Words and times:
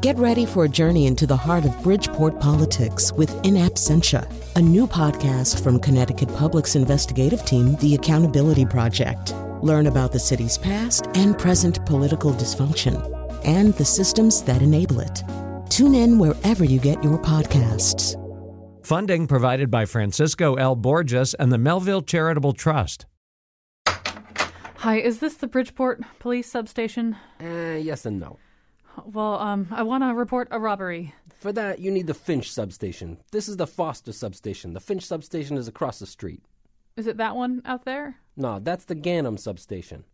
Get 0.00 0.16
ready 0.16 0.46
for 0.46 0.64
a 0.64 0.68
journey 0.68 1.06
into 1.06 1.26
the 1.26 1.36
heart 1.36 1.66
of 1.66 1.82
Bridgeport 1.82 2.40
politics 2.40 3.12
with 3.12 3.30
In 3.44 3.52
Absentia, 3.52 4.26
a 4.56 4.62
new 4.62 4.86
podcast 4.86 5.62
from 5.62 5.78
Connecticut 5.78 6.34
Public's 6.36 6.74
investigative 6.74 7.44
team, 7.44 7.76
The 7.76 7.96
Accountability 7.96 8.64
Project. 8.64 9.34
Learn 9.60 9.88
about 9.88 10.10
the 10.10 10.18
city's 10.18 10.56
past 10.56 11.08
and 11.12 11.38
present 11.38 11.84
political 11.84 12.32
dysfunction 12.32 12.96
and 13.44 13.74
the 13.74 13.84
systems 13.84 14.42
that 14.44 14.62
enable 14.62 15.00
it. 15.00 15.22
Tune 15.68 15.94
in 15.94 16.18
wherever 16.18 16.64
you 16.64 16.80
get 16.80 17.04
your 17.04 17.18
podcasts. 17.18 18.16
Funding 18.86 19.26
provided 19.26 19.70
by 19.70 19.84
Francisco 19.84 20.54
L. 20.54 20.76
Borges 20.76 21.34
and 21.34 21.52
the 21.52 21.58
Melville 21.58 22.00
Charitable 22.00 22.54
Trust. 22.54 23.04
Hi, 23.86 24.96
is 24.96 25.18
this 25.18 25.34
the 25.34 25.46
Bridgeport 25.46 26.00
Police 26.20 26.50
Substation? 26.50 27.16
Uh, 27.38 27.76
yes 27.78 28.06
and 28.06 28.18
no. 28.18 28.38
Well, 29.04 29.38
um, 29.38 29.68
I 29.70 29.82
want 29.82 30.04
to 30.04 30.14
report 30.14 30.48
a 30.50 30.58
robbery. 30.58 31.14
For 31.40 31.52
that, 31.52 31.78
you 31.78 31.90
need 31.90 32.06
the 32.06 32.14
Finch 32.14 32.50
substation. 32.50 33.18
This 33.32 33.48
is 33.48 33.56
the 33.56 33.66
Foster 33.66 34.12
substation. 34.12 34.74
The 34.74 34.80
Finch 34.80 35.04
substation 35.06 35.56
is 35.56 35.68
across 35.68 35.98
the 35.98 36.06
street. 36.06 36.42
Is 36.96 37.06
it 37.06 37.16
that 37.16 37.36
one 37.36 37.62
out 37.64 37.84
there? 37.84 38.16
No, 38.36 38.58
that's 38.58 38.84
the 38.84 38.96
Ganim 38.96 39.38
substation. 39.38 40.04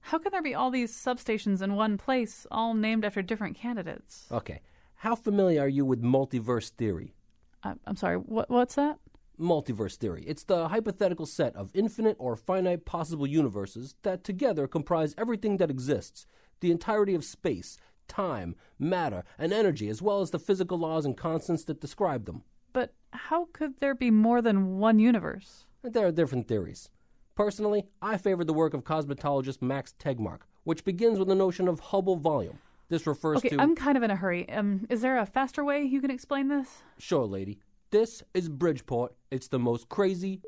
How 0.00 0.18
can 0.18 0.32
there 0.32 0.42
be 0.42 0.54
all 0.54 0.70
these 0.70 0.92
substations 0.92 1.60
in 1.60 1.74
one 1.74 1.98
place, 1.98 2.46
all 2.50 2.74
named 2.74 3.04
after 3.04 3.20
different 3.20 3.56
candidates? 3.56 4.26
Okay. 4.32 4.60
How 4.94 5.14
familiar 5.14 5.62
are 5.62 5.68
you 5.68 5.84
with 5.84 6.02
multiverse 6.02 6.70
theory? 6.70 7.14
I, 7.62 7.74
I'm 7.86 7.96
sorry, 7.96 8.16
what, 8.16 8.48
what's 8.50 8.74
that? 8.76 8.98
Multiverse 9.38 9.96
theory. 9.96 10.24
It's 10.26 10.44
the 10.44 10.68
hypothetical 10.68 11.26
set 11.26 11.54
of 11.56 11.70
infinite 11.74 12.16
or 12.18 12.36
finite 12.36 12.84
possible 12.84 13.26
universes 13.26 13.94
that 14.02 14.24
together 14.24 14.66
comprise 14.66 15.14
everything 15.16 15.56
that 15.58 15.70
exists, 15.70 16.26
the 16.60 16.70
entirety 16.70 17.14
of 17.14 17.24
space, 17.24 17.78
time, 18.10 18.54
matter, 18.78 19.24
and 19.38 19.52
energy, 19.52 19.88
as 19.88 20.02
well 20.02 20.20
as 20.20 20.30
the 20.30 20.38
physical 20.38 20.76
laws 20.76 21.06
and 21.06 21.16
constants 21.16 21.64
that 21.64 21.80
describe 21.80 22.26
them. 22.26 22.42
But 22.74 22.92
how 23.12 23.48
could 23.52 23.78
there 23.78 23.94
be 23.94 24.10
more 24.10 24.42
than 24.42 24.78
one 24.78 24.98
universe? 24.98 25.64
There 25.82 26.06
are 26.06 26.12
different 26.12 26.46
theories. 26.46 26.90
Personally, 27.34 27.86
I 28.02 28.18
favor 28.18 28.44
the 28.44 28.52
work 28.52 28.74
of 28.74 28.84
cosmetologist 28.84 29.62
Max 29.62 29.94
Tegmark, 29.98 30.40
which 30.64 30.84
begins 30.84 31.18
with 31.18 31.28
the 31.28 31.34
notion 31.34 31.68
of 31.68 31.80
Hubble 31.80 32.16
volume. 32.16 32.58
This 32.90 33.06
refers 33.06 33.38
okay, 33.38 33.50
to. 33.50 33.60
I'm 33.60 33.76
kind 33.76 33.96
of 33.96 34.02
in 34.02 34.10
a 34.10 34.16
hurry. 34.16 34.50
Um, 34.50 34.86
is 34.90 35.00
there 35.00 35.16
a 35.16 35.24
faster 35.24 35.64
way 35.64 35.82
you 35.82 36.00
can 36.00 36.10
explain 36.10 36.48
this? 36.48 36.82
Sure, 36.98 37.24
lady. 37.24 37.60
This 37.90 38.22
is 38.34 38.48
Bridgeport. 38.48 39.14
It's 39.30 39.48
the 39.48 39.58
most 39.58 39.88
crazy 39.88 40.42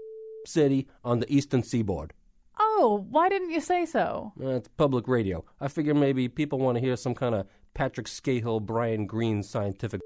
city 0.44 0.88
on 1.05 1.20
the 1.20 1.33
eastern 1.33 1.62
seaboard. 1.62 2.12
Oh, 2.58 3.06
why 3.11 3.28
didn't 3.28 3.50
you 3.50 3.61
say 3.61 3.86
so? 3.86 4.33
Uh, 4.41 4.48
it's 4.48 4.69
public 4.69 5.08
radio. 5.08 5.45
I 5.61 5.69
figure 5.69 5.95
maybe 5.95 6.28
people 6.28 6.58
want 6.58 6.77
to 6.77 6.84
hear 6.84 6.97
some 6.97 7.14
kind 7.14 7.34
of 7.34 7.47
Patrick 7.75 8.06
Skahill, 8.06 8.61
Brian 8.61 9.06
Greene 9.06 9.42
scientific. 9.42 10.00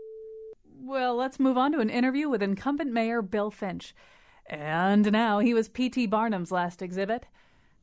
Well, 0.80 1.16
let's 1.16 1.40
move 1.40 1.58
on 1.58 1.72
to 1.72 1.80
an 1.80 1.90
interview 1.90 2.28
with 2.28 2.42
incumbent 2.42 2.92
mayor 2.92 3.22
Bill 3.22 3.50
Finch. 3.50 3.94
And 4.48 5.10
now 5.10 5.40
he 5.40 5.52
was 5.52 5.68
P.T. 5.68 6.06
Barnum's 6.06 6.52
last 6.52 6.80
exhibit. 6.80 7.26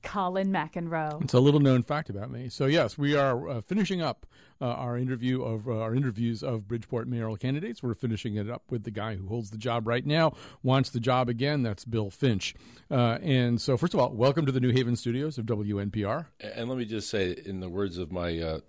Colin 0.03 0.51
McEnroe. 0.51 1.23
It's 1.23 1.33
a 1.33 1.39
little 1.39 1.59
known 1.59 1.81
fact 1.83 2.09
about 2.09 2.29
me. 2.29 2.49
So 2.49 2.65
yes, 2.65 2.97
we 2.97 3.15
are 3.15 3.49
uh, 3.49 3.61
finishing 3.61 4.01
up 4.01 4.25
uh, 4.61 4.65
our 4.65 4.97
interview 4.97 5.41
of 5.41 5.67
uh, 5.67 5.79
our 5.79 5.95
interviews 5.95 6.43
of 6.43 6.67
Bridgeport 6.67 7.07
mayoral 7.07 7.37
candidates. 7.37 7.81
We're 7.81 7.95
finishing 7.95 8.35
it 8.35 8.49
up 8.49 8.63
with 8.69 8.83
the 8.83 8.91
guy 8.91 9.15
who 9.15 9.27
holds 9.27 9.49
the 9.49 9.57
job 9.57 9.87
right 9.87 10.05
now, 10.05 10.33
wants 10.61 10.89
the 10.89 10.99
job 10.99 11.29
again. 11.29 11.63
That's 11.63 11.85
Bill 11.85 12.09
Finch. 12.09 12.53
Uh, 12.91 13.17
and 13.21 13.59
so, 13.59 13.77
first 13.77 13.93
of 13.93 13.99
all, 13.99 14.11
welcome 14.11 14.45
to 14.45 14.51
the 14.51 14.59
New 14.59 14.71
Haven 14.71 14.95
studios 14.95 15.37
of 15.37 15.45
WNPR. 15.45 16.27
And 16.39 16.69
let 16.69 16.77
me 16.77 16.85
just 16.85 17.09
say, 17.09 17.35
in 17.45 17.59
the 17.59 17.69
words 17.69 17.97
of 17.97 18.11
my 18.11 18.39
uh, 18.39 18.59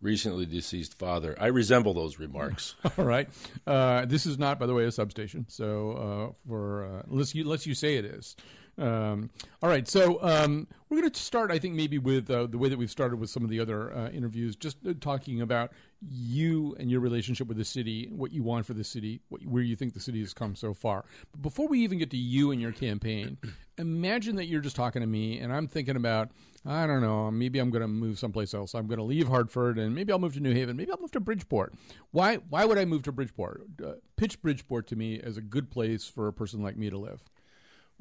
recently 0.00 0.46
deceased 0.46 0.98
father. 0.98 1.36
I 1.38 1.46
resemble 1.46 1.94
those 1.94 2.18
remarks. 2.18 2.74
All 2.98 3.04
right. 3.04 3.28
Uh, 3.66 4.06
this 4.06 4.26
is 4.26 4.38
not, 4.38 4.58
by 4.58 4.66
the 4.66 4.74
way, 4.74 4.84
a 4.84 4.92
substation. 4.92 5.46
So 5.48 5.92
uh, 5.92 6.48
for 6.48 6.84
uh, 6.84 7.02
unless 7.10 7.34
you 7.34 7.44
unless 7.44 7.66
you 7.66 7.74
say 7.74 7.96
it 7.96 8.04
is. 8.04 8.36
Um, 8.80 9.28
all 9.62 9.68
right, 9.68 9.86
so 9.86 10.22
um, 10.22 10.66
we're 10.88 11.00
going 11.00 11.10
to 11.10 11.20
start, 11.20 11.50
I 11.50 11.58
think, 11.58 11.74
maybe 11.74 11.98
with 11.98 12.30
uh, 12.30 12.46
the 12.46 12.56
way 12.56 12.70
that 12.70 12.78
we've 12.78 12.90
started 12.90 13.20
with 13.20 13.28
some 13.28 13.44
of 13.44 13.50
the 13.50 13.60
other 13.60 13.94
uh, 13.94 14.08
interviews, 14.08 14.56
just 14.56 14.78
uh, 14.88 14.94
talking 15.00 15.42
about 15.42 15.72
you 16.00 16.74
and 16.80 16.90
your 16.90 17.00
relationship 17.00 17.46
with 17.46 17.58
the 17.58 17.64
city, 17.64 18.08
what 18.10 18.32
you 18.32 18.42
want 18.42 18.64
for 18.64 18.72
the 18.72 18.82
city, 18.82 19.20
what, 19.28 19.44
where 19.44 19.62
you 19.62 19.76
think 19.76 19.92
the 19.92 20.00
city 20.00 20.20
has 20.20 20.32
come 20.32 20.56
so 20.56 20.72
far. 20.72 21.04
But 21.30 21.42
before 21.42 21.68
we 21.68 21.80
even 21.80 21.98
get 21.98 22.10
to 22.12 22.16
you 22.16 22.52
and 22.52 22.60
your 22.60 22.72
campaign, 22.72 23.36
imagine 23.78 24.34
that 24.36 24.46
you're 24.46 24.62
just 24.62 24.76
talking 24.76 25.00
to 25.02 25.06
me, 25.06 25.40
and 25.40 25.52
I'm 25.52 25.68
thinking 25.68 25.96
about, 25.96 26.30
I 26.64 26.86
don't 26.86 27.02
know, 27.02 27.30
maybe 27.30 27.58
I'm 27.58 27.68
going 27.68 27.82
to 27.82 27.88
move 27.88 28.18
someplace 28.18 28.54
else. 28.54 28.74
I'm 28.74 28.86
going 28.86 28.98
to 28.98 29.04
leave 29.04 29.28
Hartford, 29.28 29.78
and 29.78 29.94
maybe 29.94 30.10
I'll 30.10 30.18
move 30.18 30.34
to 30.34 30.40
New 30.40 30.54
Haven. 30.54 30.74
Maybe 30.74 30.90
I'll 30.90 31.00
move 31.00 31.12
to 31.12 31.20
Bridgeport. 31.20 31.74
Why? 32.12 32.36
Why 32.36 32.64
would 32.64 32.78
I 32.78 32.86
move 32.86 33.02
to 33.02 33.12
Bridgeport? 33.12 33.66
Uh, 33.84 33.92
pitch 34.16 34.40
Bridgeport 34.40 34.86
to 34.86 34.96
me 34.96 35.20
as 35.20 35.36
a 35.36 35.42
good 35.42 35.70
place 35.70 36.06
for 36.06 36.28
a 36.28 36.32
person 36.32 36.62
like 36.62 36.78
me 36.78 36.88
to 36.88 36.96
live. 36.96 37.22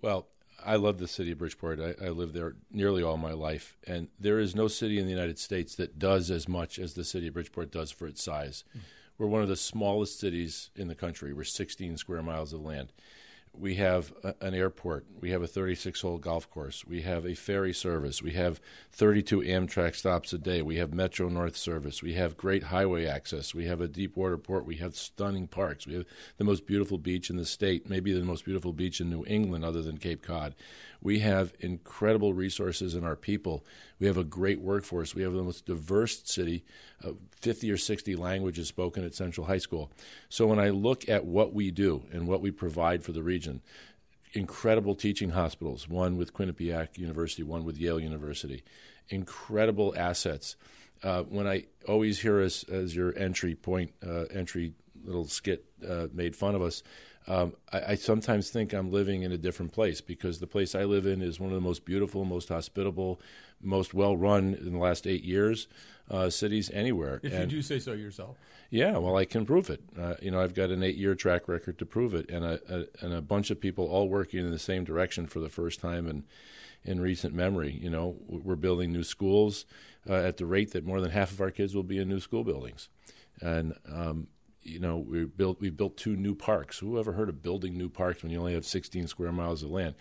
Well, 0.02 0.28
I 0.66 0.76
love 0.76 0.98
the 0.98 1.08
city 1.08 1.32
of 1.32 1.38
Bridgeport. 1.38 1.80
I, 1.80 2.06
I 2.06 2.10
lived 2.10 2.34
there 2.34 2.56
nearly 2.72 3.04
all 3.04 3.18
my 3.18 3.34
life, 3.34 3.78
and 3.88 4.08
there 4.20 4.40
is 4.40 4.56
no 4.56 4.68
city 4.68 5.00
in 5.00 5.06
the 5.06 5.12
United 5.12 5.40
States 5.40 5.76
that 5.76 6.00
does 6.00 6.30
as 6.30 6.48
much 6.48 6.80
as 6.80 6.94
the 6.94 7.04
city 7.04 7.28
of 7.28 7.34
Bridgeport 7.34 7.72
does 7.72 7.92
for 7.92 8.08
its 8.08 8.24
size. 8.24 8.64
Mm. 8.78 8.82
We're 9.18 9.28
one 9.28 9.42
of 9.42 9.50
the 9.50 9.56
smallest 9.58 10.20
cities 10.20 10.70
in 10.76 10.88
the 10.88 10.96
country. 10.96 11.34
We're 11.34 11.44
16 11.44 11.98
square 11.98 12.24
miles 12.24 12.54
of 12.54 12.62
land. 12.62 12.94
We 13.54 13.76
have 13.76 14.14
a, 14.24 14.36
an 14.42 14.54
airport. 14.54 15.06
We 15.20 15.32
have 15.32 15.42
a 15.42 15.48
36 15.48 16.02
hole 16.02 16.18
golf 16.18 16.50
course. 16.50 16.86
We 16.86 17.02
have 17.02 17.26
a 17.26 17.34
ferry 17.34 17.74
service. 17.74 18.22
We 18.22 18.32
have 18.32 18.62
32 18.92 19.42
Amtrak 19.42 19.96
stops 19.96 20.32
a 20.34 20.38
day. 20.38 20.62
We 20.62 20.78
have 20.78 20.94
Metro 20.94 21.30
North 21.30 21.58
service. 21.58 22.02
We 22.02 22.14
have 22.14 22.38
great 22.38 22.64
highway 22.64 23.06
access. 23.06 23.54
We 23.54 23.66
have 23.66 23.82
a 23.82 23.88
deep 23.88 24.16
water 24.16 24.38
port. 24.38 24.66
We 24.66 24.76
have 24.78 24.96
stunning 24.96 25.48
parks. 25.48 25.86
We 25.86 25.96
have 25.96 26.06
the 26.38 26.46
most 26.46 26.66
beautiful 26.66 26.98
beach 26.98 27.30
in 27.30 27.38
the 27.38 27.46
state, 27.46 27.90
maybe 27.90 28.14
the 28.14 28.24
most 28.24 28.46
beautiful 28.46 28.72
beach 28.72 29.02
in 29.02 29.10
New 29.10 29.26
England 29.26 29.66
other 29.66 29.82
than 29.82 29.98
Cape 29.98 30.22
Cod. 30.22 30.56
We 31.02 31.20
have 31.20 31.54
incredible 31.60 32.34
resources 32.34 32.94
in 32.94 33.06
our 33.06 33.16
people. 33.16 33.66
We 34.00 34.08
have 34.08 34.18
a 34.18 34.24
great 34.24 34.60
workforce. 34.60 35.16
We 35.16 35.24
have 35.24 35.34
the 35.34 35.44
most 35.44 35.66
diverse 35.66 36.22
city, 36.26 36.66
uh, 37.04 37.12
50 37.40 37.72
or 37.72 37.78
60 37.78 38.16
languages 38.16 38.68
spoken 38.68 39.06
at 39.06 39.16
Central 39.16 39.48
High 39.48 39.60
School. 39.60 39.92
So 40.28 40.48
when 40.48 40.60
I 40.60 40.70
look 40.70 41.08
at 41.08 41.26
what 41.26 41.54
we 41.54 41.72
do 41.72 42.04
and 42.12 42.28
what 42.28 42.42
we 42.42 42.52
provide 42.52 43.04
for 43.04 43.14
the 43.14 43.24
region, 43.24 43.39
incredible 44.34 44.96
teaching 44.96 45.30
hospitals, 45.30 45.88
one 45.88 46.18
with 46.18 46.34
Quinnipiac 46.34 46.98
University, 46.98 47.44
one 47.44 47.66
with 47.66 47.78
Yale 47.78 48.00
University, 48.00 48.64
incredible 49.10 49.94
assets. 49.98 50.56
Uh, 51.02 51.24
when 51.24 51.48
I 51.48 51.66
always 51.88 52.20
hear 52.20 52.42
us 52.42 52.64
as 52.64 52.96
your 52.96 53.18
entry 53.18 53.56
point, 53.56 53.94
uh, 54.06 54.26
entry 54.32 54.74
little 55.04 55.26
skit 55.26 55.66
uh, 55.88 56.08
made 56.14 56.36
fun 56.36 56.56
of 56.56 56.62
us, 56.62 56.84
um, 57.30 57.54
I, 57.72 57.82
I, 57.90 57.96
sometimes 57.96 58.50
think 58.50 58.74
I'm 58.74 58.92
living 58.92 59.22
in 59.22 59.32
a 59.32 59.38
different 59.38 59.72
place 59.72 60.02
because 60.02 60.40
the 60.40 60.48
place 60.48 60.74
I 60.74 60.84
live 60.84 61.06
in 61.06 61.22
is 61.22 61.40
one 61.40 61.52
of 61.52 61.56
the 61.56 61.62
most 61.62 61.86
beautiful, 61.86 62.26
most 62.26 62.50
hospitable, 62.50 63.22
most 63.62 63.94
well 63.94 64.18
run 64.18 64.56
in 64.56 64.74
the 64.74 64.80
last 64.80 65.06
eight 65.06 65.24
years 65.24 65.68
uh, 66.10 66.32
cities 66.32 66.72
anywhere. 66.72 67.20
If 67.22 67.34
and, 67.34 67.52
you 67.52 67.60
do 67.60 67.62
say 67.62 67.78
so 67.78 67.94
yourself. 67.94 68.38
Yeah, 68.72 68.98
well, 68.98 69.16
I 69.16 69.26
can 69.26 69.46
prove 69.46 69.70
it. 69.70 69.82
Uh, 69.98 70.16
you 70.22 70.32
know, 70.32 70.42
I've 70.42 70.56
got 70.56 70.72
an 70.72 70.82
eight 70.82 70.96
year 70.96 71.14
track 71.14 71.48
record 71.48 71.78
to 71.78 71.86
prove 71.86 72.16
it, 72.16 72.30
and 72.32 72.44
a, 72.44 72.60
a, 72.68 73.06
and 73.06 73.14
a 73.14 73.22
bunch 73.22 73.52
of 73.52 73.62
people 73.62 73.86
all 73.86 74.10
working 74.10 74.44
in 74.44 74.52
the 74.52 74.60
same 74.60 74.84
direction 74.84 75.28
for 75.28 75.40
the 75.40 75.50
first 75.50 75.80
time 75.80 76.08
in 76.08 76.24
in 76.84 77.00
recent 77.00 77.36
memory. 77.36 77.78
You 77.80 77.92
know, 77.92 78.16
we're 78.28 78.56
building 78.56 78.92
new 78.92 79.04
schools 79.04 79.66
uh, 80.10 80.14
at 80.14 80.38
the 80.38 80.48
rate 80.48 80.72
that 80.72 80.86
more 80.86 81.00
than 81.00 81.12
half 81.12 81.32
of 81.32 81.42
our 81.42 81.52
kids 81.52 81.76
will 81.76 81.84
be 81.84 82.00
in 82.00 82.10
new 82.10 82.20
school 82.20 82.44
buildings, 82.44 82.90
and 83.40 83.76
um, 83.92 84.28
you 84.70 84.80
know, 84.80 84.98
we 84.98 85.26
built 85.26 85.60
we 85.60 85.70
built 85.70 85.98
two 85.98 86.16
new 86.16 86.36
parks. 86.36 86.80
Who 86.80 87.00
ever 87.00 87.14
heard 87.14 87.30
of 87.30 87.42
building 87.42 87.78
new 87.78 87.90
parks 87.90 88.24
when 88.24 88.32
you 88.32 88.40
only 88.40 88.54
have 88.54 88.66
16 88.66 89.08
square 89.08 89.32
miles 89.32 89.64
of 89.64 89.72
land? 89.72 89.96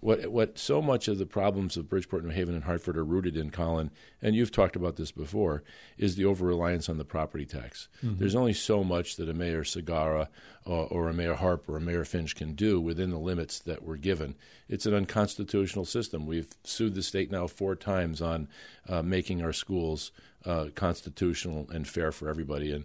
What 0.00 0.28
what 0.28 0.58
so 0.58 0.82
much 0.82 1.08
of 1.08 1.18
the 1.18 1.26
problems 1.26 1.76
of 1.76 1.88
Bridgeport, 1.88 2.24
New 2.24 2.30
Haven, 2.30 2.54
and 2.54 2.64
Hartford 2.64 2.96
are 2.96 3.04
rooted 3.04 3.36
in, 3.36 3.50
Colin, 3.50 3.90
and 4.20 4.34
you've 4.34 4.50
talked 4.50 4.76
about 4.76 4.96
this 4.96 5.12
before, 5.12 5.62
is 5.96 6.16
the 6.16 6.24
over 6.24 6.46
reliance 6.46 6.88
on 6.88 6.98
the 6.98 7.04
property 7.04 7.44
tax. 7.44 7.88
Mm-hmm. 8.02 8.18
There's 8.18 8.34
only 8.34 8.52
so 8.52 8.82
much 8.82 9.16
that 9.16 9.28
a 9.28 9.34
Mayor 9.34 9.62
Segarra 9.62 10.28
or, 10.64 10.86
or, 10.88 11.08
a 11.08 11.14
Mayor 11.14 11.34
Harp 11.34 11.68
or 11.68 11.76
a 11.76 11.80
Mayor 11.80 12.04
Finch 12.04 12.34
can 12.34 12.54
do 12.54 12.80
within 12.80 13.10
the 13.10 13.18
limits 13.18 13.58
that 13.60 13.82
we're 13.82 13.96
given. 13.96 14.34
It's 14.68 14.86
an 14.86 14.94
unconstitutional 14.94 15.84
system. 15.84 16.26
We've 16.26 16.48
sued 16.64 16.94
the 16.94 17.02
state 17.02 17.30
now 17.30 17.46
four 17.46 17.74
times 17.74 18.22
on 18.22 18.48
uh, 18.88 19.02
making 19.02 19.42
our 19.42 19.52
schools 19.52 20.12
uh, 20.44 20.66
constitutional 20.74 21.68
and 21.70 21.86
fair 21.86 22.12
for 22.12 22.28
everybody, 22.28 22.72
and 22.72 22.84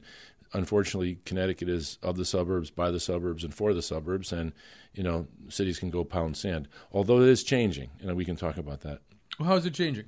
unfortunately, 0.53 1.19
Connecticut 1.25 1.69
is 1.69 1.97
of 2.01 2.17
the 2.17 2.25
suburbs, 2.25 2.69
by 2.69 2.91
the 2.91 2.99
suburbs, 2.99 3.43
and 3.43 3.53
for 3.53 3.73
the 3.73 3.81
suburbs, 3.81 4.31
and 4.31 4.53
you 4.93 5.03
know 5.03 5.27
cities 5.49 5.79
can 5.79 5.89
go 5.89 6.03
pound 6.03 6.37
sand. 6.37 6.67
Although 6.91 7.21
it 7.21 7.29
is 7.29 7.43
changing, 7.43 7.89
and 8.01 8.15
we 8.15 8.25
can 8.25 8.35
talk 8.35 8.57
about 8.57 8.81
that. 8.81 8.99
Well, 9.39 9.49
how 9.49 9.55
is 9.55 9.65
it 9.65 9.73
changing? 9.73 10.05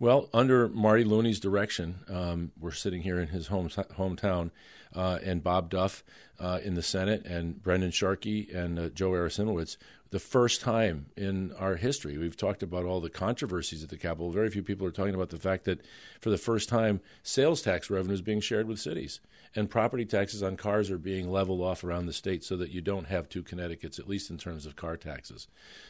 Well, 0.00 0.28
under 0.32 0.68
Marty 0.68 1.02
Looney's 1.02 1.40
direction, 1.40 1.96
um, 2.08 2.52
we're 2.58 2.70
sitting 2.70 3.02
here 3.02 3.18
in 3.18 3.28
his 3.28 3.48
home 3.48 3.68
hometown, 3.68 4.50
uh, 4.94 5.18
and 5.24 5.42
Bob 5.42 5.70
Duff 5.70 6.04
uh, 6.38 6.60
in 6.62 6.74
the 6.74 6.82
Senate, 6.82 7.24
and 7.26 7.60
Brendan 7.60 7.90
Sharkey 7.90 8.48
and 8.54 8.78
uh, 8.78 8.88
Joe 8.90 9.10
Aresimowicz. 9.10 9.76
The 10.10 10.18
first 10.18 10.62
time 10.62 11.06
in 11.16 11.52
our 11.58 11.76
history. 11.76 12.16
We've 12.16 12.36
talked 12.36 12.62
about 12.62 12.84
all 12.84 13.00
the 13.00 13.10
controversies 13.10 13.82
at 13.82 13.90
the 13.90 13.98
Capitol. 13.98 14.30
Very 14.30 14.50
few 14.50 14.62
people 14.62 14.86
are 14.86 14.90
talking 14.90 15.14
about 15.14 15.28
the 15.28 15.38
fact 15.38 15.64
that 15.64 15.84
for 16.20 16.30
the 16.30 16.38
first 16.38 16.68
time, 16.68 17.00
sales 17.22 17.60
tax 17.60 17.90
revenue 17.90 18.14
is 18.14 18.22
being 18.22 18.40
shared 18.40 18.68
with 18.68 18.80
cities, 18.80 19.20
and 19.54 19.68
property 19.68 20.06
taxes 20.06 20.42
on 20.42 20.56
cars 20.56 20.90
are 20.90 20.98
being 20.98 21.30
leveled 21.30 21.60
off 21.60 21.84
around 21.84 22.06
the 22.06 22.12
state 22.12 22.42
so 22.42 22.56
that 22.56 22.70
you 22.70 22.80
don't 22.80 23.08
have 23.08 23.28
two 23.28 23.42
Connecticut's, 23.42 23.98
at 23.98 24.08
least 24.08 24.30
in 24.30 24.38
terms 24.38 24.64
of 24.64 24.76
car 24.76 24.96
taxes. 24.96 25.46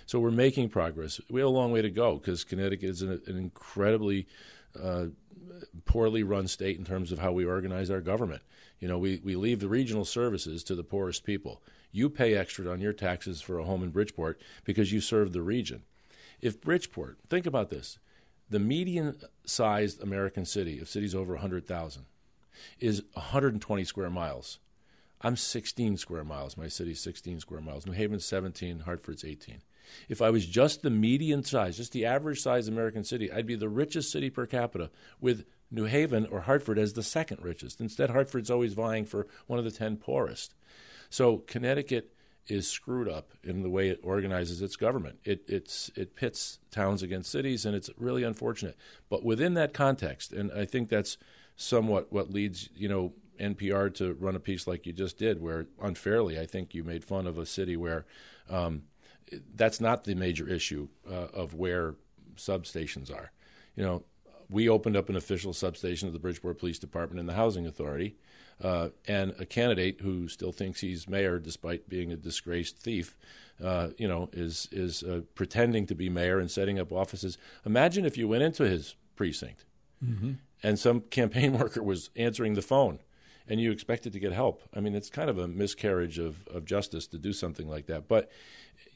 So 0.06 0.18
we're 0.18 0.30
making 0.30 0.70
progress. 0.70 1.20
We 1.30 1.40
have 1.40 1.48
a 1.48 1.52
long 1.52 1.70
way 1.70 1.82
to 1.82 1.90
go 1.90 2.16
because 2.16 2.42
Connecticut 2.44 2.90
is 2.90 3.02
an, 3.02 3.20
an 3.26 3.36
incredibly 3.36 4.26
uh, 4.80 5.06
poorly 5.84 6.22
run 6.22 6.48
state 6.48 6.78
in 6.78 6.84
terms 6.84 7.12
of 7.12 7.18
how 7.18 7.32
we 7.32 7.44
organize 7.44 7.90
our 7.90 8.00
government. 8.00 8.42
You 8.80 8.88
know, 8.88 8.98
we, 8.98 9.20
we 9.24 9.36
leave 9.36 9.60
the 9.60 9.68
regional 9.68 10.04
services 10.04 10.62
to 10.64 10.74
the 10.74 10.84
poorest 10.84 11.24
people. 11.24 11.62
You 11.90 12.10
pay 12.10 12.34
extra 12.34 12.70
on 12.70 12.80
your 12.80 12.92
taxes 12.92 13.40
for 13.40 13.58
a 13.58 13.64
home 13.64 13.82
in 13.82 13.90
Bridgeport 13.90 14.40
because 14.64 14.92
you 14.92 15.00
serve 15.00 15.32
the 15.32 15.42
region. 15.42 15.82
If 16.40 16.60
Bridgeport, 16.60 17.18
think 17.28 17.46
about 17.46 17.70
this, 17.70 17.98
the 18.50 18.58
median 18.58 19.16
sized 19.44 20.02
American 20.02 20.44
city 20.44 20.78
of 20.78 20.88
cities 20.88 21.14
over 21.14 21.34
100,000 21.34 22.04
is 22.80 23.02
120 23.14 23.84
square 23.84 24.10
miles. 24.10 24.58
I'm 25.20 25.36
16 25.36 25.96
square 25.96 26.24
miles. 26.24 26.56
My 26.56 26.68
city's 26.68 27.00
16 27.00 27.40
square 27.40 27.60
miles. 27.60 27.86
New 27.86 27.92
Haven's 27.92 28.24
17, 28.24 28.80
Hartford's 28.80 29.24
18. 29.24 29.62
If 30.08 30.22
I 30.22 30.30
was 30.30 30.46
just 30.46 30.82
the 30.82 30.90
median 30.90 31.42
size, 31.42 31.76
just 31.76 31.92
the 31.92 32.04
average 32.04 32.40
size 32.40 32.68
American 32.68 33.04
city, 33.04 33.32
I'd 33.32 33.46
be 33.46 33.56
the 33.56 33.68
richest 33.68 34.12
city 34.12 34.30
per 34.30 34.46
capita 34.46 34.90
with 35.20 35.44
New 35.70 35.84
Haven 35.84 36.26
or 36.26 36.42
Hartford 36.42 36.78
as 36.78 36.92
the 36.92 37.02
second 37.02 37.42
richest. 37.42 37.80
Instead, 37.80 38.10
Hartford's 38.10 38.50
always 38.50 38.74
vying 38.74 39.04
for 39.04 39.26
one 39.46 39.58
of 39.58 39.64
the 39.64 39.70
10 39.70 39.96
poorest. 39.96 40.54
So 41.10 41.38
Connecticut 41.38 42.14
is 42.48 42.68
screwed 42.68 43.08
up 43.08 43.32
in 43.44 43.62
the 43.62 43.70
way 43.70 43.88
it 43.90 44.00
organizes 44.02 44.62
its 44.62 44.76
government. 44.76 45.18
It 45.24 45.48
it 45.48 46.16
pits 46.16 46.58
towns 46.70 47.02
against 47.02 47.30
cities, 47.30 47.66
and 47.66 47.76
it's 47.76 47.90
really 47.98 48.22
unfortunate. 48.22 48.76
But 49.08 49.24
within 49.24 49.54
that 49.54 49.74
context, 49.74 50.32
and 50.32 50.50
I 50.52 50.64
think 50.64 50.88
that's 50.88 51.18
somewhat 51.56 52.12
what 52.12 52.30
leads 52.30 52.70
you 52.74 52.88
know 52.88 53.12
NPR 53.38 53.94
to 53.94 54.14
run 54.14 54.36
a 54.36 54.40
piece 54.40 54.66
like 54.66 54.86
you 54.86 54.92
just 54.92 55.18
did, 55.18 55.40
where 55.40 55.66
unfairly 55.80 56.38
I 56.38 56.46
think 56.46 56.74
you 56.74 56.84
made 56.84 57.04
fun 57.04 57.26
of 57.26 57.38
a 57.38 57.46
city 57.46 57.76
where 57.76 58.06
um, 58.48 58.82
that's 59.54 59.80
not 59.80 60.04
the 60.04 60.14
major 60.14 60.48
issue 60.48 60.88
uh, 61.08 61.28
of 61.34 61.54
where 61.54 61.94
substations 62.36 63.14
are. 63.14 63.30
You 63.76 63.84
know, 63.84 64.02
we 64.50 64.68
opened 64.68 64.96
up 64.96 65.08
an 65.08 65.16
official 65.16 65.52
substation 65.52 66.08
of 66.08 66.14
the 66.14 66.18
Bridgeport 66.18 66.58
Police 66.58 66.78
Department 66.78 67.20
and 67.20 67.28
the 67.28 67.34
Housing 67.34 67.66
Authority, 67.66 68.16
uh, 68.62 68.88
and 69.06 69.34
a 69.38 69.46
candidate 69.46 70.00
who 70.00 70.28
still 70.28 70.52
thinks 70.52 70.80
he's 70.80 71.08
mayor 71.08 71.38
despite 71.38 71.88
being 71.88 72.10
a 72.12 72.16
disgraced 72.16 72.78
thief, 72.78 73.16
uh, 73.62 73.88
you 73.98 74.08
know, 74.08 74.28
is 74.32 74.68
is 74.72 75.02
uh, 75.02 75.20
pretending 75.34 75.86
to 75.86 75.94
be 75.94 76.08
mayor 76.08 76.38
and 76.38 76.50
setting 76.50 76.78
up 76.78 76.92
offices. 76.92 77.38
Imagine 77.64 78.04
if 78.04 78.16
you 78.16 78.26
went 78.26 78.42
into 78.42 78.64
his 78.64 78.96
precinct 79.16 79.64
mm-hmm. 80.04 80.32
and 80.62 80.78
some 80.78 81.00
campaign 81.02 81.52
worker 81.58 81.82
was 81.82 82.10
answering 82.16 82.54
the 82.54 82.62
phone. 82.62 83.00
And 83.50 83.58
you 83.58 83.72
expected 83.72 84.12
to 84.12 84.20
get 84.20 84.32
help. 84.32 84.60
I 84.76 84.80
mean, 84.80 84.94
it's 84.94 85.08
kind 85.08 85.30
of 85.30 85.38
a 85.38 85.48
miscarriage 85.48 86.18
of, 86.18 86.46
of 86.48 86.66
justice 86.66 87.06
to 87.06 87.18
do 87.18 87.32
something 87.32 87.66
like 87.66 87.86
that. 87.86 88.06
But, 88.06 88.30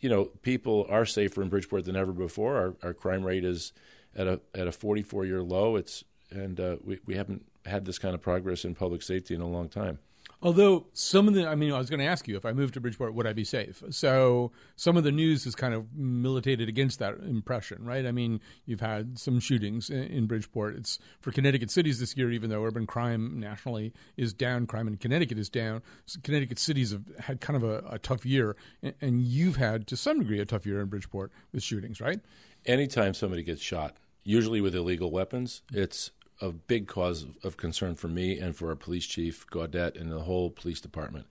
you 0.01 0.11
know, 0.11 0.27
people 0.43 0.87
are 0.91 1.07
safer 1.07 1.41
in 1.41 1.49
Bridgeport 1.49 1.87
than 1.87 1.97
ever 1.97 2.13
before. 2.13 2.57
Our, 2.59 2.75
our 2.83 2.93
crime 2.93 3.25
rate 3.25 3.47
is 3.47 3.73
at 4.17 4.27
a 4.27 4.41
at 4.55 4.67
a 4.67 4.73
44 4.73 5.25
year 5.25 5.43
low. 5.43 5.77
It's 5.77 6.05
and 6.31 6.59
uh, 6.59 6.77
we 6.85 6.99
we 7.07 7.15
haven't 7.15 7.47
had 7.67 7.85
this 7.85 7.99
kind 7.99 8.15
of 8.15 8.23
progress 8.23 8.65
in 8.65 8.75
public 8.75 9.03
safety 9.03 9.35
in 9.35 9.41
a 9.41 9.49
long 9.49 9.69
time. 9.69 9.99
Although 10.45 10.87
some 10.93 11.29
of 11.29 11.35
the, 11.35 11.47
I 11.47 11.55
mean, 11.55 11.73
I 11.73 11.79
was 11.79 11.89
going 11.89 12.01
to 12.01 12.07
ask 12.07 12.27
you 12.27 12.37
if 12.37 12.45
I 12.45 12.53
moved 12.53 12.75
to 12.75 12.81
Bridgeport, 12.81 13.15
would 13.15 13.29
I 13.29 13.33
be 13.33 13.45
safe? 13.45 13.81
So 13.91 14.51
some 14.75 14.97
of 14.97 15.05
the 15.05 15.13
news 15.13 15.45
has 15.45 15.55
kind 15.55 15.73
of 15.73 15.95
militated 15.95 16.69
against 16.69 16.99
that 16.99 17.15
impression, 17.21 17.85
right? 17.85 18.05
I 18.05 18.11
mean, 18.11 18.41
you've 18.67 18.81
had 18.81 19.21
some 19.21 19.39
shootings 19.39 19.89
in, 19.89 20.03
in 20.03 20.27
Bridgeport. 20.27 20.75
It's 20.75 20.99
for 21.21 21.31
Connecticut 21.31 21.71
cities 21.71 22.01
this 22.01 22.17
year, 22.17 22.33
even 22.33 22.51
though 22.51 22.65
urban 22.65 22.89
crime 22.89 23.39
nationally 23.39 23.93
is 24.17 24.33
down, 24.33 24.67
crime 24.67 24.89
in 24.89 24.97
Connecticut 24.97 25.39
is 25.39 25.49
down. 25.49 25.81
So 26.07 26.19
Connecticut 26.25 26.59
cities 26.59 26.91
have 26.91 27.05
had 27.21 27.41
kind 27.41 27.57
of 27.57 27.63
a, 27.63 27.85
a 27.89 27.99
tough 28.01 28.27
year, 28.27 28.57
and, 28.83 28.95
and 29.01 29.23
you've 29.23 29.57
had 29.57 29.87
to 29.89 29.97
some 29.97 30.19
degree 30.19 30.41
a 30.41 30.45
tough 30.45 30.67
year 30.67 30.81
in 30.81 30.89
Bridgeport 30.89 31.31
with 31.53 31.63
shootings, 31.63 32.01
right? 32.01 32.19
Anytime 32.67 33.15
somebody 33.15 33.45
gets 33.45 33.63
shot, 33.63 33.97
usually 34.25 34.61
with 34.61 34.75
illegal 34.75 35.11
weapons, 35.11 35.63
it's 35.73 36.11
a 36.41 36.51
big 36.51 36.89
cause 36.89 37.27
of 37.45 37.57
concern 37.57 37.95
for 37.95 38.09
me 38.09 38.39
and 38.39 38.57
for 38.57 38.69
our 38.69 38.77
police 38.77 39.07
chief 39.07 39.47
Gaudett 39.49 40.01
and 40.01 40.11
the 40.11 40.21
whole 40.21 40.51
police 40.51 40.81
department. 40.81 41.27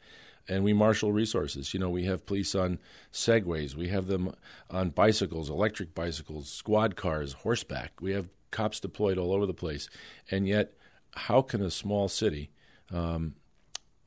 And 0.47 0.63
we 0.63 0.73
marshal 0.73 1.11
resources. 1.11 1.73
You 1.73 1.79
know, 1.79 1.89
we 1.89 2.05
have 2.05 2.25
police 2.25 2.55
on 2.55 2.79
segways, 3.11 3.75
we 3.75 3.89
have 3.89 4.07
them 4.07 4.33
on 4.69 4.89
bicycles, 4.89 5.49
electric 5.49 5.93
bicycles, 5.93 6.49
squad 6.49 6.95
cars, 6.95 7.33
horseback. 7.33 8.01
We 8.01 8.11
have 8.13 8.29
cops 8.49 8.79
deployed 8.79 9.17
all 9.17 9.33
over 9.33 9.45
the 9.45 9.53
place. 9.53 9.89
And 10.29 10.47
yet, 10.47 10.73
how 11.15 11.41
can 11.41 11.61
a 11.61 11.71
small 11.71 12.07
city 12.07 12.51
um, 12.91 13.35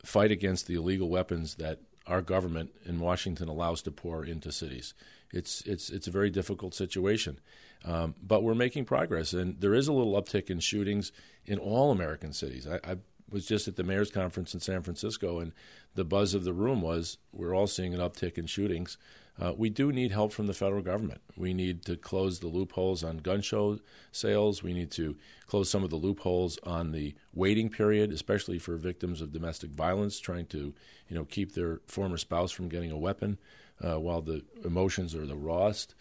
fight 0.03 0.31
against 0.31 0.67
the 0.67 0.75
illegal 0.75 1.09
weapons 1.09 1.55
that 1.55 1.79
our 2.07 2.21
government 2.21 2.71
in 2.85 2.99
Washington 2.99 3.47
allows 3.47 3.81
to 3.83 3.91
pour 3.91 4.25
into 4.25 4.51
cities? 4.51 4.93
It's 5.31 5.61
it's 5.61 5.89
it's 5.89 6.07
a 6.07 6.11
very 6.11 6.29
difficult 6.29 6.73
situation. 6.73 7.39
Um, 7.85 8.15
but 8.21 8.41
we're 8.41 8.55
making 8.55 8.85
progress, 8.85 9.33
and 9.33 9.61
there 9.61 9.75
is 9.75 9.87
a 9.87 9.93
little 9.93 10.19
uptick 10.19 10.49
in 10.49 10.59
shootings 10.59 11.11
in 11.45 11.59
all 11.59 11.91
American 11.91 12.33
cities. 12.33 12.67
I, 12.67 12.79
I, 12.83 12.97
was 13.27 13.47
just 13.47 13.67
at 13.67 13.75
the 13.75 13.83
mayor's 13.83 14.11
conference 14.11 14.53
in 14.53 14.59
San 14.59 14.83
Francisco, 14.83 15.39
and 15.39 15.51
the 15.95 16.05
buzz 16.05 16.35
of 16.35 16.43
the 16.43 16.53
room 16.53 16.81
was 16.81 17.17
we're 17.31 17.55
all 17.55 17.65
seeing 17.67 17.93
an 17.93 17.99
uptick 17.99 18.37
in 18.37 18.45
shootings. 18.45 18.97
Uh, 19.39 19.51
we 19.57 19.69
do 19.69 19.91
need 19.91 20.11
help 20.11 20.31
from 20.31 20.47
the 20.47 20.53
federal 20.53 20.81
government. 20.81 21.21
We 21.35 21.53
need 21.53 21.83
to 21.85 21.97
close 21.97 22.39
the 22.39 22.47
loopholes 22.47 23.03
on 23.03 23.17
gun 23.17 23.41
show 23.41 23.79
sales. 24.11 24.63
We 24.63 24.73
need 24.73 24.91
to 24.91 25.17
close 25.47 25.69
some 25.69 25.83
of 25.83 25.89
the 25.89 25.97
loopholes 25.97 26.57
on 26.63 26.91
the 26.91 27.15
waiting 27.33 27.69
period, 27.69 28.13
especially 28.13 28.59
for 28.59 28.77
victims 28.77 29.21
of 29.21 29.33
domestic 29.33 29.71
violence, 29.71 30.19
trying 30.19 30.45
to 30.47 30.73
you 31.09 31.15
know 31.15 31.25
keep 31.25 31.53
their 31.53 31.81
former 31.87 32.17
spouse 32.17 32.51
from 32.51 32.69
getting 32.69 32.91
a 32.91 32.97
weapon 32.97 33.37
uh, 33.81 33.99
while 33.99 34.21
the 34.21 34.43
emotions 34.63 35.13
are 35.13 35.25
the 35.25 35.35
rawest. 35.35 35.95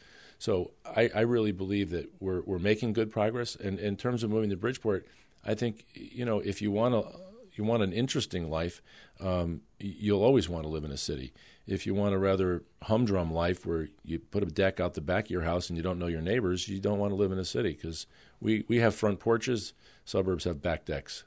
So 0.44 0.72
I, 0.84 1.10
I 1.14 1.20
really 1.22 1.52
believe 1.52 1.88
that 1.88 2.10
we're 2.20 2.42
we're 2.42 2.58
making 2.58 2.92
good 2.92 3.10
progress. 3.10 3.56
And 3.56 3.78
in 3.78 3.96
terms 3.96 4.22
of 4.22 4.28
moving 4.28 4.50
to 4.50 4.58
Bridgeport, 4.58 5.06
I 5.42 5.54
think 5.54 5.86
you 5.94 6.26
know 6.26 6.40
if 6.40 6.60
you 6.60 6.70
want 6.70 6.92
to 6.92 7.18
you 7.54 7.64
want 7.64 7.82
an 7.82 7.94
interesting 7.94 8.50
life, 8.50 8.82
um, 9.20 9.62
you'll 9.78 10.22
always 10.22 10.46
want 10.46 10.64
to 10.64 10.68
live 10.68 10.84
in 10.84 10.90
a 10.90 10.98
city. 10.98 11.32
If 11.66 11.86
you 11.86 11.94
want 11.94 12.14
a 12.14 12.18
rather 12.18 12.62
humdrum 12.82 13.32
life 13.32 13.64
where 13.64 13.88
you 14.04 14.18
put 14.18 14.42
a 14.42 14.46
deck 14.46 14.80
out 14.80 14.92
the 14.92 15.00
back 15.00 15.24
of 15.24 15.30
your 15.30 15.44
house 15.44 15.70
and 15.70 15.78
you 15.78 15.82
don't 15.82 15.98
know 15.98 16.08
your 16.08 16.20
neighbors, 16.20 16.68
you 16.68 16.78
don't 16.78 16.98
want 16.98 17.12
to 17.12 17.16
live 17.16 17.32
in 17.32 17.38
a 17.38 17.44
city 17.46 17.72
because 17.72 18.06
we, 18.38 18.66
we 18.68 18.80
have 18.80 18.94
front 18.94 19.20
porches, 19.20 19.72
suburbs 20.04 20.44
have 20.44 20.60
back 20.60 20.84
decks. 20.84 21.24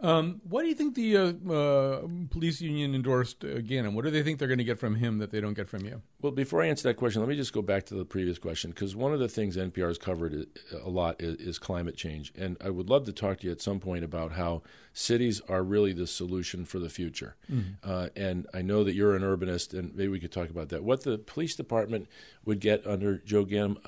Um, 0.00 0.40
what 0.48 0.62
do 0.62 0.68
you 0.68 0.74
think 0.74 0.94
the 0.96 1.16
uh, 1.16 1.52
uh, 1.52 2.08
police 2.30 2.60
union 2.60 2.94
endorsed 2.94 3.44
again, 3.44 3.86
and 3.86 3.94
what 3.94 4.04
do 4.04 4.10
they 4.10 4.22
think 4.22 4.38
they're 4.38 4.48
going 4.48 4.58
to 4.58 4.64
get 4.64 4.78
from 4.78 4.96
him 4.96 5.18
that 5.18 5.30
they 5.30 5.40
don't 5.40 5.54
get 5.54 5.68
from 5.68 5.86
you? 5.86 6.02
Well, 6.20 6.32
before 6.32 6.62
I 6.62 6.66
answer 6.66 6.88
that 6.88 6.96
question, 6.96 7.22
let 7.22 7.28
me 7.28 7.36
just 7.36 7.52
go 7.52 7.62
back 7.62 7.86
to 7.86 7.94
the 7.94 8.04
previous 8.04 8.38
question 8.38 8.70
because 8.70 8.96
one 8.96 9.14
of 9.14 9.20
the 9.20 9.28
things 9.28 9.56
NPR 9.56 9.88
has 9.88 9.98
covered 9.98 10.46
a 10.72 10.88
lot 10.90 11.20
is, 11.20 11.36
is, 11.36 11.58
climate 11.58 11.96
change, 11.96 12.32
and 12.36 12.56
I 12.62 12.70
would 12.70 12.90
love 12.90 13.06
to 13.06 13.12
talk 13.12 13.38
to 13.38 13.46
you 13.46 13.52
at 13.52 13.62
some 13.62 13.78
point 13.78 14.04
about 14.04 14.32
how 14.32 14.62
cities 14.92 15.40
are 15.48 15.62
really 15.62 15.92
the 15.92 16.08
solution 16.08 16.64
for 16.64 16.80
the 16.80 16.90
future. 16.90 17.36
Mm-hmm. 17.50 17.88
Uh, 17.88 18.08
and 18.16 18.46
I 18.52 18.62
know 18.62 18.84
that 18.84 18.94
you're 18.94 19.14
an 19.14 19.22
urbanist, 19.22 19.78
and 19.78 19.94
maybe 19.94 20.08
we 20.08 20.20
could 20.20 20.32
talk 20.32 20.50
about 20.50 20.70
that. 20.70 20.82
What 20.82 21.04
the 21.04 21.18
police 21.18 21.54
department 21.54 22.08
would 22.44 22.60
get 22.60 22.84
under 22.86 23.18
Joe 23.18 23.44
Ganim, 23.44 23.78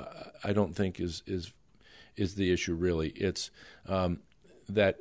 I 0.44 0.52
don't 0.52 0.74
think 0.74 1.00
is 1.00 1.22
is 1.26 1.52
is 2.16 2.36
the 2.36 2.52
issue 2.52 2.74
really. 2.74 3.08
It's 3.10 3.50
um, 3.86 4.20
that 4.68 5.00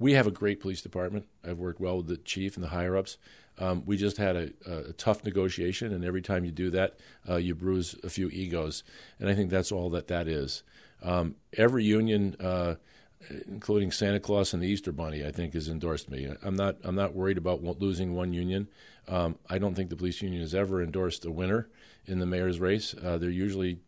we 0.00 0.14
have 0.14 0.26
a 0.26 0.32
great 0.32 0.58
police 0.60 0.82
department. 0.82 1.26
I've 1.46 1.58
worked 1.58 1.80
well 1.80 1.98
with 1.98 2.08
the 2.08 2.16
chief 2.16 2.56
and 2.56 2.64
the 2.64 2.70
higher 2.70 2.96
ups. 2.96 3.18
Um, 3.58 3.82
we 3.84 3.96
just 3.98 4.16
had 4.16 4.36
a, 4.36 4.50
a, 4.66 4.92
tough 4.94 5.22
negotiation, 5.22 5.92
and 5.92 6.02
every 6.02 6.22
time 6.22 6.46
you 6.46 6.50
do 6.50 6.70
that, 6.70 6.96
uh, 7.28 7.36
you 7.36 7.54
bruise 7.54 7.94
a 8.02 8.08
few 8.08 8.30
egos, 8.30 8.82
and 9.18 9.28
I 9.28 9.34
think 9.34 9.50
that's 9.50 9.70
all 9.70 9.90
that 9.90 10.08
that 10.08 10.26
is. 10.26 10.62
Um, 11.02 11.36
every 11.58 11.84
union, 11.84 12.36
uh, 12.40 12.76
including 13.46 13.92
Santa 13.92 14.18
Claus 14.18 14.54
and 14.54 14.62
the 14.62 14.66
Easter 14.66 14.92
Bunny, 14.92 15.26
I 15.26 15.30
think 15.30 15.52
has 15.52 15.68
endorsed 15.68 16.10
me. 16.10 16.32
I'm 16.42 16.56
not 16.56 16.76
I'm 16.82 16.94
not 16.94 17.14
worried 17.14 17.36
about 17.36 17.62
losing 17.62 18.14
one 18.14 18.32
union. 18.32 18.68
Um, 19.06 19.36
I 19.50 19.58
don't 19.58 19.74
think 19.74 19.90
the 19.90 19.96
police 19.96 20.22
union 20.22 20.40
has 20.40 20.54
ever 20.54 20.82
endorsed 20.82 21.26
a 21.26 21.30
winner 21.30 21.68
in 22.06 22.18
the 22.18 22.26
mayor's 22.26 22.60
race. 22.60 22.94
Uh, 23.02 23.18
they're 23.18 23.30
usually 23.30 23.78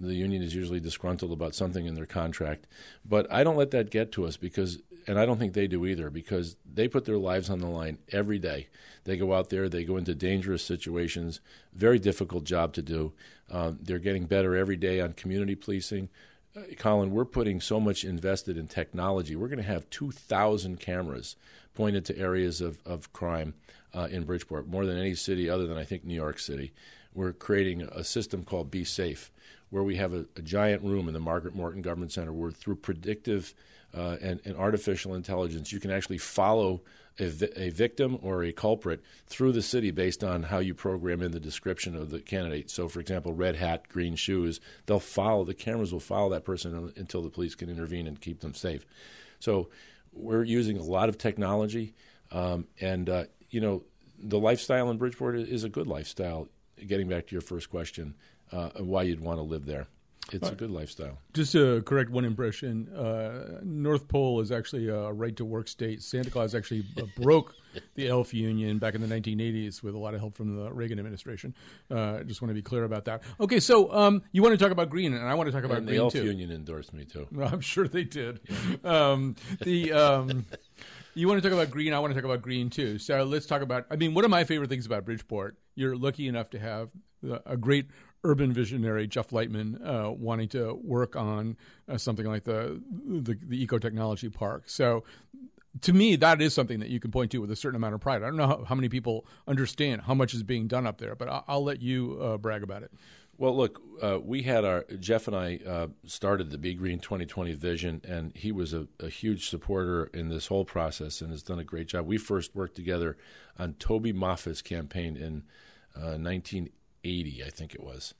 the 0.00 0.14
union 0.14 0.42
is 0.42 0.54
usually 0.54 0.78
disgruntled 0.78 1.32
about 1.32 1.56
something 1.56 1.84
in 1.84 1.96
their 1.96 2.06
contract, 2.06 2.68
but 3.04 3.26
I 3.32 3.42
don't 3.42 3.56
let 3.56 3.72
that 3.72 3.90
get 3.90 4.12
to 4.12 4.26
us 4.26 4.36
because 4.36 4.78
and 5.08 5.18
I 5.18 5.24
don't 5.24 5.38
think 5.38 5.54
they 5.54 5.66
do 5.66 5.86
either 5.86 6.10
because 6.10 6.56
they 6.70 6.86
put 6.86 7.06
their 7.06 7.16
lives 7.16 7.48
on 7.48 7.60
the 7.60 7.66
line 7.66 7.98
every 8.12 8.38
day. 8.38 8.68
They 9.04 9.16
go 9.16 9.32
out 9.32 9.48
there, 9.48 9.68
they 9.68 9.82
go 9.82 9.96
into 9.96 10.14
dangerous 10.14 10.62
situations, 10.62 11.40
very 11.72 11.98
difficult 11.98 12.44
job 12.44 12.74
to 12.74 12.82
do. 12.82 13.14
Um, 13.50 13.78
they're 13.80 13.98
getting 13.98 14.26
better 14.26 14.54
every 14.54 14.76
day 14.76 15.00
on 15.00 15.14
community 15.14 15.54
policing. 15.54 16.10
Uh, 16.54 16.60
Colin, 16.76 17.10
we're 17.10 17.24
putting 17.24 17.60
so 17.60 17.80
much 17.80 18.04
invested 18.04 18.58
in 18.58 18.68
technology. 18.68 19.34
We're 19.34 19.48
going 19.48 19.58
to 19.58 19.64
have 19.64 19.88
2,000 19.88 20.78
cameras 20.78 21.36
pointed 21.74 22.04
to 22.06 22.18
areas 22.18 22.60
of, 22.60 22.80
of 22.84 23.12
crime 23.14 23.54
uh, 23.94 24.08
in 24.10 24.24
Bridgeport, 24.24 24.68
more 24.68 24.84
than 24.84 24.98
any 24.98 25.14
city 25.14 25.48
other 25.48 25.66
than 25.66 25.78
I 25.78 25.84
think 25.84 26.04
New 26.04 26.14
York 26.14 26.38
City. 26.38 26.74
We're 27.18 27.32
creating 27.32 27.82
a 27.82 28.04
system 28.04 28.44
called 28.44 28.70
Be 28.70 28.84
Safe, 28.84 29.32
where 29.70 29.82
we 29.82 29.96
have 29.96 30.14
a, 30.14 30.26
a 30.36 30.40
giant 30.40 30.84
room 30.84 31.08
in 31.08 31.14
the 31.14 31.20
Margaret 31.20 31.52
Morton 31.52 31.82
Government 31.82 32.12
Center 32.12 32.32
where 32.32 32.52
through 32.52 32.76
predictive 32.76 33.54
uh, 33.92 34.16
and, 34.22 34.40
and, 34.44 34.56
artificial 34.56 35.14
intelligence, 35.14 35.72
you 35.72 35.80
can 35.80 35.90
actually 35.90 36.18
follow 36.18 36.82
a, 37.18 37.26
vi- 37.26 37.48
a, 37.56 37.70
victim 37.70 38.18
or 38.22 38.44
a 38.44 38.52
culprit 38.52 39.02
through 39.26 39.50
the 39.50 39.62
city 39.62 39.90
based 39.90 40.22
on 40.22 40.44
how 40.44 40.58
you 40.58 40.74
program 40.74 41.20
in 41.22 41.32
the 41.32 41.40
description 41.40 41.96
of 41.96 42.10
the 42.10 42.20
candidate. 42.20 42.70
So, 42.70 42.86
for 42.86 43.00
example, 43.00 43.32
red 43.32 43.56
hat, 43.56 43.88
green 43.88 44.14
shoes, 44.14 44.60
they'll 44.86 45.00
follow, 45.00 45.42
the 45.42 45.54
cameras 45.54 45.92
will 45.92 46.00
follow 46.00 46.28
that 46.30 46.44
person 46.44 46.92
until 46.96 47.22
the 47.22 47.30
police 47.30 47.56
can 47.56 47.68
intervene 47.68 48.06
and 48.06 48.20
keep 48.20 48.40
them 48.40 48.54
safe. 48.54 48.84
So, 49.40 49.70
we're 50.12 50.44
using 50.44 50.76
a 50.76 50.82
lot 50.82 51.08
of 51.08 51.18
technology. 51.18 51.94
Um, 52.30 52.68
and, 52.80 53.08
uh, 53.08 53.24
you 53.50 53.60
know, 53.60 53.82
the 54.18 54.38
lifestyle 54.38 54.90
in 54.90 54.98
Bridgeport 54.98 55.36
is 55.36 55.64
a 55.64 55.68
good 55.68 55.86
lifestyle. 55.86 56.48
Getting 56.86 57.08
back 57.08 57.26
to 57.28 57.34
your 57.34 57.42
first 57.42 57.70
question, 57.70 58.14
uh, 58.52 58.70
why 58.78 59.02
you'd 59.02 59.20
want 59.20 59.38
to 59.38 59.42
live 59.42 59.66
there. 59.66 59.86
It's 60.32 60.48
a 60.48 60.54
good 60.54 60.70
lifestyle. 60.70 61.18
Just 61.32 61.52
to 61.52 61.82
correct 61.82 62.10
one 62.10 62.24
impression, 62.24 62.88
uh, 62.94 63.60
North 63.62 64.08
Pole 64.08 64.40
is 64.40 64.52
actually 64.52 64.88
a 64.88 65.10
right 65.10 65.34
to 65.36 65.44
work 65.44 65.68
state. 65.68 66.02
Santa 66.02 66.30
Claus 66.30 66.54
actually 66.54 66.84
uh, 66.98 67.04
broke 67.16 67.54
the 67.94 68.08
ELF 68.08 68.34
union 68.34 68.78
back 68.78 68.94
in 68.94 69.00
the 69.00 69.06
1980s 69.06 69.82
with 69.82 69.94
a 69.94 69.98
lot 69.98 70.14
of 70.14 70.20
help 70.20 70.36
from 70.36 70.56
the 70.56 70.70
Reagan 70.72 70.98
administration. 70.98 71.54
Uh, 71.90 72.22
just 72.24 72.42
want 72.42 72.50
to 72.50 72.54
be 72.54 72.62
clear 72.62 72.84
about 72.84 73.06
that. 73.06 73.22
Okay, 73.40 73.60
so 73.60 73.92
um, 73.92 74.22
you 74.32 74.42
want 74.42 74.52
to 74.58 74.62
talk 74.62 74.72
about 74.72 74.90
green, 74.90 75.14
and 75.14 75.26
I 75.26 75.34
want 75.34 75.46
to 75.46 75.52
talk 75.52 75.64
about 75.64 75.78
and 75.78 75.86
green 75.86 75.98
the 75.98 76.04
ELF 76.04 76.12
too. 76.12 76.24
union 76.24 76.50
endorsed 76.50 76.92
me 76.92 77.04
too. 77.04 77.26
I'm 77.42 77.60
sure 77.60 77.88
they 77.88 78.04
did. 78.04 78.40
Um, 78.84 79.34
the 79.62 79.92
um, 79.92 80.46
you 81.14 81.26
want 81.26 81.42
to 81.42 81.48
talk 81.48 81.56
about 81.56 81.70
green, 81.70 81.92
I 81.92 81.98
want 81.98 82.12
to 82.12 82.14
talk 82.14 82.24
about 82.24 82.42
green 82.42 82.70
too. 82.70 82.98
So 82.98 83.22
let's 83.24 83.46
talk 83.46 83.62
about. 83.62 83.86
I 83.90 83.96
mean, 83.96 84.14
one 84.14 84.24
of 84.24 84.30
my 84.30 84.44
favorite 84.44 84.70
things 84.70 84.86
about 84.86 85.04
Bridgeport, 85.04 85.56
you're 85.78 85.96
lucky 85.96 86.28
enough 86.28 86.50
to 86.50 86.58
have 86.58 86.90
a 87.46 87.56
great 87.56 87.86
urban 88.24 88.52
visionary 88.52 89.06
Jeff 89.06 89.28
Lightman 89.28 89.80
uh, 89.84 90.10
wanting 90.10 90.48
to 90.48 90.74
work 90.82 91.16
on 91.16 91.56
uh, 91.88 91.96
something 91.96 92.26
like 92.26 92.44
the, 92.44 92.82
the 93.06 93.38
the 93.42 93.62
eco 93.62 93.78
technology 93.78 94.28
park. 94.28 94.64
So 94.66 95.04
to 95.82 95.92
me, 95.92 96.16
that 96.16 96.40
is 96.42 96.54
something 96.54 96.80
that 96.80 96.88
you 96.88 96.98
can 96.98 97.10
point 97.10 97.30
to 97.32 97.38
with 97.38 97.50
a 97.50 97.56
certain 97.56 97.76
amount 97.76 97.94
of 97.94 98.00
pride. 98.00 98.22
I 98.22 98.26
don't 98.26 98.36
know 98.36 98.46
how, 98.46 98.64
how 98.64 98.74
many 98.74 98.88
people 98.88 99.26
understand 99.46 100.02
how 100.02 100.14
much 100.14 100.34
is 100.34 100.42
being 100.42 100.66
done 100.66 100.86
up 100.86 100.98
there, 100.98 101.14
but 101.14 101.28
I'll, 101.28 101.44
I'll 101.46 101.64
let 101.64 101.80
you 101.80 102.18
uh, 102.20 102.36
brag 102.38 102.62
about 102.62 102.82
it. 102.82 102.90
Well, 103.36 103.56
look, 103.56 103.80
uh, 104.02 104.18
we 104.20 104.42
had 104.42 104.64
our 104.64 104.84
Jeff 104.98 105.28
and 105.28 105.36
I 105.36 105.60
uh, 105.64 105.86
started 106.06 106.50
the 106.50 106.58
Be 106.58 106.74
Green 106.74 106.98
2020 106.98 107.52
vision, 107.52 108.00
and 108.02 108.34
he 108.34 108.50
was 108.50 108.74
a, 108.74 108.88
a, 108.98 109.08
huge 109.08 109.48
supporter 109.48 110.10
in 110.12 110.28
this 110.28 110.48
whole 110.48 110.64
process 110.64 111.20
and 111.20 111.30
has 111.30 111.44
done 111.44 111.60
a 111.60 111.64
great 111.64 111.86
job. 111.86 112.04
We 112.04 112.18
first 112.18 112.56
worked 112.56 112.74
together 112.74 113.16
on 113.56 113.74
Toby 113.74 114.12
Moffett's 114.12 114.60
campaign 114.60 115.16
in 115.16 115.44
uh, 115.96 116.16
1980, 116.18 117.44
I 117.44 117.50
think 117.50 117.74
it 117.74 117.82
was, 117.82 118.14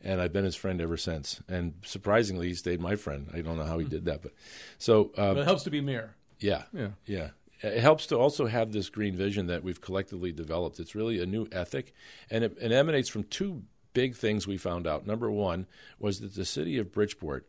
and 0.00 0.20
I've 0.20 0.32
been 0.32 0.44
his 0.44 0.56
friend 0.56 0.80
ever 0.80 0.96
since. 0.96 1.40
And 1.48 1.74
surprisingly, 1.84 2.48
he 2.48 2.54
stayed 2.54 2.80
my 2.80 2.96
friend. 2.96 3.28
I 3.32 3.40
don't 3.40 3.56
know 3.56 3.64
how 3.64 3.78
he 3.78 3.86
did 3.86 4.04
that, 4.06 4.22
but 4.22 4.32
so 4.78 5.10
uh, 5.18 5.34
it 5.36 5.44
helps 5.44 5.62
to 5.64 5.70
be 5.70 5.80
mayor. 5.80 6.14
Yeah, 6.40 6.64
yeah, 6.72 6.90
yeah. 7.06 7.30
It 7.62 7.80
helps 7.80 8.06
to 8.08 8.18
also 8.18 8.46
have 8.46 8.72
this 8.72 8.90
green 8.90 9.16
vision 9.16 9.46
that 9.46 9.64
we've 9.64 9.80
collectively 9.80 10.32
developed. 10.32 10.78
It's 10.78 10.94
really 10.94 11.20
a 11.20 11.26
new 11.26 11.48
ethic, 11.50 11.94
and 12.30 12.44
it, 12.44 12.56
it 12.60 12.72
emanates 12.72 13.08
from 13.08 13.24
two 13.24 13.62
big 13.94 14.14
things 14.16 14.46
we 14.46 14.58
found 14.58 14.86
out. 14.86 15.06
Number 15.06 15.30
one 15.30 15.66
was 15.98 16.20
that 16.20 16.34
the 16.34 16.44
city 16.44 16.76
of 16.78 16.92
Bridgeport, 16.92 17.48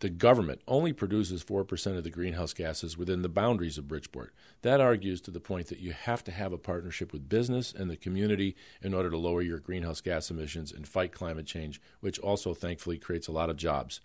the 0.00 0.08
government, 0.08 0.60
only 0.68 0.92
produces 0.92 1.42
4% 1.42 1.96
of 1.96 2.04
the 2.04 2.10
greenhouse 2.10 2.52
gases 2.52 2.96
within 2.96 3.22
the 3.22 3.28
boundaries 3.28 3.78
of 3.78 3.88
Bridgeport. 3.88 4.32
That 4.62 4.80
argues 4.80 5.20
to 5.22 5.30
the 5.30 5.40
point 5.40 5.68
that 5.68 5.80
you 5.80 5.92
have 5.92 6.22
to 6.24 6.32
have 6.32 6.52
a 6.52 6.58
partnership 6.58 7.12
with 7.12 7.28
business 7.28 7.72
and 7.72 7.90
the 7.90 7.96
community 7.96 8.56
in 8.82 8.94
order 8.94 9.10
to 9.10 9.16
lower 9.16 9.42
your 9.42 9.58
greenhouse 9.58 10.00
gas 10.00 10.30
emissions 10.30 10.72
and 10.72 10.86
fight 10.86 11.12
climate 11.12 11.46
change, 11.46 11.80
which 12.00 12.18
also 12.18 12.54
thankfully 12.54 12.98
creates 12.98 13.28
a 13.28 13.32
lot 13.32 13.50
of 13.50 13.56
jobs. 13.56 14.00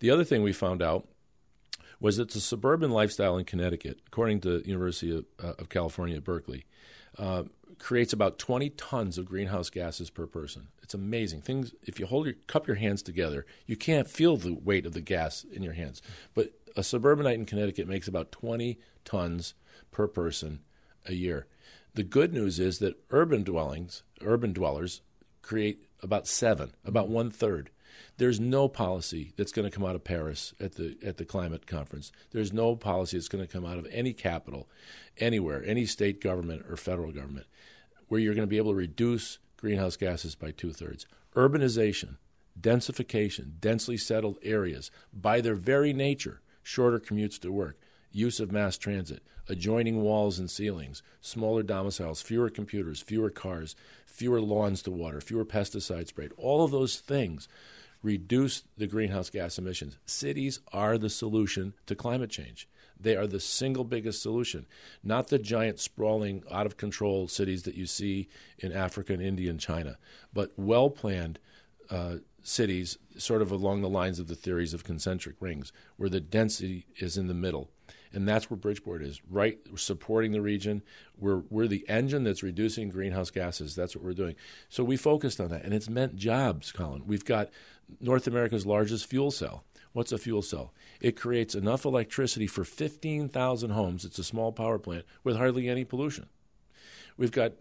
The 0.00 0.10
other 0.10 0.24
thing 0.24 0.42
we 0.42 0.52
found 0.52 0.82
out 0.82 1.06
was 2.00 2.16
that 2.16 2.30
the 2.30 2.40
suburban 2.40 2.90
lifestyle 2.90 3.36
in 3.36 3.44
Connecticut, 3.44 4.00
according 4.06 4.40
to 4.40 4.58
the 4.58 4.68
University 4.68 5.16
of, 5.16 5.24
uh, 5.42 5.54
of 5.58 5.68
California 5.68 6.16
at 6.16 6.24
Berkeley, 6.24 6.64
uh, 7.18 7.44
creates 7.78 8.12
about 8.12 8.38
20 8.38 8.70
tons 8.70 9.18
of 9.18 9.26
greenhouse 9.26 9.70
gases 9.70 10.10
per 10.10 10.26
person. 10.26 10.68
It's 10.82 10.94
amazing. 10.94 11.42
Things 11.42 11.74
if 11.82 12.00
you 12.00 12.06
hold 12.06 12.26
your 12.26 12.36
cup 12.46 12.66
your 12.66 12.76
hands 12.76 13.02
together, 13.02 13.46
you 13.66 13.76
can't 13.76 14.08
feel 14.08 14.36
the 14.36 14.54
weight 14.54 14.86
of 14.86 14.92
the 14.94 15.00
gas 15.00 15.44
in 15.44 15.62
your 15.62 15.74
hands. 15.74 16.00
But 16.34 16.52
a 16.76 16.82
suburbanite 16.82 17.38
in 17.38 17.46
Connecticut 17.46 17.88
makes 17.88 18.08
about 18.08 18.32
20 18.32 18.78
tons 19.04 19.54
per 19.90 20.06
person 20.06 20.60
a 21.06 21.12
year. 21.12 21.46
The 21.94 22.02
good 22.02 22.32
news 22.32 22.60
is 22.60 22.78
that 22.78 23.02
urban 23.10 23.42
dwellings, 23.42 24.02
urban 24.22 24.52
dwellers 24.52 25.00
create 25.42 25.86
about 26.02 26.26
7, 26.26 26.72
about 26.84 27.08
one 27.08 27.30
third. 27.30 27.70
There's 28.16 28.40
no 28.40 28.68
policy 28.68 29.32
that's 29.36 29.52
going 29.52 29.68
to 29.68 29.74
come 29.74 29.84
out 29.84 29.94
of 29.94 30.04
Paris 30.04 30.54
at 30.60 30.74
the 30.74 30.96
at 31.04 31.16
the 31.16 31.24
climate 31.24 31.66
conference. 31.66 32.12
There's 32.30 32.52
no 32.52 32.76
policy 32.76 33.16
that's 33.16 33.28
going 33.28 33.46
to 33.46 33.52
come 33.52 33.64
out 33.64 33.78
of 33.78 33.86
any 33.90 34.12
capital, 34.12 34.68
anywhere, 35.18 35.62
any 35.64 35.86
state 35.86 36.20
government 36.20 36.64
or 36.68 36.76
federal 36.76 37.12
government, 37.12 37.46
where 38.08 38.20
you're 38.20 38.34
going 38.34 38.46
to 38.46 38.50
be 38.50 38.58
able 38.58 38.72
to 38.72 38.78
reduce 38.78 39.38
greenhouse 39.56 39.96
gases 39.96 40.34
by 40.34 40.50
two 40.50 40.72
thirds. 40.72 41.06
Urbanization, 41.34 42.16
densification, 42.60 43.60
densely 43.60 43.96
settled 43.96 44.38
areas, 44.42 44.90
by 45.12 45.40
their 45.40 45.54
very 45.54 45.92
nature, 45.92 46.40
shorter 46.62 46.98
commutes 46.98 47.38
to 47.40 47.52
work, 47.52 47.78
use 48.10 48.40
of 48.40 48.52
mass 48.52 48.78
transit, 48.78 49.22
adjoining 49.48 50.02
walls 50.02 50.38
and 50.38 50.50
ceilings, 50.50 51.02
smaller 51.20 51.62
domiciles, 51.62 52.22
fewer 52.22 52.50
computers, 52.50 53.00
fewer 53.00 53.30
cars, 53.30 53.74
fewer 54.06 54.40
lawns 54.40 54.82
to 54.82 54.90
water, 54.90 55.20
fewer 55.20 55.44
pesticides 55.44 56.08
sprayed. 56.08 56.32
All 56.36 56.64
of 56.64 56.70
those 56.70 56.96
things 56.98 57.48
reduce 58.02 58.64
the 58.76 58.86
greenhouse 58.86 59.30
gas 59.30 59.58
emissions. 59.58 59.98
Cities 60.06 60.60
are 60.72 60.98
the 60.98 61.10
solution 61.10 61.74
to 61.86 61.94
climate 61.94 62.30
change. 62.30 62.68
They 63.00 63.16
are 63.16 63.26
the 63.26 63.40
single 63.40 63.84
biggest 63.84 64.22
solution, 64.22 64.66
not 65.04 65.28
the 65.28 65.38
giant, 65.38 65.78
sprawling, 65.78 66.42
out 66.50 66.66
of 66.66 66.76
control 66.76 67.28
cities 67.28 67.62
that 67.62 67.76
you 67.76 67.86
see 67.86 68.28
in 68.58 68.72
Africa 68.72 69.12
and 69.12 69.22
India 69.22 69.50
and 69.50 69.60
China, 69.60 69.98
but 70.32 70.52
well 70.56 70.90
planned 70.90 71.38
uh, 71.90 72.16
cities, 72.42 72.98
sort 73.16 73.42
of 73.42 73.52
along 73.52 73.82
the 73.82 73.88
lines 73.88 74.18
of 74.18 74.26
the 74.26 74.34
theories 74.34 74.74
of 74.74 74.84
concentric 74.84 75.36
rings, 75.40 75.72
where 75.96 76.08
the 76.08 76.20
density 76.20 76.86
is 76.96 77.16
in 77.16 77.28
the 77.28 77.34
middle. 77.34 77.70
And 78.12 78.26
that's 78.26 78.50
where 78.50 78.56
Bridgeport 78.56 79.02
is, 79.02 79.20
right? 79.28 79.58
We're 79.70 79.76
supporting 79.76 80.32
the 80.32 80.40
region. 80.40 80.82
We're, 81.18 81.42
we're 81.50 81.66
the 81.66 81.86
engine 81.88 82.24
that's 82.24 82.42
reducing 82.42 82.88
greenhouse 82.88 83.30
gases. 83.30 83.74
That's 83.74 83.94
what 83.94 84.04
we're 84.04 84.14
doing. 84.14 84.34
So 84.70 84.82
we 84.82 84.96
focused 84.96 85.40
on 85.40 85.48
that, 85.50 85.62
and 85.62 85.74
it's 85.74 85.90
meant 85.90 86.16
jobs, 86.16 86.72
Colin. 86.72 87.02
We've 87.06 87.24
got 87.24 87.50
North 88.00 88.26
America's 88.26 88.66
largest 88.66 89.06
fuel 89.06 89.30
cell. 89.30 89.64
What's 89.92 90.12
a 90.12 90.18
fuel 90.18 90.42
cell? 90.42 90.72
It 91.00 91.16
creates 91.16 91.54
enough 91.54 91.84
electricity 91.84 92.46
for 92.46 92.64
15,000 92.64 93.70
homes. 93.70 94.04
It's 94.04 94.18
a 94.18 94.24
small 94.24 94.52
power 94.52 94.78
plant 94.78 95.04
with 95.24 95.36
hardly 95.36 95.68
any 95.68 95.84
pollution. 95.84 96.28
We've 97.16 97.32
got. 97.32 97.52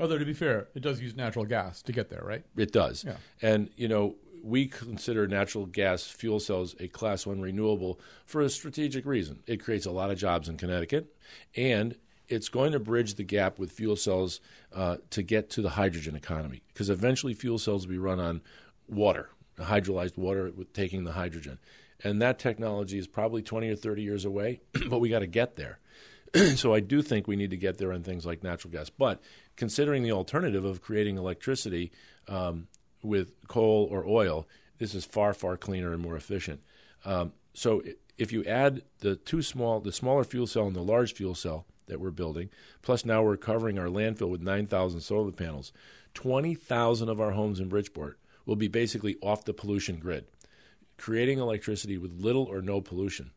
Although, 0.00 0.18
to 0.18 0.24
be 0.24 0.34
fair, 0.34 0.68
it 0.74 0.82
does 0.82 1.00
use 1.00 1.16
natural 1.16 1.44
gas 1.44 1.82
to 1.82 1.92
get 1.92 2.10
there, 2.10 2.22
right? 2.22 2.44
It 2.56 2.72
does. 2.72 3.04
Yeah. 3.04 3.16
And, 3.40 3.70
you 3.76 3.88
know, 3.88 4.16
we 4.42 4.66
consider 4.66 5.26
natural 5.26 5.66
gas 5.66 6.04
fuel 6.04 6.38
cells 6.38 6.76
a 6.78 6.88
class 6.88 7.26
one 7.26 7.40
renewable 7.40 7.98
for 8.24 8.42
a 8.42 8.50
strategic 8.50 9.06
reason. 9.06 9.42
It 9.46 9.62
creates 9.62 9.86
a 9.86 9.90
lot 9.90 10.10
of 10.10 10.18
jobs 10.18 10.48
in 10.48 10.56
Connecticut, 10.56 11.14
and 11.56 11.96
it's 12.28 12.48
going 12.48 12.72
to 12.72 12.78
bridge 12.78 13.14
the 13.14 13.24
gap 13.24 13.58
with 13.58 13.72
fuel 13.72 13.96
cells 13.96 14.40
uh, 14.74 14.96
to 15.10 15.22
get 15.22 15.50
to 15.50 15.62
the 15.62 15.70
hydrogen 15.70 16.16
economy 16.16 16.62
because 16.68 16.90
eventually 16.90 17.34
fuel 17.34 17.58
cells 17.58 17.86
will 17.86 17.92
be 17.92 17.98
run 17.98 18.20
on 18.20 18.42
water, 18.88 19.30
hydrolyzed 19.64 20.16
water 20.16 20.50
with 20.54 20.72
taking 20.72 21.04
the 21.04 21.12
hydrogen. 21.12 21.58
And 22.04 22.20
that 22.20 22.38
technology 22.38 22.98
is 22.98 23.06
probably 23.06 23.42
20 23.42 23.70
or 23.70 23.76
30 23.76 24.02
years 24.02 24.24
away, 24.24 24.60
but 24.88 24.98
we 24.98 25.08
got 25.08 25.20
to 25.20 25.26
get 25.26 25.56
there. 25.56 25.78
so 26.56 26.74
I 26.74 26.80
do 26.80 27.02
think 27.02 27.26
we 27.26 27.36
need 27.36 27.50
to 27.50 27.56
get 27.56 27.78
there 27.78 27.92
on 27.92 28.02
things 28.02 28.26
like 28.26 28.42
natural 28.42 28.72
gas. 28.72 28.90
But 28.90 29.20
considering 29.56 30.02
the 30.02 30.12
alternative 30.12 30.64
of 30.64 30.82
creating 30.82 31.16
electricity 31.16 31.92
um, 32.28 32.68
with 33.02 33.32
coal 33.48 33.88
or 33.90 34.04
oil, 34.06 34.46
this 34.78 34.94
is 34.94 35.04
far, 35.04 35.32
far 35.32 35.56
cleaner 35.56 35.92
and 35.92 36.02
more 36.02 36.16
efficient. 36.16 36.60
Um, 37.04 37.32
so 37.54 37.82
if 38.18 38.32
you 38.32 38.44
add 38.44 38.82
the 39.00 39.16
two 39.16 39.42
small, 39.42 39.80
the 39.80 39.92
smaller 39.92 40.24
fuel 40.24 40.46
cell 40.46 40.66
and 40.66 40.76
the 40.76 40.82
large 40.82 41.14
fuel 41.14 41.34
cell 41.34 41.66
that 41.86 42.00
we're 42.00 42.10
building, 42.10 42.50
plus 42.82 43.04
now 43.04 43.22
we're 43.22 43.36
covering 43.36 43.78
our 43.78 43.86
landfill 43.86 44.28
with 44.28 44.42
9,000 44.42 45.00
solar 45.00 45.32
panels, 45.32 45.72
20,000 46.14 47.08
of 47.08 47.20
our 47.20 47.30
homes 47.32 47.60
in 47.60 47.68
Bridgeport 47.68 48.18
will 48.46 48.56
be 48.56 48.68
basically 48.68 49.16
off 49.20 49.44
the 49.44 49.52
pollution 49.52 49.96
grid, 49.96 50.24
creating 50.96 51.38
electricity 51.38 51.98
with 51.98 52.20
little 52.20 52.44
or 52.44 52.62
no 52.62 52.80
pollution. 52.80 53.32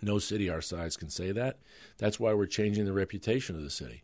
No 0.00 0.18
city 0.18 0.48
our 0.48 0.62
size 0.62 0.96
can 0.96 1.10
say 1.10 1.32
that. 1.32 1.58
That's 1.98 2.18
why 2.18 2.32
we're 2.32 2.46
changing 2.46 2.86
the 2.86 2.92
reputation 2.92 3.56
of 3.56 3.62
the 3.62 3.70
city. 3.70 4.02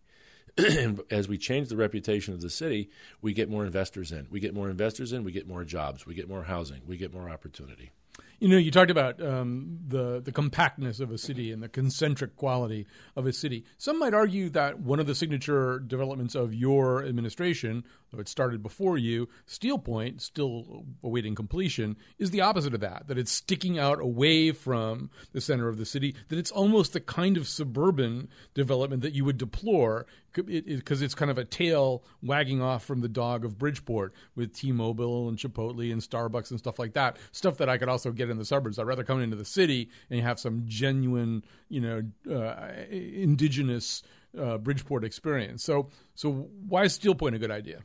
And 0.59 1.01
as 1.11 1.29
we 1.29 1.39
change 1.39 1.69
the 1.69 1.77
reputation 1.77 2.35
of 2.35 2.41
the 2.41 2.51
city, 2.51 2.91
we 3.23 3.33
get 3.33 3.49
more 3.49 3.65
investors 3.65 4.13
in. 4.13 4.27
We 4.31 4.41
get 4.41 4.55
more 4.55 4.69
investors 4.69 5.13
in, 5.13 5.25
we 5.25 5.33
get 5.33 5.49
more 5.49 5.65
jobs, 5.65 6.05
we 6.05 6.15
get 6.15 6.29
more 6.29 6.45
housing, 6.45 6.83
we 6.87 6.97
get 6.97 7.15
more 7.15 7.31
opportunity. 7.31 7.93
You 8.39 8.49
know, 8.49 8.59
you 8.59 8.71
talked 8.71 8.91
about 8.91 9.23
um, 9.23 9.79
the 9.89 10.21
the 10.21 10.33
compactness 10.33 11.01
of 11.01 11.11
a 11.11 11.17
city 11.17 11.53
and 11.53 11.63
the 11.63 11.71
concentric 11.71 12.37
quality 12.37 12.87
of 13.17 13.27
a 13.27 13.33
city. 13.33 13.65
Some 13.79 13.99
might 13.99 14.13
argue 14.13 14.51
that 14.51 14.79
one 14.79 15.01
of 15.01 15.07
the 15.07 15.15
signature 15.15 15.79
developments 15.79 16.35
of 16.35 16.53
your 16.53 17.03
administration, 17.03 17.85
though 18.13 18.21
it 18.21 18.29
started 18.29 18.63
before 18.63 18.99
you, 18.99 19.31
Steel 19.47 19.79
Point, 19.79 20.21
still 20.21 20.85
awaiting 21.03 21.35
completion, 21.35 21.97
is 22.19 22.31
the 22.31 22.43
opposite 22.43 22.75
of 22.75 22.81
that. 22.81 23.09
That 23.09 23.17
it's 23.17 23.33
sticking 23.33 23.79
out 23.79 24.01
away 24.01 24.53
from 24.53 25.11
the 25.33 25.41
center 25.41 25.69
of 25.69 25.79
the 25.79 25.87
city. 25.87 26.15
That 26.29 26.39
it's 26.39 26.51
almost 26.51 26.93
the 26.93 27.01
kind 27.01 27.39
of 27.39 27.49
suburban 27.49 28.29
development 28.53 29.01
that 29.01 29.15
you 29.15 29.25
would 29.25 29.39
deplore 29.39 30.07
because 30.37 31.01
it, 31.01 31.03
it, 31.03 31.05
it's 31.05 31.15
kind 31.15 31.31
of 31.31 31.39
a 31.39 31.45
tail 31.45 32.05
wagging 32.23 32.61
off 32.63 32.85
from 32.85 33.01
the 33.01 33.09
dog 33.09 33.45
of 33.45 33.59
Bridgeport 33.59 34.13
with 34.35 34.53
T-Mobile 34.53 35.29
and 35.29 35.39
Chipotle 35.39 35.93
and 35.93 36.01
Starbucks 36.01 36.51
and 36.51 36.59
stuff 36.59 36.79
like 36.79 36.93
that. 36.95 37.17
Stuff 37.33 37.59
that 37.59 37.69
I 37.69 37.79
could 37.79 37.89
also 37.89 38.13
get 38.13 38.31
in 38.31 38.39
the 38.39 38.45
suburbs. 38.45 38.79
I'd 38.79 38.87
rather 38.87 39.05
come 39.05 39.21
into 39.21 39.37
the 39.37 39.45
city 39.45 39.91
and 40.11 40.21
have 40.21 40.39
some 40.39 40.63
genuine, 40.67 41.45
you 41.69 41.81
know, 41.81 42.03
uh, 42.31 42.71
indigenous 42.91 44.03
uh, 44.39 44.59
Bridgeport 44.59 45.05
experience. 45.05 45.65
So, 45.65 45.89
so 46.15 46.49
why 46.69 46.85
is 46.85 46.95
Steel 46.95 47.15
Point 47.15 47.35
a 47.35 47.39
good 47.39 47.51
idea? 47.51 47.81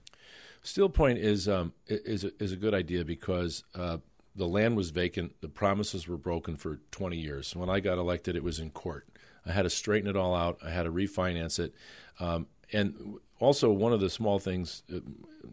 Steel 0.63 0.89
Point 0.89 1.17
is 1.17 1.49
um, 1.49 1.73
is 1.87 2.23
a, 2.23 2.31
is 2.41 2.51
a 2.51 2.55
good 2.55 2.73
idea 2.73 3.03
because 3.03 3.63
uh, 3.73 3.97
the 4.35 4.47
land 4.47 4.77
was 4.77 4.91
vacant. 4.91 5.41
The 5.41 5.49
promises 5.49 6.07
were 6.07 6.17
broken 6.17 6.55
for 6.55 6.79
20 6.91 7.17
years. 7.17 7.55
When 7.55 7.69
I 7.69 7.79
got 7.79 7.97
elected, 7.97 8.35
it 8.35 8.43
was 8.43 8.59
in 8.59 8.69
court. 8.69 9.07
I 9.45 9.51
had 9.51 9.63
to 9.63 9.69
straighten 9.69 10.09
it 10.09 10.15
all 10.15 10.35
out. 10.35 10.59
I 10.63 10.69
had 10.69 10.83
to 10.83 10.91
refinance 10.91 11.59
it. 11.59 11.73
Um, 12.19 12.47
and 12.73 13.17
also, 13.39 13.71
one 13.71 13.91
of 13.91 13.99
the 13.99 14.09
small 14.09 14.39
things, 14.39 14.83
it 14.87 15.03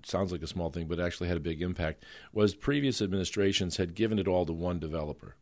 sounds 0.04 0.30
like 0.30 0.42
a 0.42 0.46
small 0.46 0.70
thing, 0.70 0.86
but 0.86 1.00
actually 1.00 1.28
had 1.28 1.36
a 1.36 1.40
big 1.40 1.62
impact, 1.62 2.04
was 2.32 2.54
previous 2.54 3.00
administrations 3.00 3.78
had 3.78 3.94
given 3.94 4.18
it 4.18 4.28
all 4.28 4.44
to 4.46 4.52
one 4.52 4.78
developer. 4.78 5.36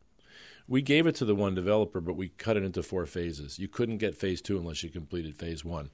We 0.69 0.81
gave 0.81 1.07
it 1.07 1.15
to 1.15 1.25
the 1.25 1.35
one 1.35 1.55
developer, 1.55 2.01
but 2.01 2.17
we 2.17 2.29
cut 2.29 2.57
it 2.57 2.63
into 2.63 2.83
four 2.83 3.05
phases. 3.05 3.57
You 3.57 3.69
couldn't 3.69 3.99
get 3.99 4.15
phase 4.15 4.41
two 4.41 4.57
unless 4.57 4.83
you 4.83 4.89
completed 4.89 5.37
phase 5.37 5.63
one. 5.63 5.89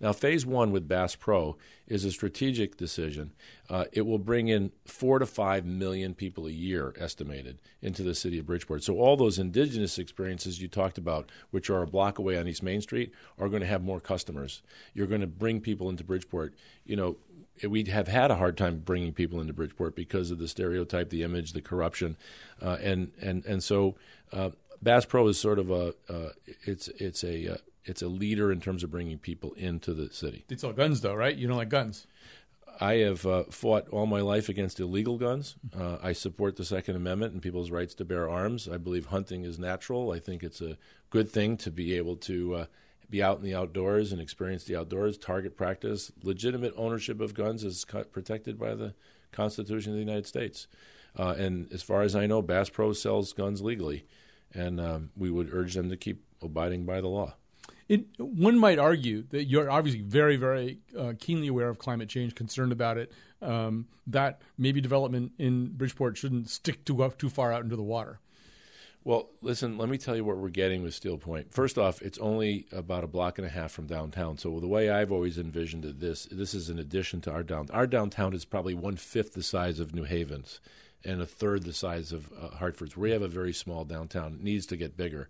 Now, 0.00 0.12
phase 0.12 0.44
one 0.44 0.70
with 0.70 0.86
Bass 0.86 1.14
Pro 1.14 1.56
is 1.86 2.04
a 2.04 2.12
strategic 2.12 2.76
decision. 2.76 3.32
Uh, 3.70 3.86
it 3.92 4.02
will 4.02 4.18
bring 4.18 4.48
in 4.48 4.70
four 4.84 5.18
to 5.18 5.24
five 5.24 5.64
million 5.64 6.14
people 6.14 6.46
a 6.46 6.50
year, 6.50 6.92
estimated, 6.98 7.60
into 7.80 8.02
the 8.02 8.14
city 8.14 8.38
of 8.38 8.46
Bridgeport. 8.46 8.84
So, 8.84 8.98
all 8.98 9.16
those 9.16 9.38
indigenous 9.38 9.98
experiences 9.98 10.60
you 10.60 10.68
talked 10.68 10.98
about, 10.98 11.30
which 11.50 11.70
are 11.70 11.82
a 11.82 11.86
block 11.86 12.18
away 12.18 12.36
on 12.38 12.46
East 12.46 12.62
Main 12.62 12.82
Street, 12.82 13.12
are 13.38 13.48
going 13.48 13.62
to 13.62 13.66
have 13.66 13.82
more 13.82 14.00
customers. 14.00 14.62
You're 14.92 15.06
going 15.06 15.22
to 15.22 15.26
bring 15.26 15.60
people 15.60 15.88
into 15.88 16.04
Bridgeport. 16.04 16.54
You 16.84 16.96
know, 16.96 17.16
we 17.66 17.84
have 17.84 18.08
had 18.08 18.30
a 18.30 18.36
hard 18.36 18.56
time 18.56 18.78
bringing 18.78 19.12
people 19.12 19.40
into 19.40 19.52
Bridgeport 19.52 19.96
because 19.96 20.30
of 20.30 20.38
the 20.38 20.48
stereotype, 20.48 21.10
the 21.10 21.22
image, 21.22 21.52
the 21.52 21.62
corruption, 21.62 22.16
uh, 22.62 22.76
and 22.80 23.10
and 23.20 23.44
and 23.46 23.62
so 23.62 23.96
uh, 24.32 24.50
Bass 24.82 25.04
Pro 25.04 25.26
is 25.28 25.38
sort 25.38 25.58
of 25.58 25.70
a 25.70 25.94
uh, 26.08 26.30
it's 26.64 26.88
it's 26.88 27.24
a 27.24 27.54
uh, 27.54 27.56
it's 27.84 28.02
a 28.02 28.08
leader 28.08 28.52
in 28.52 28.60
terms 28.60 28.84
of 28.84 28.90
bringing 28.90 29.18
people 29.18 29.52
into 29.54 29.94
the 29.94 30.12
city. 30.12 30.44
They 30.48 30.56
sell 30.56 30.72
guns, 30.72 31.00
though, 31.00 31.14
right? 31.14 31.34
You 31.34 31.48
don't 31.48 31.56
like 31.56 31.68
guns. 31.68 32.06
I 32.80 32.94
have 32.98 33.26
uh, 33.26 33.44
fought 33.44 33.88
all 33.88 34.06
my 34.06 34.20
life 34.20 34.48
against 34.48 34.78
illegal 34.78 35.18
guns. 35.18 35.56
Uh, 35.76 35.96
I 36.00 36.12
support 36.12 36.54
the 36.56 36.64
Second 36.64 36.94
Amendment 36.94 37.32
and 37.32 37.42
people's 37.42 37.72
rights 37.72 37.94
to 37.96 38.04
bear 38.04 38.30
arms. 38.30 38.68
I 38.68 38.76
believe 38.76 39.06
hunting 39.06 39.44
is 39.44 39.58
natural. 39.58 40.12
I 40.12 40.20
think 40.20 40.44
it's 40.44 40.60
a 40.60 40.78
good 41.10 41.28
thing 41.28 41.56
to 41.56 41.72
be 41.72 41.96
able 41.96 42.14
to 42.16 42.68
be 43.10 43.22
out 43.22 43.38
in 43.38 43.44
the 43.44 43.54
outdoors 43.54 44.12
and 44.12 44.20
experience 44.20 44.64
the 44.64 44.76
outdoors, 44.76 45.16
target 45.16 45.56
practice. 45.56 46.12
Legitimate 46.22 46.74
ownership 46.76 47.20
of 47.20 47.34
guns 47.34 47.64
is 47.64 47.84
protected 48.12 48.58
by 48.58 48.74
the 48.74 48.94
Constitution 49.32 49.92
of 49.92 49.96
the 49.96 50.04
United 50.04 50.26
States. 50.26 50.68
Uh, 51.16 51.34
and 51.38 51.72
as 51.72 51.82
far 51.82 52.02
as 52.02 52.14
I 52.14 52.26
know, 52.26 52.42
Bass 52.42 52.68
Pro 52.68 52.92
sells 52.92 53.32
guns 53.32 53.62
legally, 53.62 54.04
and 54.54 54.80
um, 54.80 55.10
we 55.16 55.30
would 55.30 55.52
urge 55.52 55.74
them 55.74 55.90
to 55.90 55.96
keep 55.96 56.24
abiding 56.42 56.84
by 56.84 57.00
the 57.00 57.08
law. 57.08 57.34
It, 57.88 58.04
one 58.18 58.58
might 58.58 58.78
argue 58.78 59.24
that 59.30 59.44
you're 59.44 59.70
obviously 59.70 60.02
very, 60.02 60.36
very 60.36 60.78
uh, 60.96 61.14
keenly 61.18 61.48
aware 61.48 61.70
of 61.70 61.78
climate 61.78 62.08
change, 62.10 62.34
concerned 62.34 62.70
about 62.72 62.98
it. 62.98 63.12
Um, 63.40 63.86
that 64.06 64.42
maybe 64.58 64.80
development 64.80 65.32
in 65.38 65.68
Bridgeport 65.68 66.16
shouldn't 66.16 66.50
stick 66.50 66.84
too 66.84 67.12
too 67.18 67.30
far 67.30 67.52
out 67.52 67.62
into 67.62 67.76
the 67.76 67.82
water. 67.82 68.20
Well, 69.04 69.30
listen, 69.40 69.78
let 69.78 69.88
me 69.88 69.96
tell 69.96 70.16
you 70.16 70.24
what 70.24 70.36
we're 70.36 70.50
getting 70.50 70.82
with 70.82 70.92
Steel 70.92 71.16
Point. 71.16 71.50
First 71.50 71.78
off, 71.78 72.02
it's 72.02 72.18
only 72.18 72.66
about 72.72 73.04
a 73.04 73.06
block 73.06 73.38
and 73.38 73.46
a 73.46 73.50
half 73.50 73.72
from 73.72 73.86
downtown. 73.86 74.36
So 74.36 74.60
the 74.60 74.66
way 74.66 74.90
I've 74.90 75.12
always 75.12 75.38
envisioned 75.38 75.86
it, 75.86 76.00
this 76.00 76.26
this 76.30 76.52
is 76.52 76.68
an 76.68 76.78
addition 76.78 77.22
to 77.22 77.32
our 77.32 77.42
downtown. 77.42 77.74
Our 77.74 77.86
downtown 77.86 78.34
is 78.34 78.44
probably 78.44 78.74
one 78.74 78.96
fifth 78.96 79.32
the 79.32 79.42
size 79.42 79.80
of 79.80 79.94
New 79.94 80.04
Haven's 80.04 80.60
and 81.08 81.22
a 81.22 81.26
third 81.26 81.64
the 81.64 81.72
size 81.72 82.12
of 82.12 82.30
uh, 82.40 82.56
Hartford's. 82.56 82.96
We 82.96 83.12
have 83.12 83.22
a 83.22 83.28
very 83.28 83.52
small 83.52 83.84
downtown. 83.84 84.34
It 84.34 84.42
needs 84.42 84.66
to 84.66 84.76
get 84.76 84.96
bigger. 84.96 85.28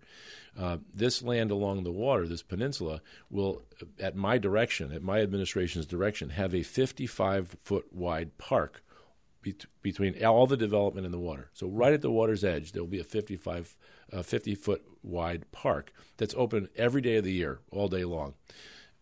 Uh, 0.59 0.77
this 0.93 1.21
land 1.21 1.51
along 1.51 1.83
the 1.83 1.91
water, 1.91 2.27
this 2.27 2.43
peninsula, 2.43 3.01
will, 3.29 3.63
at 3.97 4.15
my 4.15 4.37
direction, 4.37 4.91
at 4.91 5.01
my 5.01 5.21
administration's 5.21 5.85
direction, 5.85 6.31
have 6.31 6.53
a 6.53 6.63
55 6.63 7.55
foot 7.63 7.85
wide 7.93 8.37
park 8.37 8.83
between 9.81 10.21
all 10.25 10.47
the 10.47 10.57
development 10.57 11.05
in 11.05 11.13
the 11.13 11.19
water. 11.19 11.49
So 11.53 11.67
right 11.67 11.93
at 11.93 12.01
the 12.01 12.11
water's 12.11 12.43
edge, 12.43 12.73
there 12.73 12.83
will 12.83 12.89
be 12.89 12.99
a 12.99 13.05
55, 13.05 13.75
uh, 14.11 14.21
50 14.21 14.55
foot 14.55 14.83
wide 15.01 15.49
park 15.53 15.93
that's 16.17 16.35
open 16.37 16.67
every 16.75 17.01
day 17.01 17.15
of 17.15 17.23
the 17.23 17.31
year, 17.31 17.59
all 17.71 17.87
day 17.87 18.03
long. 18.03 18.33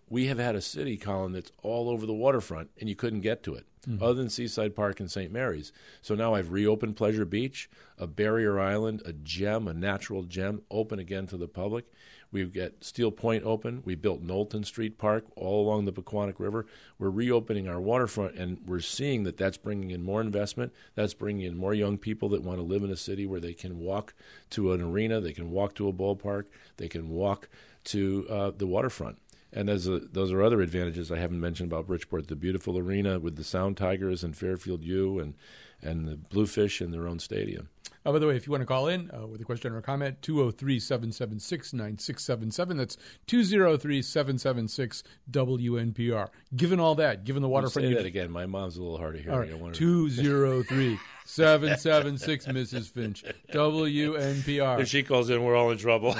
We 0.07 0.27
have 0.27 0.37
had 0.37 0.55
a 0.55 0.61
city, 0.61 0.95
Colin, 0.95 1.31
that's 1.31 1.51
all 1.63 1.89
over 1.89 2.05
the 2.05 2.13
waterfront, 2.13 2.69
and 2.79 2.87
you 2.87 2.95
couldn't 2.95 3.21
get 3.21 3.41
to 3.43 3.55
it, 3.55 3.65
mm-hmm. 3.87 4.03
other 4.03 4.15
than 4.15 4.29
Seaside 4.29 4.75
Park 4.75 4.99
and 4.99 5.09
St. 5.09 5.31
Mary's. 5.31 5.71
So 6.01 6.15
now 6.15 6.33
I've 6.33 6.51
reopened 6.51 6.95
Pleasure 6.95 7.25
Beach, 7.25 7.69
a 7.97 8.07
barrier 8.07 8.59
island, 8.59 9.01
a 9.05 9.13
gem, 9.13 9.67
a 9.67 9.73
natural 9.73 10.23
gem, 10.23 10.61
open 10.69 10.99
again 10.99 11.27
to 11.27 11.37
the 11.37 11.47
public. 11.47 11.85
We've 12.31 12.53
got 12.53 12.83
Steel 12.83 13.11
Point 13.11 13.45
open. 13.45 13.81
We 13.85 13.95
built 13.95 14.21
Knowlton 14.21 14.65
Street 14.65 14.97
Park 14.97 15.25
all 15.35 15.65
along 15.65 15.85
the 15.85 15.93
Pequonnock 15.93 16.39
River. 16.39 16.65
We're 16.99 17.09
reopening 17.09 17.69
our 17.69 17.79
waterfront, 17.79 18.35
and 18.35 18.59
we're 18.65 18.81
seeing 18.81 19.23
that 19.23 19.37
that's 19.37 19.57
bringing 19.57 19.91
in 19.91 20.03
more 20.03 20.19
investment. 20.19 20.73
That's 20.95 21.13
bringing 21.13 21.45
in 21.45 21.57
more 21.57 21.73
young 21.73 21.97
people 21.97 22.27
that 22.29 22.43
want 22.43 22.59
to 22.59 22.63
live 22.63 22.83
in 22.83 22.91
a 22.91 22.97
city 22.97 23.25
where 23.25 23.39
they 23.39 23.53
can 23.53 23.79
walk 23.79 24.13
to 24.51 24.73
an 24.73 24.81
arena, 24.81 25.21
they 25.21 25.33
can 25.33 25.51
walk 25.51 25.75
to 25.75 25.87
a 25.87 25.93
ballpark, 25.93 26.45
they 26.75 26.89
can 26.89 27.09
walk 27.09 27.47
to 27.85 28.27
uh, 28.29 28.51
the 28.55 28.67
waterfront. 28.67 29.17
And 29.57 29.71
a, 29.71 29.77
those 29.77 30.31
are 30.31 30.43
other 30.43 30.61
advantages 30.61 31.11
I 31.11 31.17
haven't 31.17 31.41
mentioned 31.41 31.71
about 31.71 31.87
Bridgeport. 31.87 32.27
The 32.27 32.35
beautiful 32.35 32.77
arena 32.77 33.17
with 33.17 33.37
the 33.37 33.43
Sound 33.43 33.75
Tigers 33.75 34.23
and 34.23 34.37
Fairfield 34.37 34.83
U 34.83 35.17
and, 35.17 35.33
and 35.81 36.07
the 36.07 36.15
Bluefish 36.15 36.79
in 36.79 36.91
their 36.91 37.07
own 37.07 37.17
stadium. 37.17 37.69
Uh, 38.05 38.11
by 38.11 38.19
the 38.19 38.27
way, 38.27 38.35
if 38.35 38.45
you 38.45 38.51
want 38.51 38.61
to 38.61 38.67
call 38.67 38.87
in 38.87 39.09
uh, 39.11 39.25
with 39.25 39.41
a 39.41 39.43
question 39.43 39.73
or 39.73 39.79
a 39.79 39.81
comment, 39.81 40.21
203 40.21 40.79
776 40.79 41.73
9677. 41.73 42.77
That's 42.77 42.97
203 43.25 44.01
776 44.03 45.03
WNPR. 45.31 46.29
Given 46.55 46.79
all 46.79 46.93
that, 46.93 47.23
given 47.23 47.41
the 47.41 47.49
waterfront. 47.49 47.87
Say 47.87 47.95
that 47.95 48.05
again. 48.05 48.29
My 48.29 48.45
mom's 48.45 48.77
a 48.77 48.83
little 48.83 48.99
hard 48.99 49.15
to 49.15 49.23
hear. 49.23 49.31
All 49.31 49.39
right. 49.39 49.73
203 49.73 50.99
776 51.25 52.45
Mrs. 52.45 52.91
Finch. 52.91 53.25
WNPR. 53.51 54.79
If 54.81 54.87
she 54.87 55.01
calls 55.01 55.31
in, 55.31 55.43
we're 55.43 55.55
all 55.55 55.71
in 55.71 55.79
trouble. 55.79 56.15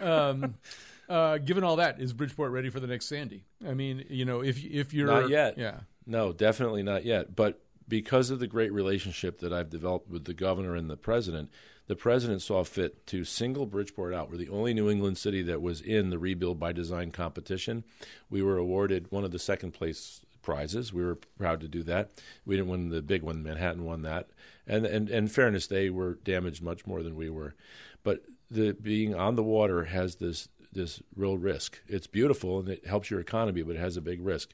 um, 0.00 0.56
uh, 1.08 1.38
given 1.38 1.64
all 1.64 1.76
that, 1.76 2.00
is 2.00 2.12
Bridgeport 2.12 2.52
ready 2.52 2.70
for 2.70 2.80
the 2.80 2.86
next 2.86 3.06
Sandy? 3.06 3.44
I 3.66 3.74
mean, 3.74 4.04
you 4.08 4.24
know, 4.24 4.42
if 4.42 4.64
if 4.64 4.94
you're 4.94 5.06
not 5.06 5.28
yet, 5.28 5.58
yeah, 5.58 5.80
no, 6.06 6.32
definitely 6.32 6.82
not 6.82 7.04
yet. 7.04 7.34
But 7.34 7.60
because 7.86 8.30
of 8.30 8.38
the 8.38 8.46
great 8.46 8.72
relationship 8.72 9.40
that 9.40 9.52
I've 9.52 9.70
developed 9.70 10.08
with 10.08 10.24
the 10.24 10.34
governor 10.34 10.74
and 10.74 10.88
the 10.88 10.96
president, 10.96 11.50
the 11.86 11.96
president 11.96 12.42
saw 12.42 12.64
fit 12.64 13.06
to 13.08 13.24
single 13.24 13.66
Bridgeport 13.66 14.14
out. 14.14 14.30
We're 14.30 14.38
the 14.38 14.48
only 14.48 14.72
New 14.72 14.88
England 14.88 15.18
city 15.18 15.42
that 15.42 15.60
was 15.60 15.80
in 15.80 16.10
the 16.10 16.18
Rebuild 16.18 16.58
by 16.58 16.72
Design 16.72 17.10
competition. 17.10 17.84
We 18.30 18.42
were 18.42 18.56
awarded 18.56 19.10
one 19.10 19.24
of 19.24 19.32
the 19.32 19.38
second 19.38 19.72
place 19.72 20.22
prizes. 20.40 20.92
We 20.92 21.04
were 21.04 21.18
proud 21.38 21.60
to 21.60 21.68
do 21.68 21.82
that. 21.84 22.10
We 22.44 22.56
didn't 22.56 22.70
win 22.70 22.90
the 22.90 23.02
big 23.02 23.22
one. 23.22 23.42
Manhattan 23.42 23.84
won 23.84 24.02
that. 24.02 24.28
And 24.66 24.86
and 24.86 25.10
in 25.10 25.28
fairness, 25.28 25.66
they 25.66 25.90
were 25.90 26.14
damaged 26.14 26.62
much 26.62 26.86
more 26.86 27.02
than 27.02 27.16
we 27.16 27.28
were. 27.28 27.54
But 28.02 28.24
the 28.50 28.72
being 28.72 29.14
on 29.14 29.34
the 29.34 29.42
water 29.42 29.84
has 29.84 30.16
this 30.16 30.48
this 30.74 31.02
real 31.16 31.38
risk. 31.38 31.80
It's 31.88 32.06
beautiful 32.06 32.60
and 32.60 32.68
it 32.68 32.86
helps 32.86 33.10
your 33.10 33.20
economy, 33.20 33.62
but 33.62 33.76
it 33.76 33.80
has 33.80 33.96
a 33.96 34.02
big 34.02 34.24
risk. 34.24 34.50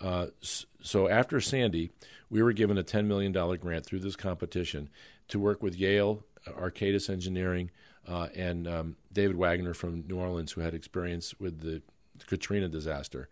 Uh, 0.00 0.26
so 0.82 1.08
after 1.08 1.40
Sandy, 1.40 1.90
we 2.30 2.42
were 2.42 2.52
given 2.52 2.78
a 2.78 2.84
$10 2.84 3.06
million 3.06 3.32
grant 3.32 3.86
through 3.86 4.00
this 4.00 4.16
competition 4.16 4.88
to 5.28 5.38
work 5.38 5.62
with 5.62 5.76
Yale, 5.76 6.22
Arcadis 6.46 7.08
Engineering, 7.08 7.70
uh, 8.06 8.28
and 8.34 8.68
um, 8.68 8.96
David 9.12 9.36
Waggonner 9.36 9.74
from 9.74 10.04
New 10.06 10.18
Orleans, 10.18 10.52
who 10.52 10.60
had 10.60 10.74
experience 10.74 11.34
with 11.40 11.60
the 11.60 11.82
Katrina 12.26 12.68
disaster. 12.68 13.28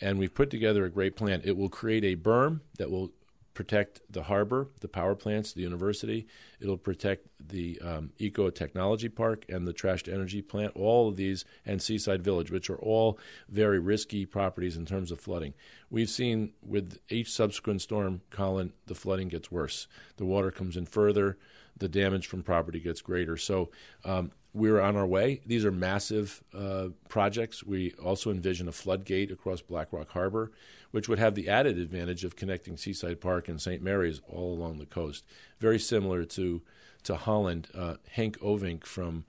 And 0.00 0.18
we've 0.18 0.34
put 0.34 0.50
together 0.50 0.84
a 0.84 0.90
great 0.90 1.16
plan. 1.16 1.42
It 1.44 1.56
will 1.56 1.68
create 1.68 2.04
a 2.04 2.16
berm 2.16 2.60
that 2.78 2.90
will 2.90 3.10
protect 3.54 4.00
the 4.10 4.22
harbor, 4.22 4.68
the 4.80 4.88
power 4.88 5.14
plants, 5.14 5.52
the 5.52 5.60
university. 5.60 6.26
It'll 6.60 6.78
protect 6.78 7.26
the 7.38 7.78
um, 7.80 8.12
Eco 8.18 8.48
Technology 8.50 9.08
Park 9.08 9.44
and 9.48 9.66
the 9.66 9.74
Trashed 9.74 10.12
Energy 10.12 10.40
Plant, 10.42 10.72
all 10.74 11.08
of 11.08 11.16
these, 11.16 11.44
and 11.66 11.82
Seaside 11.82 12.22
Village, 12.22 12.50
which 12.50 12.70
are 12.70 12.78
all 12.78 13.18
very 13.48 13.78
risky 13.78 14.24
properties 14.24 14.76
in 14.76 14.86
terms 14.86 15.12
of 15.12 15.20
flooding. 15.20 15.54
We've 15.90 16.08
seen 16.08 16.52
with 16.62 16.98
each 17.10 17.30
subsequent 17.30 17.82
storm, 17.82 18.22
Colin, 18.30 18.72
the 18.86 18.94
flooding 18.94 19.28
gets 19.28 19.50
worse. 19.50 19.86
The 20.16 20.24
water 20.24 20.50
comes 20.50 20.76
in 20.76 20.86
further. 20.86 21.36
the 21.76 21.88
damage 21.88 22.26
from 22.26 22.42
property 22.42 22.80
gets 22.80 23.00
greater. 23.00 23.36
So 23.36 23.70
um, 24.04 24.30
we're 24.54 24.80
on 24.80 24.96
our 24.96 25.06
way. 25.06 25.40
These 25.46 25.64
are 25.64 25.72
massive 25.72 26.42
uh, 26.56 26.88
projects. 27.08 27.64
We 27.64 27.92
also 28.02 28.30
envision 28.30 28.68
a 28.68 28.72
floodgate 28.72 29.30
across 29.30 29.60
Black 29.60 29.92
Rock 29.92 30.10
Harbor, 30.10 30.52
which 30.92 31.08
would 31.08 31.18
have 31.18 31.34
the 31.34 31.48
added 31.48 31.78
advantage 31.78 32.22
of 32.22 32.36
connecting 32.36 32.76
Seaside 32.76 33.20
Park 33.20 33.48
and 33.48 33.60
St. 33.60 33.82
Mary's 33.82 34.20
all 34.28 34.54
along 34.54 34.78
the 34.78 34.86
coast. 34.86 35.24
Very 35.58 35.78
similar 35.78 36.24
to 36.24 36.62
to 37.02 37.16
Holland. 37.16 37.68
Uh, 37.74 37.94
Henk 38.16 38.38
Ovink 38.38 38.84
from 38.84 39.24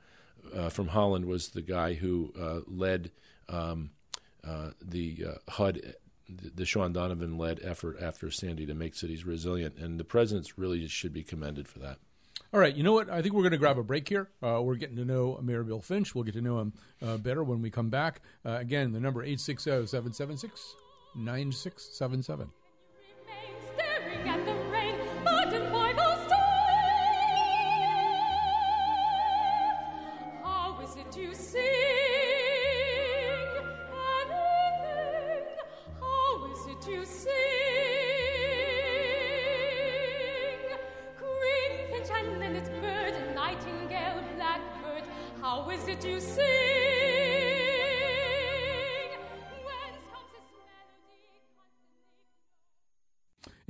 uh, 0.53 0.69
from 0.69 0.89
Holland 0.89 1.25
was 1.25 1.49
the 1.49 1.61
guy 1.61 1.95
who 1.95 2.31
uh, 2.39 2.59
led 2.67 3.11
um, 3.49 3.91
uh, 4.43 4.71
the 4.81 5.25
uh, 5.27 5.51
HUD 5.51 5.95
the 6.29 6.65
Shaun 6.65 6.93
Donovan 6.93 7.37
led 7.37 7.59
effort 7.63 8.01
after 8.01 8.31
Sandy 8.31 8.65
to 8.65 8.73
make 8.73 8.95
cities 8.95 9.25
resilient, 9.25 9.77
and 9.77 9.99
the 9.99 10.05
presidents 10.05 10.57
really 10.57 10.87
should 10.87 11.13
be 11.13 11.23
commended 11.23 11.67
for 11.67 11.79
that. 11.79 11.97
All 12.53 12.59
right, 12.59 12.73
you 12.75 12.83
know 12.83 12.93
what? 12.93 13.09
I 13.09 13.21
think 13.21 13.33
we're 13.33 13.41
going 13.41 13.51
to 13.51 13.57
grab 13.57 13.77
a 13.77 13.83
break 13.83 14.07
here. 14.07 14.29
Uh, 14.41 14.61
we're 14.61 14.75
getting 14.75 14.95
to 14.97 15.05
know 15.05 15.39
Mayor 15.41 15.63
Bill 15.63 15.81
Finch. 15.81 16.13
We'll 16.13 16.23
get 16.23 16.35
to 16.35 16.41
know 16.41 16.59
him 16.59 16.73
uh, 17.05 17.17
better 17.17 17.43
when 17.43 17.61
we 17.61 17.69
come 17.69 17.89
back. 17.89 18.21
Uh, 18.45 18.51
again, 18.51 18.93
the 18.93 18.99
number 18.99 19.21
860 19.21 19.87
776 19.87 20.75
9677. 21.15 22.49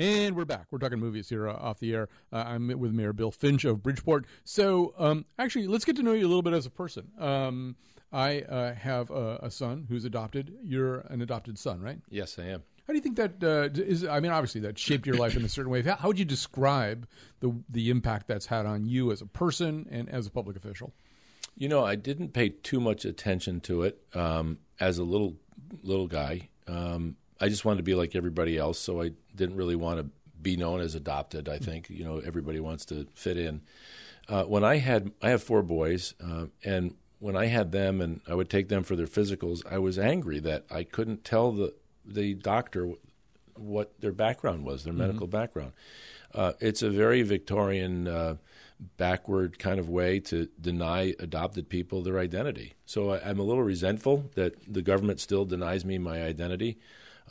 And 0.04 0.36
we're 0.36 0.44
back. 0.44 0.66
We're 0.70 0.80
talking 0.80 1.00
movies 1.00 1.30
here 1.30 1.48
uh, 1.48 1.54
off 1.54 1.80
the 1.80 1.94
air. 1.94 2.10
Uh, 2.34 2.44
I'm 2.46 2.68
with 2.78 2.92
Mayor 2.92 3.14
Bill 3.14 3.32
Finch 3.32 3.64
of 3.64 3.82
Bridgeport. 3.82 4.26
So, 4.44 4.94
um, 4.98 5.24
actually, 5.40 5.66
let's 5.68 5.86
get 5.86 5.96
to 5.96 6.04
know 6.04 6.12
you 6.12 6.26
a 6.26 6.28
little 6.28 6.42
bit 6.42 6.52
as 6.52 6.66
a 6.66 6.70
person. 6.70 7.08
Um, 7.18 7.78
I 8.12 8.42
uh, 8.42 8.74
have 8.74 9.12
a, 9.12 9.40
a 9.44 9.50
son 9.50 9.86
who's 9.88 10.04
adopted. 10.04 10.58
You're 10.62 11.06
an 11.10 11.22
adopted 11.22 11.58
son, 11.58 11.82
right? 11.82 12.00
Yes, 12.10 12.38
I 12.38 12.48
am. 12.48 12.64
How 12.86 12.92
do 12.92 12.96
you 12.96 13.00
think 13.00 13.16
that 13.16 13.42
uh, 13.42 13.70
is? 13.82 14.04
I 14.04 14.20
mean, 14.20 14.34
obviously, 14.34 14.60
that 14.60 14.78
shaped 14.78 15.08
your 15.08 15.16
life 15.16 15.38
in 15.38 15.46
a 15.46 15.50
certain 15.50 15.72
way. 15.72 15.82
How, 15.82 15.96
how 15.96 16.10
would 16.10 16.20
you 16.20 16.26
describe 16.26 17.08
the 17.40 17.56
the 17.70 17.90
impact 17.90 18.28
that's 18.28 18.48
had 18.48 18.66
on 18.66 18.86
you 18.86 19.10
as 19.10 19.22
a 19.22 19.26
person 19.26 19.88
and 19.90 20.10
as 20.10 20.28
a 20.28 20.32
public 20.32 20.58
official? 20.58 20.94
You 21.56 21.70
know, 21.70 21.86
I 21.86 21.96
didn't 21.96 22.34
pay 22.34 22.50
too 22.50 22.82
much 22.82 23.06
attention 23.06 23.62
to 23.62 23.84
it 23.84 24.02
um, 24.14 24.58
as 24.82 24.98
a 24.98 25.04
little 25.06 25.38
little 25.82 26.08
guy. 26.08 26.50
Um, 26.68 27.16
I 27.44 27.50
just 27.50 27.66
wanted 27.66 27.80
to 27.80 27.84
be 27.84 27.94
like 27.94 28.16
everybody 28.16 28.58
else, 28.58 28.80
so 28.80 29.02
I 29.02 29.12
didn't 29.36 29.58
really 29.58 29.76
want 29.76 30.00
to 30.00 30.06
be 30.42 30.56
known 30.56 30.80
as 30.80 30.96
adopted. 30.96 31.50
I 31.50 31.58
think 31.58 31.90
you 31.90 32.06
know 32.06 32.20
everybody 32.20 32.62
wants 32.62 32.86
to 32.86 33.06
fit 33.16 33.38
in. 33.38 33.60
Uh, 34.30 34.46
when 34.46 34.64
I 34.64 34.78
had, 34.78 35.12
I 35.22 35.32
have 35.32 35.44
four 35.44 35.62
boys, 35.62 36.14
uh, 36.26 36.46
and 36.64 36.96
when 37.20 37.36
I 37.36 37.48
had 37.48 37.74
them, 37.74 38.00
and 38.00 38.22
I 38.30 38.34
would 38.34 38.50
take 38.50 38.70
them 38.70 38.84
for 38.84 38.96
their 38.96 39.08
physicals, 39.08 39.62
I 39.70 39.78
was 39.78 40.00
angry 40.00 40.40
that 40.40 40.64
I 40.72 40.84
couldn't 40.86 41.26
tell 41.26 41.52
the 41.52 41.74
the 42.06 42.34
doctor 42.34 42.94
what 43.58 44.00
their 44.00 44.14
background 44.14 44.64
was, 44.64 44.86
their 44.86 44.94
medical 44.94 45.28
background. 45.28 45.74
Uh, 46.34 46.54
it's 46.62 46.82
a 46.82 46.90
very 46.90 47.24
Victorian, 47.24 48.08
uh, 48.08 48.38
backward 48.96 49.60
kind 49.60 49.80
of 49.82 49.90
way 49.90 50.22
to 50.22 50.48
deny 50.62 51.14
adopted 51.20 51.68
people 51.68 52.02
their 52.04 52.20
identity. 52.20 52.74
So 52.86 53.12
I, 53.12 53.30
I'm 53.30 53.40
a 53.40 53.44
little 53.44 53.64
resentful 53.64 54.30
that 54.36 54.56
the 54.74 54.82
government 54.82 55.20
still 55.20 55.44
denies 55.44 55.84
me 55.84 55.98
my 55.98 56.24
identity 56.24 56.80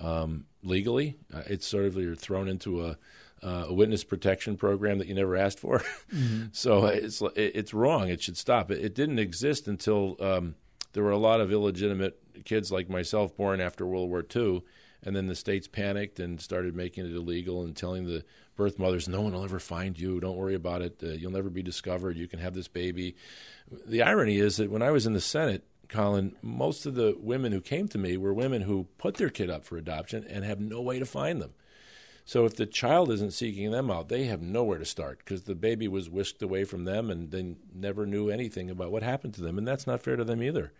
um, 0.00 0.46
legally. 0.62 1.16
Uh, 1.32 1.42
it's 1.46 1.66
sort 1.66 1.84
of 1.84 1.96
you're 1.96 2.14
thrown 2.14 2.48
into 2.48 2.84
a, 2.84 2.98
uh, 3.42 3.66
a 3.68 3.74
witness 3.74 4.04
protection 4.04 4.56
program 4.56 4.98
that 4.98 5.08
you 5.08 5.14
never 5.14 5.36
asked 5.36 5.58
for. 5.58 5.82
so 6.52 6.86
it's 6.86 7.22
it's 7.36 7.74
wrong. 7.74 8.08
It 8.08 8.22
should 8.22 8.36
stop. 8.36 8.70
It, 8.70 8.84
it 8.84 8.94
didn't 8.94 9.18
exist 9.18 9.68
until 9.68 10.16
um, 10.20 10.54
there 10.92 11.02
were 11.02 11.10
a 11.10 11.18
lot 11.18 11.40
of 11.40 11.52
illegitimate 11.52 12.18
kids 12.44 12.70
like 12.72 12.88
myself 12.88 13.36
born 13.36 13.60
after 13.60 13.86
World 13.86 14.10
War 14.10 14.24
II. 14.34 14.62
And 15.04 15.16
then 15.16 15.26
the 15.26 15.34
states 15.34 15.66
panicked 15.66 16.20
and 16.20 16.40
started 16.40 16.76
making 16.76 17.06
it 17.06 17.16
illegal 17.16 17.64
and 17.64 17.74
telling 17.74 18.06
the 18.06 18.24
birth 18.54 18.78
mothers, 18.78 19.08
"No 19.08 19.20
one 19.20 19.32
will 19.32 19.42
ever 19.42 19.58
find 19.58 19.98
you. 19.98 20.20
Don't 20.20 20.36
worry 20.36 20.54
about 20.54 20.80
it. 20.80 21.00
Uh, 21.02 21.08
you'll 21.08 21.32
never 21.32 21.50
be 21.50 21.62
discovered. 21.62 22.16
You 22.16 22.28
can 22.28 22.38
have 22.38 22.54
this 22.54 22.68
baby." 22.68 23.16
The 23.84 24.02
irony 24.02 24.38
is 24.38 24.58
that 24.58 24.70
when 24.70 24.82
I 24.82 24.92
was 24.92 25.04
in 25.04 25.12
the 25.12 25.20
Senate, 25.20 25.64
Colin, 25.92 26.34
most 26.40 26.86
of 26.86 26.94
the 26.94 27.16
women 27.20 27.52
who 27.52 27.60
came 27.60 27.86
to 27.88 27.98
me 27.98 28.16
were 28.16 28.32
women 28.32 28.62
who 28.62 28.88
put 28.96 29.16
their 29.16 29.28
kid 29.28 29.50
up 29.50 29.62
for 29.62 29.76
adoption 29.76 30.24
and 30.28 30.42
have 30.42 30.58
no 30.58 30.80
way 30.80 30.98
to 30.98 31.04
find 31.04 31.40
them. 31.40 31.52
So 32.24 32.46
if 32.46 32.56
the 32.56 32.66
child 32.66 33.10
isn't 33.10 33.34
seeking 33.34 33.70
them 33.72 33.90
out, 33.90 34.08
they 34.08 34.24
have 34.24 34.40
nowhere 34.40 34.78
to 34.78 34.86
start 34.86 35.18
because 35.18 35.42
the 35.42 35.54
baby 35.54 35.88
was 35.88 36.08
whisked 36.08 36.40
away 36.42 36.64
from 36.64 36.84
them 36.84 37.10
and 37.10 37.30
they 37.30 37.56
never 37.74 38.06
knew 38.06 38.30
anything 38.30 38.70
about 38.70 38.90
what 38.90 39.02
happened 39.02 39.34
to 39.34 39.42
them, 39.42 39.58
and 39.58 39.68
that's 39.68 39.86
not 39.86 40.02
fair 40.02 40.16
to 40.16 40.24
them 40.24 40.42
either. 40.42 40.72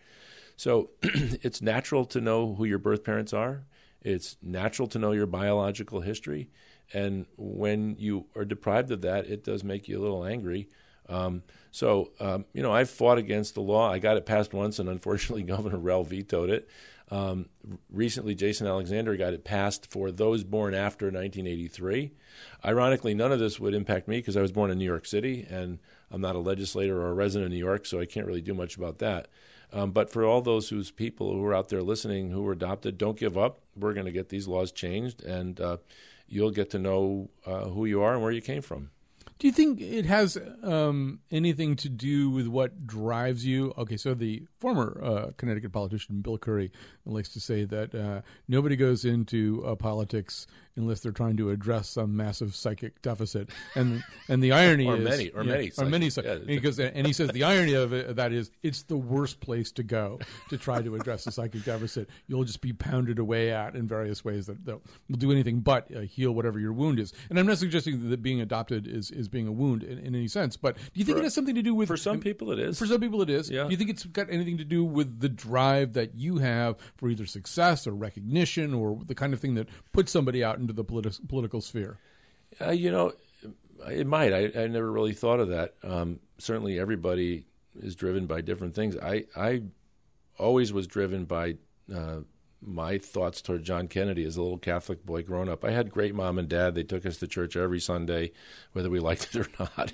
So 0.57 0.91
it's 1.03 1.61
natural 1.61 2.07
to 2.07 2.21
know 2.21 2.55
who 2.55 2.65
your 2.65 2.79
birth 2.79 3.05
parents 3.05 3.35
are. 3.35 3.65
It's 4.01 4.37
natural 4.41 4.89
to 4.89 4.99
know 4.99 5.13
your 5.13 5.27
biological 5.27 6.01
history, 6.01 6.49
and 6.95 7.27
when 7.37 7.97
you 7.99 8.27
are 8.35 8.45
deprived 8.45 8.91
of 8.91 9.03
that, 9.03 9.27
it 9.27 9.45
does 9.45 9.63
make 9.63 9.89
you 9.89 9.99
a 9.99 10.03
little 10.03 10.25
angry. 10.25 10.69
Um, 11.09 11.43
so, 11.71 12.11
um, 12.21 12.45
you 12.53 12.63
know, 12.63 12.73
I've 12.73 12.91
fought 12.91 13.19
against 13.19 13.55
the 13.55 13.63
law. 13.63 13.91
I 13.91 13.99
got 13.99 14.17
it 14.17 14.27
passed 14.27 14.53
once, 14.53 14.79
and 14.79 14.89
unfortunately, 14.89 15.43
Governor 15.43 15.79
Rell 15.79 16.05
vetoed 16.05 16.51
it. 16.51 16.69
Um, 17.11 17.51
recently, 17.91 18.35
Jason 18.35 18.67
Alexander 18.67 19.17
got 19.17 19.35
it 19.35 19.45
passed 19.45 19.91
for 19.91 20.11
those 20.11 20.45
born 20.45 20.75
after 20.75 21.07
1983. 21.07 22.13
Ironically, 22.65 23.13
none 23.13 23.33
of 23.33 23.39
this 23.39 23.61
would 23.61 23.75
impact 23.75 24.09
me 24.09 24.19
because 24.19 24.37
I 24.37 24.41
was 24.41 24.53
born 24.53 24.71
in 24.71 24.79
New 24.79 24.87
York 24.87 25.05
City, 25.05 25.47
and 25.51 25.79
I'm 26.11 26.23
not 26.23 26.37
a 26.37 26.41
legislator 26.41 27.01
or 27.01 27.09
a 27.09 27.15
resident 27.15 27.47
of 27.47 27.53
New 27.53 27.59
York, 27.59 27.85
so 27.85 28.01
I 28.01 28.07
can't 28.07 28.27
really 28.27 28.41
do 28.41 28.55
much 28.55 28.77
about 28.77 28.99
that. 29.01 29.29
Um, 29.75 29.91
but 29.91 30.11
for 30.11 30.25
all 30.25 30.41
those 30.41 30.69
whose 30.69 30.91
people 30.91 31.33
who 31.33 31.45
are 31.45 31.55
out 31.55 31.69
there 31.69 31.83
listening 31.83 32.31
who 32.31 32.43
were 32.43 32.53
adopted, 32.53 32.99
don't 32.99 33.19
give 33.19 33.37
up. 33.37 33.61
We're 33.77 33.95
going 33.95 34.07
to 34.07 34.13
get 34.13 34.29
these 34.29 34.49
laws 34.49 34.73
changed, 34.73 35.23
and 35.23 35.61
uh, 35.61 35.79
you'll 36.29 36.51
get 36.51 36.71
to 36.71 36.79
know 36.79 37.31
uh, 37.47 37.67
who 37.69 37.87
you 37.87 38.03
are 38.03 38.15
and 38.15 38.23
where 38.23 38.33
you 38.33 38.43
came 38.43 38.63
from. 38.63 38.91
Do 39.43 39.49
you 39.49 39.53
think 39.53 39.81
it 39.81 40.07
has 40.07 40.39
um, 40.63 41.19
anything 41.33 41.75
to 41.75 41.89
do 41.89 42.31
with 42.31 42.47
what 42.47 42.87
drives 42.87 43.45
you? 43.45 43.75
Okay, 43.77 43.97
so 43.97 44.15
the 44.15 44.47
former 44.63 45.01
uh, 45.03 45.31
Connecticut 45.37 45.73
politician 45.73 46.21
Bill 46.21 46.39
Curry 46.39 46.71
likes 47.05 47.29
to 47.31 47.41
say 47.41 47.65
that 47.65 47.93
uh, 47.95 48.23
nobody 48.47 48.77
goes 48.77 49.05
into 49.05 49.63
uh, 49.67 49.75
politics 49.75 50.47
unless 50.77 51.01
they're 51.01 51.13
trying 51.13 51.37
to 51.37 51.51
address 51.51 51.89
some 51.89 52.17
massive 52.17 52.55
psychic 52.55 53.03
deficit, 53.03 53.51
and 53.75 54.03
and 54.29 54.43
the 54.43 54.53
irony 54.53 54.87
Or 54.93 54.97
is 54.97 55.05
many- 55.05 55.31
or 55.31 55.45
many 55.45 55.73
or 55.77 55.85
many 55.85 56.07
yeah. 56.07 56.39
because 56.47 56.79
and 56.79 57.07
he 57.07 57.13
says 57.13 57.31
the 57.31 57.45
irony 57.45 57.75
of 57.75 57.93
it, 57.93 58.15
that 58.17 58.33
is 58.33 58.51
it's 58.63 58.85
the 58.85 58.97
worst 58.97 59.41
place 59.41 59.73
to 59.73 59.83
go 59.83 60.21
to 60.49 60.57
try 60.57 60.81
to 60.81 60.95
address 60.95 61.25
the 61.25 61.33
psychic 61.33 61.65
deficit. 61.65 62.09
You'll 62.29 62.45
just 62.45 62.61
be 62.61 62.73
pounded 62.73 63.19
away 63.19 63.51
at 63.51 63.75
in 63.75 63.87
various 63.87 64.25
ways 64.25 64.47
that, 64.47 64.65
that 64.65 64.79
will 65.09 65.17
do 65.19 65.33
anything 65.33 65.61
but 65.61 65.95
uh, 65.95 66.01
heal 66.01 66.33
whatever 66.33 66.59
your 66.59 66.73
wound 66.73 67.01
is. 67.01 67.13
And 67.29 67.39
I'm 67.39 67.47
not 67.47 67.59
suggesting 67.59 68.09
that 68.11 68.23
being 68.23 68.41
adopted 68.41 68.87
is, 68.87 69.11
is 69.11 69.29
being 69.29 69.47
a 69.49 69.53
wound 69.53 69.83
in, 69.83 69.99
in 69.99 70.15
any 70.15 70.29
sense, 70.29 70.57
but 70.57 70.77
do 70.77 70.83
you 70.95 71.05
think 71.05 71.17
For- 71.17 71.23
it 71.23 71.25
has 71.25 71.35
something 71.35 71.55
to 71.55 71.63
do 71.63 71.75
with 71.75 71.89
For 71.89 71.97
some 71.97 72.21
people, 72.21 72.53
it 72.53 72.59
is. 72.59 72.79
For 72.79 72.87
some 72.87 73.01
people, 73.01 73.21
it 73.23 73.31
is. 73.31 73.51
Yeah. 73.51 73.65
Do 73.65 73.71
you 73.71 73.77
think 73.77 73.91
it's 73.91 74.05
got 74.05 74.29
anything 74.31 74.52
to 74.59 74.65
do 74.65 74.85
with 74.85 75.21
the 75.21 75.29
drive 75.29 75.93
that 75.95 76.15
you 76.15 76.39
have 76.39 76.77
for 76.97 77.09
either 77.09 77.27
success 77.27 77.87
or 77.87 77.93
recognition 77.93 78.75
or 78.75 78.99
the 79.07 79.15
kind 79.15 79.33
of 79.33 79.41
thing 79.41 79.55
that 79.55 79.69
puts 79.93 80.13
somebody 80.13 80.43
out 80.43 80.59
into 80.59 80.73
the 80.73 80.85
politi- 80.85 81.27
political 81.29 81.61
sphere? 81.61 81.99
Uh, 82.61 82.71
you 82.71 82.91
know, 82.91 83.13
it 83.89 84.07
might. 84.07 84.33
I, 84.33 84.51
I 84.57 84.67
never 84.67 84.91
really 84.91 85.15
thought 85.15 85.41
of 85.41 85.49
that. 85.49 85.75
Um, 85.83 86.21
certainly, 86.39 86.79
everybody 86.79 87.47
is 87.81 87.95
driven 87.95 88.27
by 88.27 88.41
different 88.41 88.75
things. 88.75 88.97
I, 88.97 89.25
I 89.37 89.63
always 90.39 90.73
was 90.73 90.87
driven 90.87 91.25
by 91.25 91.57
uh, 91.95 92.21
my 92.65 92.99
thoughts 92.99 93.43
toward 93.43 93.65
John 93.65 93.89
Kennedy 93.89 94.25
as 94.25 94.37
a 94.37 94.43
little 94.43 94.59
Catholic 94.59 95.05
boy 95.05 95.23
growing 95.23 95.49
up. 95.49 95.65
I 95.65 95.71
had 95.73 95.91
great 95.91 96.15
mom 96.15 96.39
and 96.39 96.49
dad. 96.49 96.75
They 96.75 96.83
took 96.85 97.05
us 97.05 97.17
to 97.19 97.27
church 97.27 97.57
every 97.57 97.81
Sunday, 97.81 98.33
whether 98.73 98.89
we 98.91 99.01
liked 99.09 99.35
it 99.35 99.47
or 99.47 99.49
not. 99.59 99.93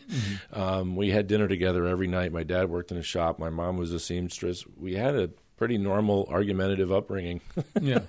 Um, 0.53 0.97
we 0.97 1.11
had 1.11 1.27
dinner 1.27 1.49
together 1.49 1.87
every 1.87 2.07
night. 2.07 2.33
My 2.33 2.43
dad 2.43 2.69
worked 2.71 2.91
in 2.91 2.97
a 2.99 3.03
shop. 3.03 3.39
My 3.39 3.51
mom 3.51 3.77
was 3.77 3.93
a 3.93 3.99
seamstress. 4.01 4.65
We 4.77 4.95
had 4.95 5.15
a 5.15 5.31
pretty 5.57 5.77
normal, 5.79 6.27
argumentative 6.31 6.93
upbringing. 6.93 7.41
Yeah. 7.81 8.01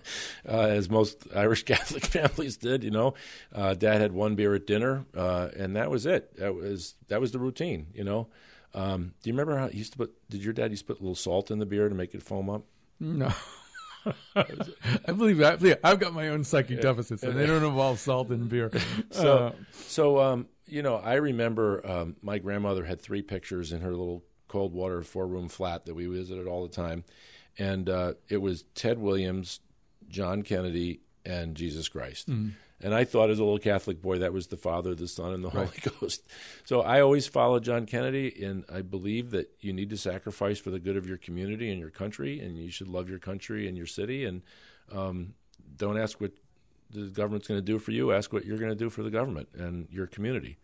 uh, 0.47 0.61
as 0.67 0.89
most 0.89 1.25
Irish 1.35 1.63
Catholic 1.65 2.05
families 2.05 2.57
did. 2.57 2.83
You 2.83 2.91
know, 2.91 3.13
uh, 3.53 3.73
Dad 3.75 4.01
had 4.01 4.11
one 4.11 4.35
beer 4.35 4.53
at 4.55 4.67
dinner, 4.67 5.05
uh, 5.15 5.49
and 5.55 5.75
that 5.75 5.89
was 5.89 6.05
it. 6.05 6.35
That 6.37 6.53
was 6.55 6.95
that 7.07 7.21
was 7.21 7.31
the 7.31 7.39
routine. 7.39 7.87
You 7.93 8.03
know, 8.03 8.27
um, 8.73 9.13
do 9.23 9.29
you 9.29 9.33
remember 9.33 9.57
how 9.57 9.67
he 9.67 9.77
used 9.79 9.93
to 9.93 9.97
put? 9.99 10.29
Did 10.29 10.43
your 10.43 10.53
dad 10.53 10.71
used 10.71 10.85
to 10.87 10.93
put 10.93 10.99
a 10.99 11.03
little 11.03 11.15
salt 11.15 11.49
in 11.51 11.59
the 11.59 11.65
beer 11.65 11.87
to 11.87 11.95
make 11.95 12.13
it 12.13 12.21
foam 12.23 12.49
up? 12.49 12.63
No. 12.99 13.31
I 14.35 15.11
believe 15.11 15.37
that. 15.37 15.61
Yeah, 15.61 15.75
I've 15.83 15.99
got 15.99 16.13
my 16.13 16.29
own 16.29 16.43
psychic 16.43 16.81
deficits, 16.81 17.23
and 17.23 17.37
they 17.37 17.45
don't 17.45 17.63
involve 17.63 17.99
salt 17.99 18.29
and 18.29 18.49
beer. 18.49 18.71
So, 19.11 19.37
Uh, 19.37 19.51
so 19.71 20.19
um, 20.19 20.47
you 20.65 20.81
know, 20.81 20.95
I 20.95 21.15
remember 21.15 21.85
um, 21.85 22.15
my 22.21 22.37
grandmother 22.39 22.85
had 22.85 23.01
three 23.01 23.21
pictures 23.21 23.71
in 23.71 23.81
her 23.81 23.91
little 23.91 24.23
cold 24.47 24.73
water 24.73 25.01
four 25.01 25.27
room 25.27 25.47
flat 25.49 25.85
that 25.85 25.93
we 25.95 26.05
visited 26.07 26.47
all 26.47 26.63
the 26.63 26.73
time, 26.73 27.03
and 27.57 27.89
uh, 27.89 28.13
it 28.29 28.37
was 28.37 28.63
Ted 28.75 28.99
Williams, 28.99 29.59
John 30.07 30.41
Kennedy, 30.43 31.01
and 31.25 31.55
Jesus 31.55 31.87
Christ. 31.87 32.29
Mm-hmm. 32.29 32.49
And 32.81 32.95
I 32.95 33.03
thought, 33.03 33.29
as 33.29 33.39
a 33.39 33.43
little 33.43 33.59
Catholic 33.59 34.01
boy, 34.01 34.19
that 34.19 34.31
was 34.31 34.47
the 34.47 34.57
Father, 34.57 34.95
the 34.95 35.07
Son, 35.07 35.33
and 35.33 35.43
the 35.43 35.49
Holy 35.49 35.67
Ghost. 35.99 36.25
So 36.63 36.81
I 36.81 37.01
always 37.01 37.27
followed 37.27 37.63
John 37.63 37.85
Kennedy, 37.85 38.43
and 38.43 38.63
I 38.73 38.81
believe 38.81 39.31
that 39.31 39.51
you 39.59 39.73
need 39.73 39.89
to 39.89 39.97
sacrifice 39.97 40.59
for 40.59 40.69
the 40.69 40.79
good 40.79 40.95
of 40.95 41.05
your 41.05 41.17
community 41.17 41.71
and 41.71 41.79
your 41.79 41.89
country, 41.89 42.39
and 42.39 42.57
you 42.57 42.71
should 42.71 42.87
love 42.87 43.09
your 43.09 43.19
country 43.19 43.67
and 43.67 43.75
your 43.75 43.85
city, 43.85 44.23
and 44.23 44.41
um, 44.93 45.33
don't 45.75 45.99
ask 45.99 46.21
what 46.21 46.31
the 46.91 47.07
government's 47.07 47.47
going 47.47 47.59
to 47.59 47.65
do 47.65 47.79
for 47.79 47.91
you. 47.91 48.13
Ask 48.13 48.33
what 48.33 48.45
you're 48.45 48.57
going 48.57 48.71
to 48.71 48.75
do 48.75 48.89
for 48.89 49.03
the 49.03 49.11
government 49.11 49.49
and 49.53 49.87
your 49.91 50.07
community. 50.07 50.57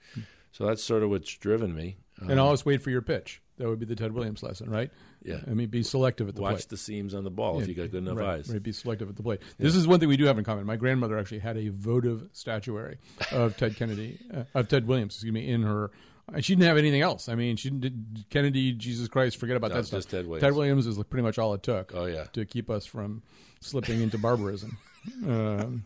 So 0.51 0.65
that's 0.65 0.83
sort 0.83 1.03
of 1.03 1.09
what's 1.09 1.35
driven 1.35 1.75
me. 1.75 1.97
Um, 2.21 2.31
and 2.31 2.39
always 2.39 2.65
wait 2.65 2.81
for 2.81 2.89
your 2.89 3.01
pitch. 3.01 3.41
That 3.57 3.69
would 3.69 3.79
be 3.79 3.85
the 3.85 3.95
Ted 3.95 4.11
Williams 4.11 4.43
lesson, 4.43 4.69
right? 4.69 4.91
Yeah. 5.23 5.39
I 5.47 5.51
mean, 5.51 5.69
be 5.69 5.81
selective 5.81 6.27
at 6.27 6.35
the 6.35 6.41
watch 6.41 6.55
plate. 6.55 6.69
the 6.69 6.77
seams 6.77 7.13
on 7.15 7.23
the 7.23 7.29
ball 7.29 7.61
if 7.61 7.67
you 7.69 7.73
got 7.73 7.89
good 7.89 8.03
enough 8.03 8.17
right, 8.17 8.39
eyes. 8.39 8.49
Right, 8.51 8.61
be 8.61 8.73
selective 8.73 9.07
at 9.09 9.15
the 9.15 9.23
plate. 9.23 9.39
This 9.57 9.75
is 9.75 9.87
one 9.87 9.99
thing 10.01 10.09
we 10.09 10.17
do 10.17 10.25
have 10.25 10.37
in 10.37 10.43
common. 10.43 10.65
My 10.65 10.75
grandmother 10.75 11.17
actually 11.17 11.39
had 11.39 11.55
a 11.57 11.69
votive 11.69 12.27
statuary 12.33 12.97
of 13.31 13.55
Ted 13.55 13.77
Kennedy, 13.77 14.19
uh, 14.33 14.43
of 14.53 14.67
Ted 14.67 14.85
Williams, 14.87 15.13
excuse 15.15 15.31
me, 15.33 15.49
in 15.49 15.63
her. 15.63 15.89
and 16.33 16.43
She 16.43 16.53
didn't 16.55 16.67
have 16.67 16.77
anything 16.77 16.99
else. 17.01 17.29
I 17.29 17.35
mean, 17.35 17.55
she 17.55 17.69
did 17.69 18.25
Kennedy, 18.29 18.73
Jesus 18.73 19.07
Christ, 19.07 19.37
forget 19.37 19.55
about 19.55 19.69
No, 19.71 19.77
that 19.77 19.85
stuff. 19.85 19.99
just 19.99 20.09
Ted 20.09 20.27
Williams. 20.27 20.41
Ted 20.43 20.53
Williams 20.53 20.85
is 20.85 21.01
pretty 21.09 21.23
much 21.23 21.39
all 21.39 21.53
it 21.53 21.63
took. 21.63 21.93
Oh, 21.95 22.05
yeah. 22.07 22.25
to 22.33 22.43
keep 22.43 22.69
us 22.69 22.85
from 22.85 23.23
slipping 23.61 24.01
into 24.01 24.17
barbarism. 24.17 24.77
um, 25.27 25.83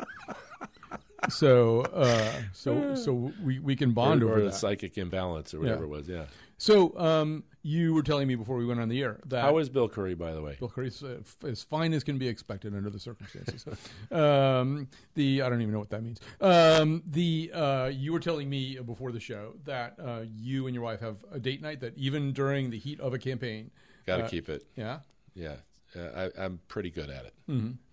so, 1.29 1.81
uh, 1.81 2.31
so, 2.53 2.95
so 2.95 3.31
we, 3.43 3.59
we 3.59 3.75
can 3.75 3.91
bond 3.91 4.23
or, 4.23 4.29
over 4.31 4.39
or 4.39 4.43
the 4.45 4.51
psychic 4.51 4.97
imbalance 4.97 5.53
or 5.53 5.59
whatever 5.59 5.81
Yeah. 5.81 5.85
it 5.85 5.89
was. 5.89 6.07
Yeah. 6.07 6.25
So, 6.59 6.97
um, 6.99 7.43
you 7.61 7.93
were 7.93 8.03
telling 8.03 8.27
me 8.27 8.35
before 8.35 8.57
we 8.57 8.65
went 8.65 8.79
on 8.79 8.87
the 8.89 9.01
air 9.01 9.19
that 9.27 9.41
How 9.41 9.57
is 9.57 9.69
Bill 9.69 9.87
Curry, 9.89 10.13
by 10.13 10.33
the 10.33 10.41
way? 10.41 10.55
Bill 10.59 10.69
Curry's 10.69 11.01
uh, 11.03 11.17
f- 11.21 11.37
as 11.45 11.63
fine 11.63 11.93
as 11.93 12.03
can 12.03 12.17
be 12.17 12.27
expected 12.27 12.75
under 12.75 12.89
the 12.89 12.99
circumstances. 12.99 13.65
um, 14.11 14.87
the 15.15 15.41
I 15.41 15.49
don't 15.49 15.61
even 15.61 15.73
know 15.73 15.79
what 15.79 15.89
that 15.89 16.03
means. 16.03 16.19
Um, 16.41 17.01
the 17.07 17.51
uh, 17.53 17.91
you 17.93 18.11
were 18.13 18.19
telling 18.19 18.49
me 18.49 18.77
before 18.77 19.11
the 19.11 19.19
show 19.19 19.53
that 19.65 19.95
uh, 20.03 20.21
you 20.37 20.67
and 20.67 20.73
your 20.73 20.83
wife 20.83 20.99
have 20.99 21.17
a 21.31 21.39
date 21.39 21.61
night 21.61 21.79
that 21.79 21.97
even 21.97 22.33
during 22.33 22.69
the 22.69 22.77
heat 22.77 22.99
of 22.99 23.13
a 23.13 23.17
campaign, 23.19 23.71
Got 24.05 24.17
to 24.17 24.23
uh, 24.25 24.29
keep 24.29 24.49
it. 24.49 24.65
yeah, 24.75 24.99
Yeah. 25.33 25.55
Uh, 25.95 26.29
I, 26.37 26.43
I'm 26.45 26.59
pretty 26.67 26.91
good 26.91 27.09
at 27.09 27.25
it. 27.25 27.33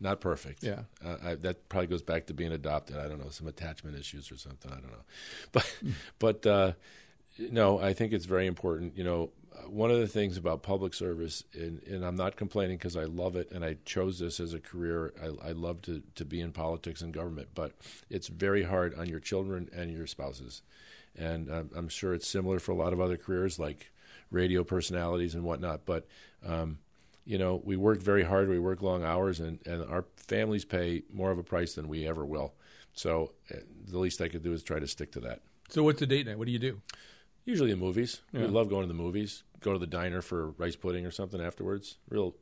Not 0.00 0.20
perfect. 0.20 0.62
Yeah. 0.62 0.80
Uh, 1.02 1.16
I, 1.24 1.34
that 1.36 1.66
probably 1.70 1.86
goes 1.86 2.02
back 2.02 2.26
to 2.26 2.34
being 2.34 2.52
adopted. 2.52 2.98
I 2.98 3.08
don't 3.08 3.18
know, 3.18 3.30
some 3.30 3.46
attachment 3.46 3.96
issues 3.96 4.30
or 4.30 4.36
something. 4.36 4.70
I 4.70 4.74
don't 4.74 4.90
know. 4.90 5.04
But, 5.52 5.74
but 6.18 6.46
uh, 6.46 6.72
no, 7.38 7.78
I 7.78 7.92
think 7.92 8.12
it's 8.12 8.26
very 8.26 8.46
important. 8.46 8.96
You 8.96 9.04
know, 9.04 9.30
one 9.68 9.90
of 9.90 9.98
the 9.98 10.06
things 10.06 10.36
about 10.36 10.62
public 10.62 10.94
service, 10.94 11.44
and, 11.54 11.82
and 11.84 12.04
I'm 12.04 12.16
not 12.16 12.36
complaining 12.36 12.76
because 12.76 12.96
I 12.96 13.04
love 13.04 13.36
it 13.36 13.50
and 13.50 13.64
I 13.64 13.76
chose 13.84 14.18
this 14.18 14.40
as 14.40 14.54
a 14.54 14.60
career. 14.60 15.12
I, 15.22 15.48
I 15.48 15.52
love 15.52 15.82
to, 15.82 16.02
to 16.14 16.24
be 16.24 16.40
in 16.40 16.52
politics 16.52 17.00
and 17.00 17.12
government, 17.12 17.48
but 17.54 17.72
it's 18.10 18.28
very 18.28 18.62
hard 18.62 18.94
on 18.98 19.08
your 19.08 19.20
children 19.20 19.68
and 19.74 19.90
your 19.90 20.06
spouses. 20.06 20.62
And 21.16 21.50
um, 21.50 21.70
I'm 21.74 21.88
sure 21.88 22.14
it's 22.14 22.28
similar 22.28 22.58
for 22.58 22.72
a 22.72 22.76
lot 22.76 22.92
of 22.92 23.00
other 23.00 23.16
careers 23.16 23.58
like 23.58 23.90
radio 24.30 24.64
personalities 24.64 25.34
and 25.34 25.44
whatnot. 25.44 25.86
But, 25.86 26.06
um, 26.44 26.78
you 27.24 27.38
know, 27.38 27.60
we 27.64 27.76
work 27.76 28.00
very 28.00 28.22
hard, 28.22 28.48
we 28.48 28.58
work 28.58 28.82
long 28.82 29.02
hours, 29.02 29.40
and, 29.40 29.58
and 29.66 29.82
our 29.84 30.04
families 30.16 30.64
pay 30.64 31.02
more 31.12 31.30
of 31.30 31.38
a 31.38 31.42
price 31.42 31.74
than 31.74 31.88
we 31.88 32.06
ever 32.06 32.24
will. 32.24 32.54
So 32.92 33.32
uh, 33.50 33.58
the 33.88 33.98
least 33.98 34.20
I 34.20 34.28
could 34.28 34.42
do 34.42 34.52
is 34.52 34.62
try 34.62 34.78
to 34.78 34.86
stick 34.86 35.12
to 35.12 35.20
that. 35.20 35.40
So 35.68 35.82
what's 35.82 36.00
the 36.00 36.06
date 36.06 36.26
night? 36.26 36.38
What 36.38 36.46
do 36.46 36.52
you 36.52 36.58
do? 36.58 36.80
Usually 37.46 37.70
the 37.70 37.76
movies. 37.76 38.20
Yeah. 38.32 38.42
We 38.42 38.46
love 38.48 38.68
going 38.68 38.82
to 38.82 38.88
the 38.88 38.94
movies. 38.94 39.42
Go 39.60 39.72
to 39.72 39.78
the 39.78 39.86
diner 39.86 40.20
for 40.20 40.50
rice 40.58 40.76
pudding 40.76 41.06
or 41.06 41.10
something 41.10 41.40
afterwards. 41.40 41.96
Real, 42.10 42.34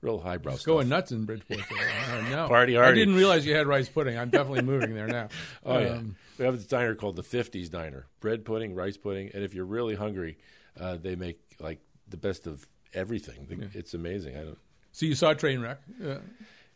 real 0.00 0.18
highbrow 0.20 0.52
It's 0.52 0.62
stuff. 0.62 0.72
going 0.72 0.88
nuts 0.88 1.12
in 1.12 1.24
Bridgeport. 1.26 1.60
uh, 1.60 2.28
no. 2.30 2.48
Party 2.48 2.78
I 2.78 2.92
didn't 2.92 3.14
realize 3.16 3.44
you 3.44 3.54
had 3.54 3.66
rice 3.66 3.88
pudding. 3.90 4.16
I'm 4.16 4.30
definitely 4.30 4.62
moving 4.62 4.94
there 4.94 5.08
now. 5.08 5.28
Oh 5.66 5.78
yeah, 5.78 5.88
Um, 5.96 6.16
we 6.38 6.44
have 6.46 6.56
this 6.56 6.66
diner 6.66 6.94
called 6.94 7.16
the 7.16 7.22
'50s 7.22 7.70
Diner. 7.70 8.06
Bread 8.20 8.44
pudding, 8.44 8.74
rice 8.74 8.96
pudding, 8.96 9.30
and 9.34 9.44
if 9.44 9.52
you're 9.54 9.66
really 9.66 9.94
hungry, 9.94 10.38
uh, 10.80 10.96
they 10.96 11.14
make 11.16 11.38
like 11.60 11.80
the 12.08 12.16
best 12.16 12.46
of 12.46 12.66
everything. 12.94 13.46
The- 13.48 13.78
It's 13.78 13.94
amazing. 13.94 14.36
I 14.36 14.44
don't. 14.44 14.58
so 14.92 15.06
you 15.06 15.14
saw 15.14 15.34
Trainwreck. 15.34 15.76
Uh, 16.04 16.18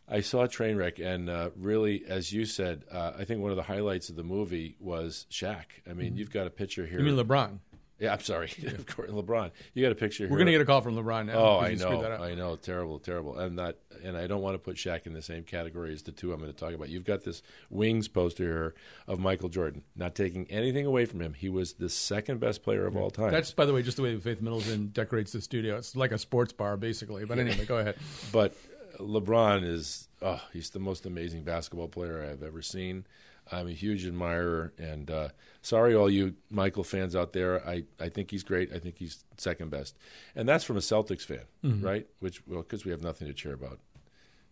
I 0.09 0.21
saw 0.21 0.47
Trainwreck, 0.47 1.05
and 1.05 1.29
uh, 1.29 1.49
really, 1.57 2.05
as 2.07 2.31
you 2.31 2.45
said, 2.45 2.85
uh, 2.89 3.11
I 3.19 3.25
think 3.25 3.41
one 3.41 3.51
of 3.51 3.57
the 3.57 3.63
highlights 3.63 4.09
of 4.09 4.15
the 4.15 4.23
movie 4.23 4.77
was 4.79 5.25
Shaq. 5.29 5.65
I 5.89 5.93
mean, 5.93 6.15
you've 6.15 6.31
got 6.31 6.47
a 6.47 6.49
picture 6.49 6.85
here. 6.85 6.99
Mm-hmm. 6.99 7.07
you 7.07 7.15
mean 7.15 7.25
LeBron? 7.27 7.59
Yeah, 7.99 8.13
I'm 8.13 8.19
sorry, 8.19 8.51
of 8.65 8.85
course, 8.85 9.09
LeBron. 9.09 9.51
You 9.73 9.83
got 9.83 9.91
a 9.91 9.95
picture 9.95 10.23
here. 10.23 10.31
We're 10.31 10.37
going 10.37 10.47
to 10.47 10.51
get 10.51 10.61
a 10.61 10.65
call 10.65 10.81
from 10.81 10.95
LeBron 10.95 11.25
now. 11.25 11.33
Oh, 11.33 11.59
I 11.59 11.73
know. 11.73 12.01
I 12.03 12.35
know, 12.35 12.55
terrible, 12.55 12.99
terrible, 12.99 13.39
and 13.39 13.57
that, 13.57 13.77
and 14.03 14.15
I 14.15 14.27
don't 14.27 14.41
want 14.41 14.53
to 14.55 14.59
put 14.59 14.75
Shaq 14.75 15.07
in 15.07 15.13
the 15.13 15.21
same 15.21 15.43
category 15.43 15.93
as 15.93 16.03
the 16.03 16.11
two 16.11 16.31
I'm 16.31 16.39
going 16.39 16.51
to 16.51 16.57
talk 16.57 16.73
about. 16.73 16.89
You've 16.89 17.05
got 17.05 17.23
this 17.23 17.41
wings 17.69 18.07
poster 18.07 18.43
here 18.43 18.75
of 19.07 19.19
Michael 19.19 19.49
Jordan. 19.49 19.83
Not 19.95 20.13
taking 20.13 20.45
anything 20.51 20.85
away 20.85 21.05
from 21.05 21.21
him, 21.21 21.33
he 21.33 21.49
was 21.49 21.73
the 21.73 21.89
second 21.89 22.39
best 22.39 22.63
player 22.63 22.85
of 22.85 22.95
all 22.95 23.09
time. 23.09 23.31
That's, 23.31 23.51
by 23.51 23.65
the 23.65 23.73
way, 23.73 23.81
just 23.81 23.97
the 23.97 24.03
way 24.03 24.15
Faith 24.17 24.41
Middleton 24.41 24.91
decorates 24.93 25.31
the 25.31 25.41
studio. 25.41 25.77
It's 25.77 25.95
like 25.95 26.11
a 26.11 26.19
sports 26.19 26.53
bar, 26.53 26.77
basically. 26.77 27.25
But 27.25 27.39
anyway, 27.39 27.65
go 27.65 27.77
ahead. 27.79 27.95
but 28.31 28.55
LeBron 28.99 29.63
is, 29.63 30.07
oh, 30.21 30.41
he's 30.53 30.69
the 30.69 30.79
most 30.79 31.05
amazing 31.05 31.43
basketball 31.43 31.87
player 31.87 32.27
I've 32.29 32.43
ever 32.43 32.61
seen. 32.61 33.05
I'm 33.51 33.67
a 33.67 33.71
huge 33.71 34.05
admirer, 34.05 34.73
and 34.77 35.09
uh, 35.09 35.29
sorry, 35.61 35.95
all 35.95 36.09
you 36.09 36.35
Michael 36.49 36.83
fans 36.83 37.15
out 37.15 37.33
there. 37.33 37.65
I, 37.67 37.83
I 37.99 38.09
think 38.09 38.31
he's 38.31 38.43
great. 38.43 38.73
I 38.73 38.79
think 38.79 38.97
he's 38.97 39.23
second 39.37 39.69
best, 39.69 39.97
and 40.35 40.47
that's 40.47 40.63
from 40.63 40.77
a 40.77 40.81
Celtics 40.81 41.25
fan, 41.25 41.45
right? 41.81 42.07
Which 42.19 42.45
well, 42.47 42.61
because 42.61 42.85
we 42.85 42.91
have 42.91 43.01
nothing 43.01 43.27
to 43.27 43.33
cheer 43.33 43.53
about, 43.53 43.79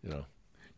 you 0.03 0.10
know. 0.10 0.25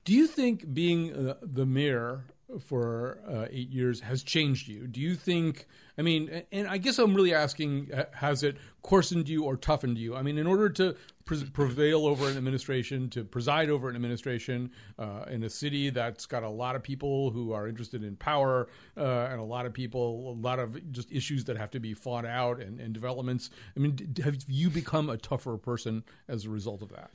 Do 0.06 0.14
you 0.14 0.28
think 0.28 0.74
being 0.74 1.14
uh, 1.14 1.36
the 1.42 1.66
mayor 1.66 2.26
for 2.60 3.20
uh, 3.28 3.46
eight 3.52 3.70
years 3.70 4.00
has 4.00 4.24
changed 4.24 4.68
you? 4.68 4.88
Do 4.88 5.02
you 5.02 5.16
think? 5.16 5.68
I 5.98 6.02
mean, 6.02 6.44
and 6.52 6.68
I 6.68 6.78
guess 6.78 7.00
I'm 7.00 7.14
really 7.14 7.34
asking: 7.34 7.90
uh, 7.94 8.06
Has 8.14 8.44
it 8.44 8.58
coarsened 8.84 9.28
you 9.28 9.44
or 9.44 9.58
toughened 9.58 9.98
you? 9.98 10.16
I 10.16 10.22
mean, 10.22 10.38
in 10.38 10.48
order 10.48 10.70
to 10.70 10.96
pre- 11.26 11.44
prevail 11.46 12.06
over 12.06 12.30
an 12.30 12.38
administration, 12.38 13.10
to 13.10 13.24
preside 13.24 13.70
over 13.70 13.90
an 13.90 13.96
administration 13.96 14.72
uh, 14.98 15.26
in 15.30 15.44
a 15.44 15.50
city 15.50 15.90
that's 15.90 16.26
got 16.26 16.44
a 16.44 16.50
lot 16.50 16.76
of 16.76 16.84
people 16.84 17.32
who 17.32 17.52
are 17.52 17.68
interested 17.68 18.04
in 18.04 18.16
power 18.16 18.70
uh, 18.96 19.28
and 19.30 19.40
a 19.40 19.44
lot 19.44 19.66
of 19.66 19.74
people, 19.74 20.32
a 20.32 20.40
lot 20.42 20.60
of 20.60 20.92
just 20.92 21.12
issues 21.12 21.44
that 21.46 21.58
have 21.58 21.72
to 21.72 21.80
be 21.80 21.94
fought 21.94 22.26
out 22.26 22.62
and, 22.62 22.80
and 22.80 22.94
developments. 22.94 23.50
I 23.76 23.80
mean, 23.80 24.16
have 24.24 24.38
you 24.48 24.70
become 24.70 25.10
a 25.10 25.18
tougher 25.18 25.58
person 25.58 26.04
as 26.28 26.46
a 26.46 26.50
result 26.50 26.82
of 26.82 26.90
that? 26.90 27.12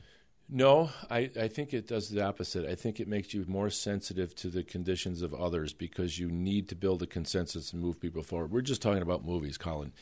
No, 0.55 0.91
I, 1.11 1.31
I 1.41 1.49
think 1.49 1.73
it 1.73 1.89
does 1.89 2.11
the 2.11 2.23
opposite. 2.23 2.69
I 2.69 2.75
think 2.75 3.01
it 3.01 3.09
makes 3.09 3.33
you 3.33 3.47
more 3.49 3.71
sensitive 3.71 4.35
to 4.37 4.49
the 4.49 4.63
conditions 4.63 5.23
of 5.23 5.33
others 5.33 5.73
because 5.73 6.19
you 6.19 6.31
need 6.31 6.69
to 6.69 6.75
build 6.75 7.03
a 7.03 7.07
consensus 7.07 7.73
and 7.73 7.81
move 7.81 7.99
people 7.99 8.23
forward. 8.23 8.53
We're 8.53 8.61
just 8.61 8.83
talking 8.83 9.01
about 9.01 9.25
movies, 9.25 9.57
Colin. 9.57 9.95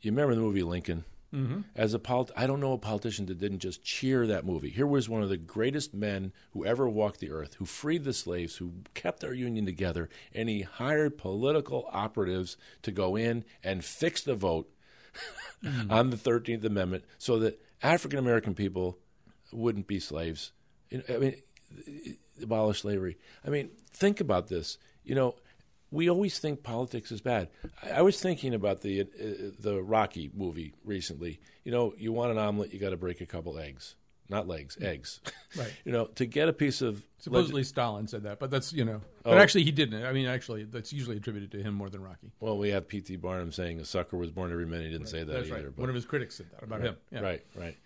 You 0.00 0.10
remember 0.10 0.34
the 0.34 0.40
movie 0.40 0.62
Lincoln? 0.62 1.04
Mm-hmm. 1.34 1.60
As 1.76 1.92
a 1.92 1.98
polit- 1.98 2.30
I 2.34 2.46
don't 2.46 2.60
know 2.60 2.72
a 2.72 2.78
politician 2.78 3.26
that 3.26 3.38
didn't 3.38 3.58
just 3.58 3.84
cheer 3.84 4.26
that 4.26 4.46
movie. 4.46 4.70
Here 4.70 4.86
was 4.86 5.10
one 5.10 5.22
of 5.22 5.28
the 5.28 5.36
greatest 5.36 5.92
men 5.92 6.32
who 6.52 6.64
ever 6.64 6.88
walked 6.88 7.20
the 7.20 7.30
earth, 7.30 7.56
who 7.58 7.66
freed 7.66 8.04
the 8.04 8.14
slaves, 8.14 8.56
who 8.56 8.72
kept 8.94 9.22
our 9.22 9.34
union 9.34 9.66
together, 9.66 10.08
and 10.34 10.48
he 10.48 10.62
hired 10.62 11.18
political 11.18 11.86
operatives 11.92 12.56
to 12.80 12.90
go 12.90 13.14
in 13.14 13.44
and 13.62 13.84
fix 13.84 14.22
the 14.22 14.34
vote 14.34 14.70
on 15.90 16.08
the 16.08 16.16
13th 16.16 16.64
Amendment 16.64 17.04
so 17.18 17.38
that 17.40 17.60
African 17.82 18.18
American 18.18 18.54
people 18.54 18.98
wouldn't 19.52 19.86
be 19.86 20.00
slaves. 20.00 20.52
I 20.92 21.16
mean, 21.18 21.36
abolish 22.42 22.80
slavery. 22.82 23.18
I 23.46 23.50
mean, 23.50 23.70
think 23.92 24.20
about 24.20 24.48
this. 24.48 24.78
You 25.04 25.14
know, 25.14 25.34
we 25.90 26.08
always 26.10 26.38
think 26.38 26.62
politics 26.62 27.10
is 27.12 27.20
bad. 27.20 27.48
I, 27.82 27.90
I 27.98 28.02
was 28.02 28.20
thinking 28.20 28.54
about 28.54 28.80
the 28.82 29.00
uh, 29.02 29.04
the 29.58 29.82
Rocky 29.82 30.30
movie 30.34 30.74
recently. 30.84 31.40
You 31.64 31.72
know, 31.72 31.94
you 31.98 32.12
want 32.12 32.30
an 32.32 32.38
omelet, 32.38 32.72
you 32.72 32.78
got 32.78 32.90
to 32.90 32.96
break 32.96 33.20
a 33.20 33.26
couple 33.26 33.58
eggs, 33.58 33.94
not 34.28 34.46
legs, 34.48 34.78
eggs. 34.80 35.20
Right. 35.56 35.72
you 35.86 35.92
know, 35.92 36.04
to 36.16 36.26
get 36.26 36.48
a 36.48 36.52
piece 36.52 36.82
of 36.82 37.02
Supposedly 37.20 37.64
Stalin 37.64 38.06
said 38.06 38.24
that, 38.24 38.38
but 38.38 38.50
that's 38.50 38.70
you 38.72 38.84
know. 38.84 39.00
Oh. 39.24 39.30
But 39.30 39.38
actually, 39.38 39.64
he 39.64 39.70
didn't. 39.72 40.04
I 40.04 40.12
mean, 40.12 40.26
actually, 40.26 40.64
that's 40.64 40.92
usually 40.92 41.16
attributed 41.16 41.50
to 41.52 41.62
him 41.62 41.72
more 41.72 41.88
than 41.88 42.02
Rocky. 42.02 42.30
well, 42.38 42.58
we 42.58 42.68
have 42.68 42.86
P.T. 42.86 43.16
Barnum 43.16 43.50
saying 43.50 43.80
a 43.80 43.84
sucker 43.86 44.18
was 44.18 44.30
born 44.30 44.52
every 44.52 44.66
minute. 44.66 44.86
He 44.86 44.92
didn't 44.92 45.08
say 45.08 45.24
that 45.24 45.32
That's 45.32 45.46
either. 45.46 45.54
right. 45.54 45.64
but- 45.74 45.78
One 45.80 45.88
of 45.88 45.94
his 45.94 46.04
critics 46.04 46.36
said 46.36 46.46
that 46.52 46.62
about 46.62 46.82
him. 46.82 46.96
Yeah. 47.10 47.20
Right, 47.20 47.44
right. 47.56 47.76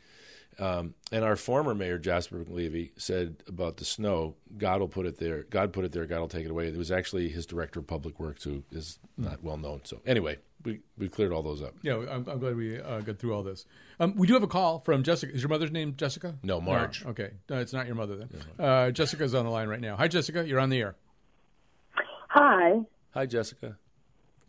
Um, 0.59 0.95
and 1.11 1.25
our 1.25 1.37
former 1.37 1.75
mayor 1.75 1.99
Jasper 1.99 2.39
McLevy 2.45 2.91
said 2.97 3.37
about 3.49 3.79
the 3.79 3.85
snow, 3.85 4.35
God 4.59 4.81
will 4.81 4.89
put 4.89 5.07
it 5.07 5.19
there. 5.19 5.45
God 5.45 5.73
put 5.73 5.85
it 5.85 5.93
there. 5.93 6.05
God 6.07 6.21
will 6.21 6.29
take 6.29 6.45
it 6.45 6.51
away. 6.51 6.69
It 6.69 6.77
was 6.77 6.93
actually 6.93 7.29
his 7.31 7.47
director 7.47 7.81
of 7.81 7.87
public 7.87 8.21
works 8.21 8.45
who 8.45 8.63
is 8.71 8.99
not 9.17 9.43
well 9.43 9.57
known. 9.57 9.81
So 9.85 10.01
anyway, 10.07 10.39
we 10.65 10.81
we 10.99 11.09
cleared 11.09 11.33
all 11.33 11.43
those 11.43 11.63
up. 11.63 11.75
Yeah, 11.83 12.05
I'm, 12.11 12.29
I'm 12.29 12.39
glad 12.39 12.57
we 12.57 12.79
uh, 12.81 13.01
got 13.01 13.19
through 13.19 13.35
all 13.35 13.43
this. 13.43 13.65
Um, 13.99 14.15
we 14.17 14.27
do 14.27 14.35
have 14.35 14.43
a 14.43 14.47
call 14.49 14.81
from 14.81 15.03
Jessica. 15.03 15.33
Is 15.35 15.43
your 15.43 15.49
mother's 15.49 15.73
name 15.73 15.95
Jessica? 15.97 16.35
No, 16.43 16.61
Marge. 16.61 17.05
okay, 17.07 17.31
no, 17.49 17.59
it's 17.59 17.73
not 17.73 17.87
your 17.87 17.95
mother 17.97 18.17
then. 18.17 18.29
Uh, 18.59 18.91
Jessica's 18.91 19.35
on 19.35 19.45
the 19.45 19.51
line 19.51 19.69
right 19.69 19.81
now. 19.81 19.97
Hi, 19.97 20.07
Jessica. 20.09 20.47
You're 20.47 20.61
on 20.61 20.69
the 20.71 20.81
air. 20.81 20.97
Hi. 22.29 22.81
Hi, 23.15 23.27
Jessica. 23.27 23.77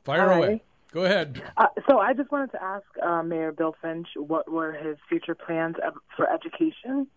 Fire 0.04 0.28
Hi. 0.28 0.36
away. 0.38 0.64
Go 0.94 1.06
ahead. 1.06 1.42
Uh, 1.58 1.68
so 1.90 1.98
I 1.98 2.14
just 2.14 2.32
wanted 2.32 2.52
to 2.52 2.64
ask 2.64 2.86
uh, 3.02 3.24
Mayor 3.24 3.52
Bill 3.52 3.76
Finch 3.82 4.08
what 4.16 4.50
were 4.50 4.74
his 4.74 4.96
future 5.10 5.34
plans 5.34 5.76
for 6.16 6.32
education 6.32 7.08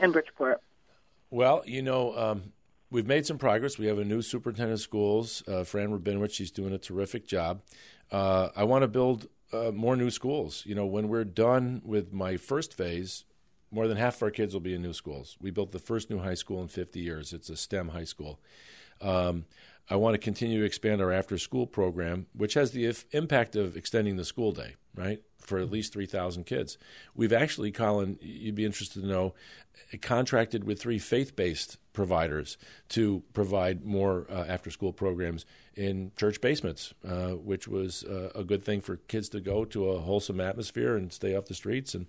in 0.00 0.10
Bridgeport. 0.10 0.60
Well, 1.30 1.62
you 1.64 1.80
know, 1.80 2.16
um, 2.18 2.52
we've 2.90 3.06
made 3.06 3.24
some 3.24 3.38
progress. 3.38 3.78
We 3.78 3.86
have 3.86 3.98
a 3.98 4.04
new 4.04 4.20
superintendent 4.20 4.80
of 4.80 4.80
schools, 4.80 5.44
uh, 5.46 5.62
Fran 5.62 5.96
Rabinowitz. 5.96 6.34
She's 6.34 6.50
doing 6.50 6.72
a 6.72 6.78
terrific 6.78 7.24
job. 7.24 7.62
Uh, 8.10 8.48
I 8.56 8.64
want 8.64 8.82
to 8.82 8.88
build 8.88 9.28
uh, 9.52 9.70
more 9.70 9.94
new 9.94 10.10
schools. 10.10 10.64
You 10.66 10.74
know, 10.74 10.86
when 10.86 11.08
we're 11.08 11.24
done 11.24 11.82
with 11.84 12.12
my 12.12 12.36
first 12.36 12.74
phase, 12.74 13.24
more 13.70 13.86
than 13.86 13.96
half 13.96 14.16
of 14.16 14.24
our 14.24 14.30
kids 14.32 14.54
will 14.54 14.60
be 14.60 14.74
in 14.74 14.82
new 14.82 14.92
schools. 14.92 15.36
We 15.40 15.52
built 15.52 15.70
the 15.70 15.78
first 15.78 16.10
new 16.10 16.18
high 16.18 16.34
school 16.34 16.60
in 16.62 16.66
50 16.66 16.98
years. 16.98 17.32
It's 17.32 17.48
a 17.48 17.56
STEM 17.56 17.90
high 17.90 18.04
school. 18.04 18.40
Um, 19.00 19.46
I 19.90 19.96
want 19.96 20.14
to 20.14 20.18
continue 20.18 20.60
to 20.60 20.66
expand 20.66 21.00
our 21.02 21.12
after 21.12 21.36
school 21.36 21.66
program, 21.66 22.26
which 22.34 22.54
has 22.54 22.70
the 22.72 22.86
if- 22.86 23.04
impact 23.12 23.54
of 23.54 23.76
extending 23.76 24.16
the 24.16 24.24
school 24.24 24.52
day, 24.52 24.76
right, 24.94 25.20
for 25.38 25.58
at 25.58 25.70
least 25.70 25.92
3,000 25.92 26.44
kids. 26.44 26.78
We've 27.14 27.32
actually, 27.32 27.70
Colin, 27.72 28.18
you'd 28.20 28.54
be 28.54 28.64
interested 28.64 29.02
to 29.02 29.08
know, 29.08 29.34
contracted 30.00 30.64
with 30.64 30.80
three 30.80 30.98
faith 30.98 31.36
based 31.36 31.78
providers 31.92 32.56
to 32.88 33.22
provide 33.32 33.84
more 33.84 34.26
uh, 34.30 34.44
after 34.48 34.70
school 34.70 34.92
programs 34.92 35.46
in 35.76 36.12
church 36.16 36.40
basements, 36.40 36.92
uh, 37.06 37.30
which 37.30 37.68
was 37.68 38.04
uh, 38.04 38.30
a 38.34 38.44
good 38.44 38.64
thing 38.64 38.80
for 38.80 38.96
kids 38.96 39.28
to 39.28 39.40
go 39.40 39.64
to 39.64 39.90
a 39.90 40.00
wholesome 40.00 40.40
atmosphere 40.40 40.96
and 40.96 41.12
stay 41.12 41.34
off 41.34 41.46
the 41.46 41.54
streets. 41.54 41.94
And 41.94 42.06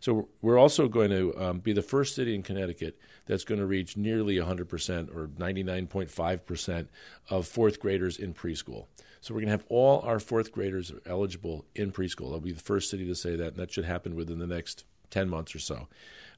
so 0.00 0.28
we're 0.42 0.58
also 0.58 0.88
going 0.88 1.10
to 1.10 1.38
um, 1.38 1.58
be 1.60 1.72
the 1.72 1.82
first 1.82 2.14
city 2.14 2.34
in 2.34 2.42
Connecticut 2.42 2.98
that's 3.26 3.44
going 3.44 3.60
to 3.60 3.66
reach 3.66 3.96
nearly 3.96 4.36
100% 4.36 5.14
or 5.14 5.28
99.5% 5.28 6.88
of 7.30 7.46
fourth 7.46 7.80
graders 7.80 8.18
in 8.18 8.34
preschool. 8.34 8.86
So 9.26 9.34
we're 9.34 9.40
going 9.40 9.48
to 9.48 9.54
have 9.54 9.66
all 9.68 10.02
our 10.02 10.20
fourth 10.20 10.52
graders 10.52 10.92
eligible 11.04 11.64
in 11.74 11.90
preschool. 11.90 12.26
That'll 12.26 12.38
be 12.38 12.52
the 12.52 12.62
first 12.62 12.88
city 12.88 13.08
to 13.08 13.14
say 13.16 13.34
that, 13.34 13.48
and 13.48 13.56
that 13.56 13.72
should 13.72 13.84
happen 13.84 14.14
within 14.14 14.38
the 14.38 14.46
next 14.46 14.84
10 15.10 15.28
months 15.28 15.52
or 15.52 15.58
so. 15.58 15.88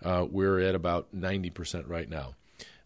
Uh, 0.02 0.24
we're 0.30 0.58
at 0.60 0.74
about 0.74 1.14
90% 1.14 1.86
right 1.86 2.08
now. 2.08 2.34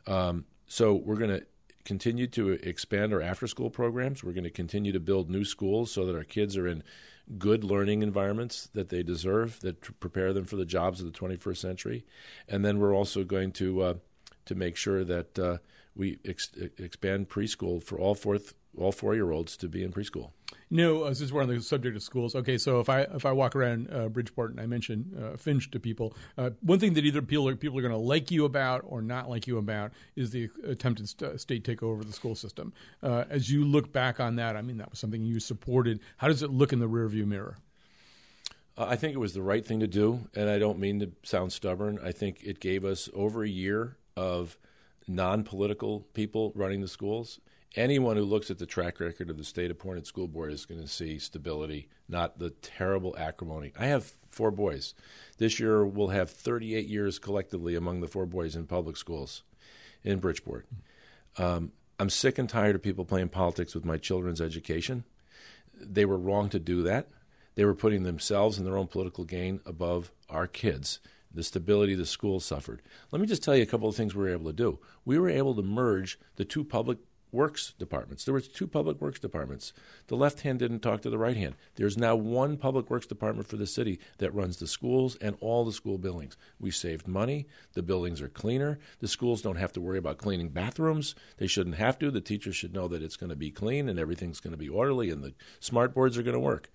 Um, 0.08 0.44
so 0.66 0.92
we're 0.92 1.18
going 1.18 1.30
to 1.30 1.46
continue 1.84 2.26
to 2.26 2.50
expand 2.50 3.12
our 3.12 3.22
after 3.22 3.46
school 3.46 3.70
programs. 3.70 4.24
We're 4.24 4.32
going 4.32 4.42
to 4.42 4.50
continue 4.50 4.90
to 4.90 4.98
build 4.98 5.30
new 5.30 5.44
schools 5.44 5.92
so 5.92 6.04
that 6.06 6.16
our 6.16 6.24
kids 6.24 6.56
are 6.56 6.66
in 6.66 6.82
good 7.38 7.62
learning 7.62 8.02
environments 8.02 8.70
that 8.74 8.88
they 8.88 9.04
deserve, 9.04 9.60
that 9.60 10.00
prepare 10.00 10.32
them 10.32 10.46
for 10.46 10.56
the 10.56 10.66
jobs 10.66 11.00
of 11.00 11.06
the 11.06 11.16
21st 11.16 11.58
century. 11.58 12.04
And 12.48 12.64
then 12.64 12.80
we're 12.80 12.92
also 12.92 13.22
going 13.22 13.52
to 13.52 13.82
uh, 13.82 13.94
to 14.46 14.56
make 14.56 14.76
sure 14.76 15.04
that 15.04 15.38
uh, 15.38 15.58
we 15.94 16.18
ex- 16.24 16.50
expand 16.76 17.28
preschool 17.28 17.80
for 17.80 18.00
all 18.00 18.16
fourth 18.16 18.54
all 18.78 18.92
four 18.92 19.14
year 19.14 19.30
olds 19.30 19.56
to 19.58 19.68
be 19.68 19.82
in 19.82 19.92
preschool. 19.92 20.30
No, 20.70 21.02
uh, 21.02 21.14
since 21.14 21.30
we're 21.30 21.42
on 21.42 21.48
the 21.48 21.60
subject 21.60 21.96
of 21.96 22.02
schools, 22.02 22.34
okay. 22.34 22.56
So 22.56 22.80
if 22.80 22.88
I 22.88 23.02
if 23.02 23.26
I 23.26 23.32
walk 23.32 23.54
around 23.54 23.88
uh, 23.92 24.08
Bridgeport 24.08 24.52
and 24.52 24.60
I 24.60 24.66
mention 24.66 25.12
uh, 25.22 25.36
Finch 25.36 25.70
to 25.72 25.80
people, 25.80 26.14
uh, 26.38 26.50
one 26.60 26.78
thing 26.78 26.94
that 26.94 27.04
either 27.04 27.20
people 27.20 27.48
are, 27.48 27.56
people 27.56 27.78
are 27.78 27.82
going 27.82 27.92
to 27.92 27.98
like 27.98 28.30
you 28.30 28.44
about 28.44 28.82
or 28.86 29.02
not 29.02 29.28
like 29.28 29.46
you 29.46 29.58
about 29.58 29.92
is 30.16 30.30
the 30.30 30.48
attempted 30.66 31.08
st- 31.08 31.40
state 31.40 31.64
takeover 31.64 32.00
of 32.00 32.06
the 32.06 32.12
school 32.12 32.34
system. 32.34 32.72
Uh, 33.02 33.24
as 33.28 33.50
you 33.50 33.64
look 33.64 33.92
back 33.92 34.20
on 34.20 34.36
that, 34.36 34.56
I 34.56 34.62
mean 34.62 34.78
that 34.78 34.90
was 34.90 34.98
something 34.98 35.22
you 35.22 35.40
supported. 35.40 36.00
How 36.16 36.28
does 36.28 36.42
it 36.42 36.50
look 36.50 36.72
in 36.72 36.78
the 36.78 36.88
rearview 36.88 37.26
mirror? 37.26 37.58
Uh, 38.76 38.86
I 38.88 38.96
think 38.96 39.14
it 39.14 39.18
was 39.18 39.34
the 39.34 39.42
right 39.42 39.64
thing 39.64 39.80
to 39.80 39.86
do, 39.86 40.28
and 40.34 40.48
I 40.48 40.58
don't 40.58 40.78
mean 40.78 41.00
to 41.00 41.12
sound 41.22 41.52
stubborn. 41.52 41.98
I 42.02 42.12
think 42.12 42.42
it 42.42 42.60
gave 42.60 42.84
us 42.84 43.10
over 43.12 43.42
a 43.42 43.48
year 43.48 43.98
of 44.16 44.56
non 45.06 45.44
political 45.44 46.00
people 46.14 46.52
running 46.54 46.80
the 46.80 46.88
schools. 46.88 47.40
Anyone 47.74 48.16
who 48.16 48.24
looks 48.24 48.50
at 48.50 48.58
the 48.58 48.66
track 48.66 49.00
record 49.00 49.30
of 49.30 49.38
the 49.38 49.44
state 49.44 49.70
appointed 49.70 50.06
school 50.06 50.28
board 50.28 50.52
is 50.52 50.66
going 50.66 50.82
to 50.82 50.88
see 50.88 51.18
stability, 51.18 51.88
not 52.06 52.38
the 52.38 52.50
terrible 52.50 53.16
acrimony. 53.18 53.72
I 53.78 53.86
have 53.86 54.12
four 54.30 54.50
boys. 54.50 54.94
This 55.38 55.58
year 55.58 55.86
we'll 55.86 56.08
have 56.08 56.30
38 56.30 56.86
years 56.86 57.18
collectively 57.18 57.74
among 57.74 58.02
the 58.02 58.08
four 58.08 58.26
boys 58.26 58.56
in 58.56 58.66
public 58.66 58.98
schools 58.98 59.42
in 60.04 60.18
Bridgeport. 60.18 60.66
Um, 61.38 61.72
I'm 61.98 62.10
sick 62.10 62.36
and 62.36 62.48
tired 62.48 62.74
of 62.74 62.82
people 62.82 63.06
playing 63.06 63.30
politics 63.30 63.74
with 63.74 63.86
my 63.86 63.96
children's 63.96 64.40
education. 64.40 65.04
They 65.74 66.04
were 66.04 66.18
wrong 66.18 66.50
to 66.50 66.58
do 66.58 66.82
that. 66.82 67.08
They 67.54 67.64
were 67.64 67.74
putting 67.74 68.02
themselves 68.02 68.58
and 68.58 68.66
their 68.66 68.76
own 68.76 68.86
political 68.86 69.24
gain 69.24 69.60
above 69.64 70.12
our 70.28 70.46
kids. 70.46 71.00
The 71.34 71.42
stability 71.42 71.94
the 71.94 72.04
schools 72.04 72.44
suffered. 72.44 72.82
Let 73.10 73.22
me 73.22 73.26
just 73.26 73.42
tell 73.42 73.56
you 73.56 73.62
a 73.62 73.66
couple 73.66 73.88
of 73.88 73.96
things 73.96 74.14
we 74.14 74.24
were 74.24 74.30
able 74.30 74.50
to 74.50 74.52
do. 74.52 74.78
We 75.06 75.18
were 75.18 75.30
able 75.30 75.54
to 75.54 75.62
merge 75.62 76.18
the 76.36 76.44
two 76.44 76.64
public 76.64 76.98
works 77.32 77.72
departments. 77.78 78.24
There 78.24 78.34
was 78.34 78.46
two 78.46 78.66
public 78.66 79.00
works 79.00 79.18
departments. 79.18 79.72
The 80.08 80.16
left 80.16 80.42
hand 80.42 80.58
didn't 80.58 80.80
talk 80.80 81.00
to 81.02 81.10
the 81.10 81.18
right 81.18 81.36
hand. 81.36 81.54
There's 81.76 81.96
now 81.96 82.14
one 82.14 82.56
public 82.56 82.90
works 82.90 83.06
department 83.06 83.48
for 83.48 83.56
the 83.56 83.66
city 83.66 83.98
that 84.18 84.34
runs 84.34 84.58
the 84.58 84.66
schools 84.66 85.16
and 85.16 85.36
all 85.40 85.64
the 85.64 85.72
school 85.72 85.98
buildings. 85.98 86.36
We 86.60 86.70
saved 86.70 87.08
money. 87.08 87.46
The 87.72 87.82
buildings 87.82 88.20
are 88.20 88.28
cleaner. 88.28 88.78
The 89.00 89.08
schools 89.08 89.42
don't 89.42 89.56
have 89.56 89.72
to 89.72 89.80
worry 89.80 89.98
about 89.98 90.18
cleaning 90.18 90.50
bathrooms. 90.50 91.14
They 91.38 91.46
shouldn't 91.46 91.76
have 91.76 91.98
to. 92.00 92.10
The 92.10 92.20
teachers 92.20 92.56
should 92.56 92.74
know 92.74 92.88
that 92.88 93.02
it's 93.02 93.16
going 93.16 93.30
to 93.30 93.36
be 93.36 93.50
clean 93.50 93.88
and 93.88 93.98
everything's 93.98 94.40
going 94.40 94.52
to 94.52 94.58
be 94.58 94.68
orderly 94.68 95.10
and 95.10 95.24
the 95.24 95.34
smart 95.58 95.94
boards 95.94 96.18
are 96.18 96.22
going 96.22 96.34
to 96.34 96.40
work. 96.40 96.70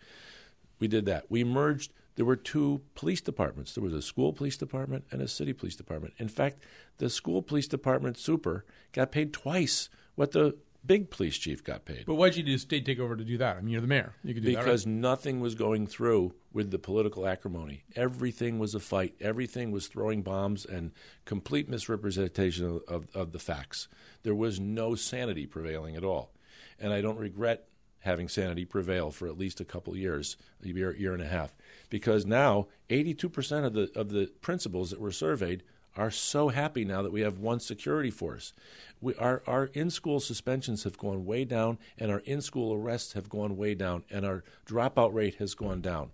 We 0.80 0.88
did 0.88 1.06
that. 1.06 1.26
We 1.30 1.44
merged 1.44 1.94
there 2.18 2.26
were 2.26 2.36
two 2.36 2.82
police 2.96 3.22
departments. 3.22 3.74
There 3.74 3.84
was 3.84 3.94
a 3.94 4.02
school 4.02 4.34
police 4.34 4.58
department 4.58 5.06
and 5.12 5.22
a 5.22 5.28
city 5.28 5.54
police 5.54 5.76
department. 5.76 6.16
In 6.18 6.28
fact, 6.28 6.64
the 6.98 7.12
school 7.12 7.44
police 7.44 7.68
department 7.68 8.18
super 8.18 8.66
got 8.92 9.12
paid 9.12 9.34
twice 9.34 9.90
what 10.18 10.32
the 10.32 10.58
big 10.86 11.10
police 11.10 11.38
chief 11.38 11.64
got 11.64 11.86
paid. 11.86 12.06
But 12.06 12.16
why'd 12.16 12.36
you 12.36 12.44
do 12.44 12.58
state 12.58 12.86
takeover 12.86 13.18
to 13.18 13.24
do 13.24 13.38
that? 13.38 13.58
I 13.58 13.62
mean, 13.62 13.72
you're 13.72 13.82
the 13.82 13.88
mayor. 13.88 14.14
You 14.24 14.34
could 14.34 14.44
do 14.44 14.56
because 14.56 14.84
that. 14.84 14.90
Right? 14.90 14.98
nothing 14.98 15.40
was 15.40 15.54
going 15.54 15.86
through 15.86 16.34
with 16.52 16.72
the 16.72 16.80
political 16.80 17.28
acrimony. 17.28 17.84
Everything 17.96 18.58
was 18.58 18.74
a 18.74 18.80
fight. 18.80 19.16
Everything 19.22 19.72
was 19.72 19.88
throwing 19.88 20.24
bombs 20.24 20.66
and 20.66 20.92
complete 21.26 21.70
misrepresentation 21.70 22.66
of, 22.66 22.82
of, 22.88 23.16
of 23.16 23.32
the 23.32 23.40
facts. 23.40 23.88
There 24.24 24.36
was 24.36 24.60
no 24.60 24.96
sanity 24.96 25.46
prevailing 25.46 25.96
at 25.96 26.04
all. 26.04 26.32
And 26.80 26.92
I 26.92 27.02
don't 27.02 27.18
regret 27.18 27.68
having 28.00 28.28
sanity 28.28 28.66
prevail 28.66 29.12
for 29.12 29.28
at 29.28 29.38
least 29.38 29.60
a 29.60 29.66
couple 29.66 29.96
years, 29.96 30.38
a 30.64 30.68
year, 30.68 30.96
year 30.96 31.14
and 31.14 31.22
a 31.22 31.28
half, 31.28 31.54
because 31.90 32.26
now 32.26 32.68
82% 32.90 33.66
of 33.66 33.74
the 33.74 33.92
of 33.96 34.10
the 34.10 34.32
principals 34.42 34.90
that 34.92 35.00
were 35.00 35.12
surveyed 35.12 35.64
are 35.98 36.12
so 36.12 36.50
happy 36.50 36.86
now 36.86 37.02
that 37.02 37.12
we 37.12 37.22
have 37.22 37.40
one 37.40 37.60
security 37.60 38.12
force. 38.12 38.54
We, 39.02 39.16
our 39.16 39.44
our 39.48 39.66
in 39.74 39.90
school 39.90 40.20
suspensions 40.20 40.84
have 40.84 40.98
gone 40.98 41.26
way 41.26 41.44
down, 41.44 41.78
and 41.98 42.12
our 42.12 42.20
in 42.20 42.42
school 42.42 42.74
arrests 42.74 43.14
have 43.14 43.30
gone 43.30 43.58
way 43.58 43.76
down, 43.76 44.04
and 44.10 44.26
our 44.26 44.44
dropout 44.66 45.14
rate 45.14 45.36
has 45.36 45.56
gone 45.56 45.82
down. 45.82 46.12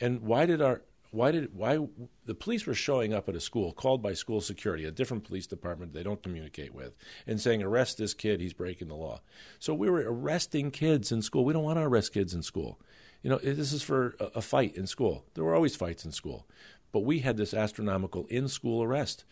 And 0.00 0.22
why 0.22 0.46
did 0.46 0.62
our 0.62 0.82
why 1.10 1.32
did 1.32 1.54
why 1.54 1.78
the 2.24 2.34
police 2.34 2.66
were 2.66 2.74
showing 2.74 3.12
up 3.12 3.28
at 3.28 3.34
a 3.34 3.40
school 3.40 3.72
called 3.72 4.02
by 4.02 4.12
school 4.12 4.40
security, 4.40 4.84
a 4.84 4.90
different 4.90 5.24
police 5.24 5.46
department 5.46 5.92
they 5.92 6.02
don't 6.02 6.22
communicate 6.22 6.74
with, 6.74 6.94
and 7.26 7.40
saying 7.40 7.62
arrest 7.62 7.98
this 7.98 8.14
kid, 8.14 8.40
he's 8.40 8.52
breaking 8.52 8.88
the 8.88 8.94
law. 8.94 9.20
So 9.58 9.74
we 9.74 9.90
were 9.90 10.04
arresting 10.06 10.70
kids 10.70 11.10
in 11.10 11.22
school. 11.22 11.44
We 11.44 11.52
don't 11.52 11.64
want 11.64 11.78
to 11.78 11.84
arrest 11.84 12.14
kids 12.14 12.32
in 12.34 12.42
school. 12.42 12.78
You 13.22 13.30
know, 13.30 13.38
this 13.38 13.72
is 13.72 13.82
for 13.82 14.14
a, 14.18 14.26
a 14.36 14.40
fight 14.40 14.76
in 14.76 14.86
school. 14.86 15.24
There 15.34 15.44
were 15.44 15.54
always 15.54 15.76
fights 15.76 16.04
in 16.04 16.12
school, 16.12 16.46
but 16.92 17.00
we 17.00 17.20
had 17.20 17.36
this 17.36 17.54
astronomical 17.54 18.26
in-school 18.26 18.82
arrest. 18.82 19.24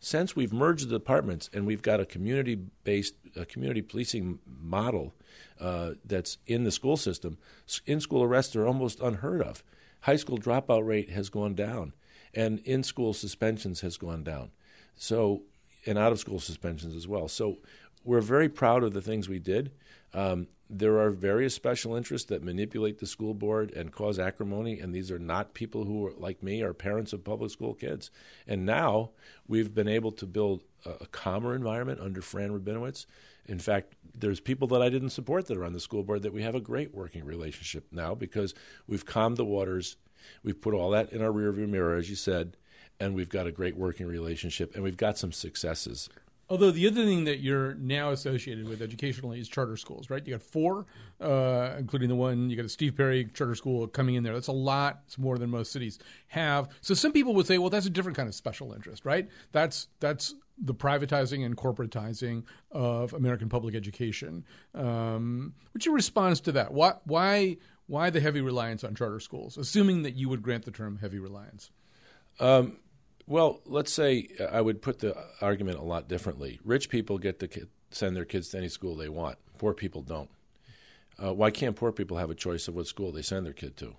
Since 0.00 0.34
we've 0.34 0.52
merged 0.52 0.88
the 0.88 0.98
departments 0.98 1.48
and 1.52 1.66
we've 1.66 1.82
got 1.82 2.00
a 2.00 2.06
community-based, 2.06 3.14
a 3.36 3.44
community 3.44 3.82
policing 3.82 4.40
model 4.46 5.14
uh, 5.60 5.92
that's 6.04 6.38
in 6.46 6.64
the 6.64 6.72
school 6.72 6.96
system, 6.96 7.38
in-school 7.86 8.22
arrests 8.22 8.56
are 8.56 8.66
almost 8.66 9.00
unheard 9.00 9.42
of 9.42 9.62
high 10.02 10.16
school 10.16 10.38
dropout 10.38 10.86
rate 10.86 11.10
has 11.10 11.30
gone 11.30 11.54
down, 11.54 11.92
and 12.34 12.58
in 12.60 12.82
school 12.82 13.12
suspensions 13.12 13.80
has 13.80 13.96
gone 13.96 14.22
down. 14.22 14.50
So, 14.94 15.42
and 15.86 15.98
out 15.98 16.12
of 16.12 16.18
school 16.18 16.38
suspensions 16.38 16.94
as 16.94 17.08
well. 17.08 17.26
So, 17.28 17.58
we're 18.04 18.20
very 18.20 18.48
proud 18.48 18.82
of 18.82 18.92
the 18.92 19.00
things 19.00 19.28
we 19.28 19.38
did. 19.38 19.72
Um, 20.12 20.48
there 20.72 20.98
are 20.98 21.10
various 21.10 21.54
special 21.54 21.94
interests 21.94 22.28
that 22.28 22.42
manipulate 22.42 22.98
the 22.98 23.06
school 23.06 23.34
board 23.34 23.70
and 23.72 23.92
cause 23.92 24.18
acrimony, 24.18 24.80
and 24.80 24.94
these 24.94 25.10
are 25.10 25.18
not 25.18 25.52
people 25.52 25.84
who 25.84 26.06
are 26.06 26.12
like 26.16 26.42
me, 26.42 26.62
are 26.62 26.72
parents 26.72 27.12
of 27.12 27.22
public 27.22 27.50
school 27.50 27.74
kids. 27.74 28.10
And 28.46 28.64
now 28.64 29.10
we've 29.46 29.74
been 29.74 29.86
able 29.86 30.12
to 30.12 30.24
build 30.24 30.62
a, 30.86 30.90
a 31.02 31.06
calmer 31.06 31.54
environment 31.54 32.00
under 32.00 32.22
Fran 32.22 32.58
Rabinowitz. 32.58 33.04
In 33.44 33.58
fact, 33.58 33.96
there's 34.14 34.40
people 34.40 34.66
that 34.68 34.80
I 34.80 34.88
didn't 34.88 35.10
support 35.10 35.46
that 35.46 35.58
are 35.58 35.64
on 35.64 35.74
the 35.74 35.80
school 35.80 36.04
board 36.04 36.22
that 36.22 36.32
we 36.32 36.42
have 36.42 36.54
a 36.54 36.60
great 36.60 36.94
working 36.94 37.24
relationship 37.24 37.86
now 37.92 38.14
because 38.14 38.54
we've 38.86 39.04
calmed 39.04 39.36
the 39.36 39.44
waters. 39.44 39.96
We've 40.42 40.60
put 40.60 40.74
all 40.74 40.90
that 40.90 41.12
in 41.12 41.20
our 41.20 41.32
rearview 41.32 41.68
mirror, 41.68 41.96
as 41.96 42.08
you 42.08 42.16
said, 42.16 42.56
and 42.98 43.14
we've 43.14 43.28
got 43.28 43.46
a 43.46 43.52
great 43.52 43.76
working 43.76 44.06
relationship, 44.06 44.74
and 44.74 44.82
we've 44.82 44.96
got 44.96 45.18
some 45.18 45.32
successes. 45.32 46.08
Although 46.52 46.70
the 46.70 46.86
other 46.86 47.06
thing 47.06 47.24
that 47.24 47.40
you're 47.40 47.76
now 47.76 48.10
associated 48.10 48.68
with 48.68 48.82
educationally 48.82 49.40
is 49.40 49.48
charter 49.48 49.78
schools, 49.78 50.10
right? 50.10 50.22
You 50.26 50.34
got 50.34 50.42
four, 50.42 50.84
uh, 51.18 51.76
including 51.78 52.10
the 52.10 52.14
one 52.14 52.50
you 52.50 52.56
got 52.56 52.66
a 52.66 52.68
Steve 52.68 52.94
Perry 52.94 53.24
charter 53.32 53.54
school 53.54 53.86
coming 53.86 54.16
in 54.16 54.22
there. 54.22 54.34
That's 54.34 54.48
a 54.48 54.52
lot. 54.52 55.00
It's 55.06 55.16
more 55.16 55.38
than 55.38 55.48
most 55.48 55.72
cities 55.72 55.98
have. 56.26 56.68
So 56.82 56.92
some 56.92 57.10
people 57.10 57.32
would 57.36 57.46
say, 57.46 57.56
well, 57.56 57.70
that's 57.70 57.86
a 57.86 57.90
different 57.90 58.18
kind 58.18 58.28
of 58.28 58.34
special 58.34 58.74
interest, 58.74 59.06
right? 59.06 59.30
That's 59.52 59.88
that's 59.98 60.34
the 60.58 60.74
privatizing 60.74 61.46
and 61.46 61.56
corporatizing 61.56 62.44
of 62.70 63.14
American 63.14 63.48
public 63.48 63.74
education. 63.74 64.44
Um, 64.74 65.54
what's 65.72 65.86
your 65.86 65.94
response 65.94 66.38
to 66.40 66.52
that? 66.52 66.74
Why 66.74 66.96
why 67.04 67.56
why 67.86 68.10
the 68.10 68.20
heavy 68.20 68.42
reliance 68.42 68.84
on 68.84 68.94
charter 68.94 69.20
schools, 69.20 69.56
assuming 69.56 70.02
that 70.02 70.16
you 70.16 70.28
would 70.28 70.42
grant 70.42 70.66
the 70.66 70.70
term 70.70 70.98
heavy 70.98 71.18
reliance? 71.18 71.70
Um, 72.40 72.76
well, 73.26 73.60
let's 73.66 73.92
say 73.92 74.28
uh, 74.40 74.44
I 74.44 74.60
would 74.60 74.82
put 74.82 74.98
the 75.00 75.16
argument 75.40 75.78
a 75.78 75.82
lot 75.82 76.08
differently. 76.08 76.60
Rich 76.64 76.88
people 76.88 77.18
get 77.18 77.38
to 77.40 77.68
send 77.90 78.16
their 78.16 78.24
kids 78.24 78.48
to 78.50 78.58
any 78.58 78.68
school 78.68 78.96
they 78.96 79.08
want. 79.08 79.38
Poor 79.58 79.74
people 79.74 80.02
don't. 80.02 80.30
Uh, 81.22 81.32
why 81.32 81.50
can't 81.50 81.76
poor 81.76 81.92
people 81.92 82.16
have 82.16 82.30
a 82.30 82.34
choice 82.34 82.68
of 82.68 82.74
what 82.74 82.86
school 82.86 83.12
they 83.12 83.22
send 83.22 83.46
their 83.46 83.52
kid 83.52 83.76
to? 83.76 83.96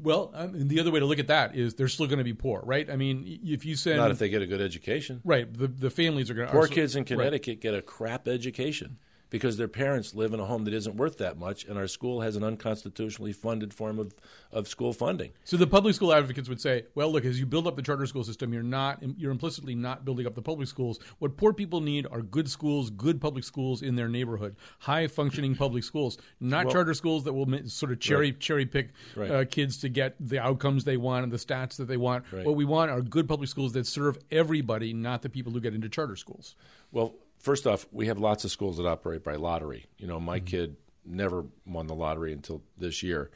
Well, 0.00 0.30
um, 0.34 0.68
the 0.68 0.78
other 0.78 0.92
way 0.92 1.00
to 1.00 1.06
look 1.06 1.18
at 1.18 1.26
that 1.26 1.56
is 1.56 1.74
they're 1.74 1.88
still 1.88 2.06
going 2.06 2.18
to 2.18 2.24
be 2.24 2.32
poor, 2.32 2.62
right? 2.64 2.88
I 2.88 2.96
mean, 2.96 3.40
if 3.42 3.64
you 3.64 3.74
send 3.74 3.96
not 3.96 4.12
if 4.12 4.18
they 4.18 4.28
get 4.28 4.42
a 4.42 4.46
good 4.46 4.60
education, 4.60 5.20
right? 5.24 5.52
The 5.52 5.66
the 5.66 5.90
families 5.90 6.30
are 6.30 6.34
going 6.34 6.46
to 6.46 6.52
poor 6.52 6.68
kids 6.68 6.94
in 6.94 7.04
Connecticut 7.04 7.56
right. 7.56 7.60
get 7.60 7.74
a 7.74 7.82
crap 7.82 8.28
education 8.28 8.98
because 9.30 9.56
their 9.56 9.68
parents 9.68 10.14
live 10.14 10.32
in 10.32 10.40
a 10.40 10.44
home 10.44 10.64
that 10.64 10.74
isn't 10.74 10.96
worth 10.96 11.18
that 11.18 11.38
much, 11.38 11.64
and 11.64 11.78
our 11.78 11.86
school 11.86 12.20
has 12.20 12.36
an 12.36 12.42
unconstitutionally 12.42 13.32
funded 13.32 13.74
form 13.74 13.98
of, 13.98 14.14
of 14.52 14.68
school 14.68 14.92
funding. 14.92 15.32
So 15.44 15.56
the 15.56 15.66
public 15.66 15.94
school 15.94 16.12
advocates 16.12 16.48
would 16.48 16.60
say, 16.60 16.84
well, 16.94 17.10
look, 17.10 17.24
as 17.24 17.38
you 17.38 17.46
build 17.46 17.66
up 17.66 17.76
the 17.76 17.82
charter 17.82 18.06
school 18.06 18.24
system, 18.24 18.52
you're 18.52 18.62
not 18.62 19.02
you're 19.16 19.32
implicitly 19.32 19.74
not 19.74 20.04
building 20.04 20.26
up 20.26 20.34
the 20.34 20.42
public 20.42 20.68
schools. 20.68 20.98
What 21.18 21.36
poor 21.36 21.52
people 21.52 21.80
need 21.80 22.06
are 22.10 22.22
good 22.22 22.48
schools, 22.48 22.90
good 22.90 23.20
public 23.20 23.44
schools 23.44 23.82
in 23.82 23.96
their 23.96 24.08
neighborhood, 24.08 24.56
high 24.78 25.06
functioning 25.06 25.54
public 25.54 25.84
schools, 25.84 26.18
not 26.40 26.66
well, 26.66 26.74
charter 26.74 26.94
schools 26.94 27.24
that 27.24 27.32
will 27.32 27.46
sort 27.66 27.92
of 27.92 28.00
cherry 28.00 28.30
right. 28.30 28.40
cherry 28.40 28.66
pick 28.66 28.90
right. 29.16 29.30
uh, 29.30 29.44
kids 29.44 29.78
to 29.78 29.88
get 29.88 30.14
the 30.20 30.38
outcomes 30.38 30.84
they 30.84 30.96
want 30.96 31.24
and 31.24 31.32
the 31.32 31.36
stats 31.36 31.76
that 31.76 31.86
they 31.86 31.96
want. 31.96 32.24
Right. 32.32 32.44
What 32.44 32.56
we 32.56 32.64
want 32.64 32.90
are 32.90 33.00
good 33.00 33.28
public 33.28 33.48
schools 33.48 33.72
that 33.72 33.86
serve 33.86 34.18
everybody, 34.30 34.92
not 34.92 35.22
the 35.22 35.28
people 35.28 35.52
who 35.52 35.60
get 35.60 35.74
into 35.74 35.88
charter 35.88 36.16
schools. 36.16 36.56
Well, 36.92 37.14
first 37.38 37.66
off, 37.66 37.86
we 37.92 38.06
have 38.06 38.18
lots 38.18 38.44
of 38.44 38.50
schools 38.50 38.76
that 38.76 38.86
operate 38.86 39.24
by 39.24 39.36
lottery. 39.36 39.86
You 39.96 40.06
know, 40.06 40.20
my 40.20 40.38
mm-hmm. 40.38 40.46
kid 40.46 40.76
never 41.04 41.46
won 41.66 41.86
the 41.86 41.94
lottery 41.94 42.32
until 42.32 42.62
this 42.76 43.02
year. 43.02 43.30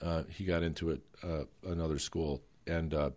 Uh, 0.00 0.22
he 0.30 0.44
got 0.44 0.62
into 0.62 0.90
it 0.90 1.00
uh, 1.22 1.44
another 1.66 1.98
school, 1.98 2.42
and 2.66 2.94
uh, 2.94 3.10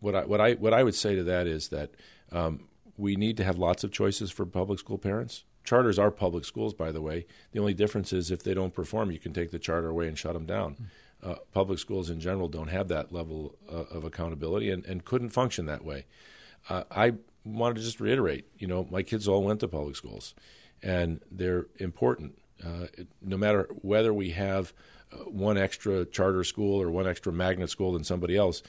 what 0.00 0.14
I 0.14 0.24
what 0.24 0.40
I 0.40 0.52
what 0.54 0.74
I 0.74 0.82
would 0.82 0.94
say 0.94 1.16
to 1.16 1.24
that 1.24 1.46
is 1.46 1.68
that 1.68 1.90
um, 2.30 2.68
we 2.96 3.16
need 3.16 3.36
to 3.38 3.44
have 3.44 3.58
lots 3.58 3.84
of 3.84 3.92
choices 3.92 4.30
for 4.30 4.44
public 4.44 4.78
school 4.78 4.98
parents. 4.98 5.44
Charters 5.64 5.98
are 5.98 6.10
public 6.10 6.44
schools, 6.44 6.74
by 6.74 6.92
the 6.92 7.00
way. 7.00 7.26
The 7.52 7.60
only 7.60 7.74
difference 7.74 8.12
is 8.12 8.30
if 8.30 8.42
they 8.42 8.54
don't 8.54 8.74
perform, 8.74 9.10
you 9.10 9.18
can 9.18 9.32
take 9.32 9.50
the 9.50 9.58
charter 9.58 9.88
away 9.88 10.08
and 10.08 10.18
shut 10.18 10.34
them 10.34 10.46
down. 10.46 10.74
Mm-hmm. 10.74 10.84
Uh, 11.30 11.34
public 11.52 11.78
schools 11.78 12.10
in 12.10 12.20
general 12.20 12.48
don't 12.48 12.68
have 12.68 12.88
that 12.88 13.12
level 13.12 13.56
uh, 13.70 13.84
of 13.90 14.04
accountability 14.04 14.70
and, 14.70 14.86
and 14.86 15.04
couldn't 15.04 15.30
function 15.30 15.66
that 15.66 15.84
way. 15.84 16.06
Uh, 16.68 16.84
I 16.90 17.14
wanted 17.48 17.76
to 17.76 17.82
just 17.82 18.00
reiterate, 18.00 18.46
you 18.58 18.66
know, 18.66 18.86
my 18.90 19.02
kids 19.02 19.28
all 19.28 19.42
went 19.42 19.60
to 19.60 19.68
public 19.68 19.96
schools, 19.96 20.34
and 20.82 21.20
they're 21.30 21.66
important. 21.78 22.38
Uh, 22.64 22.86
no 23.22 23.36
matter 23.36 23.68
whether 23.82 24.12
we 24.12 24.30
have 24.30 24.72
uh, 25.12 25.16
one 25.18 25.56
extra 25.56 26.04
charter 26.04 26.44
school 26.44 26.80
or 26.80 26.90
one 26.90 27.06
extra 27.06 27.32
magnet 27.32 27.70
school 27.70 27.92
than 27.92 28.04
somebody 28.04 28.36
else, 28.36 28.62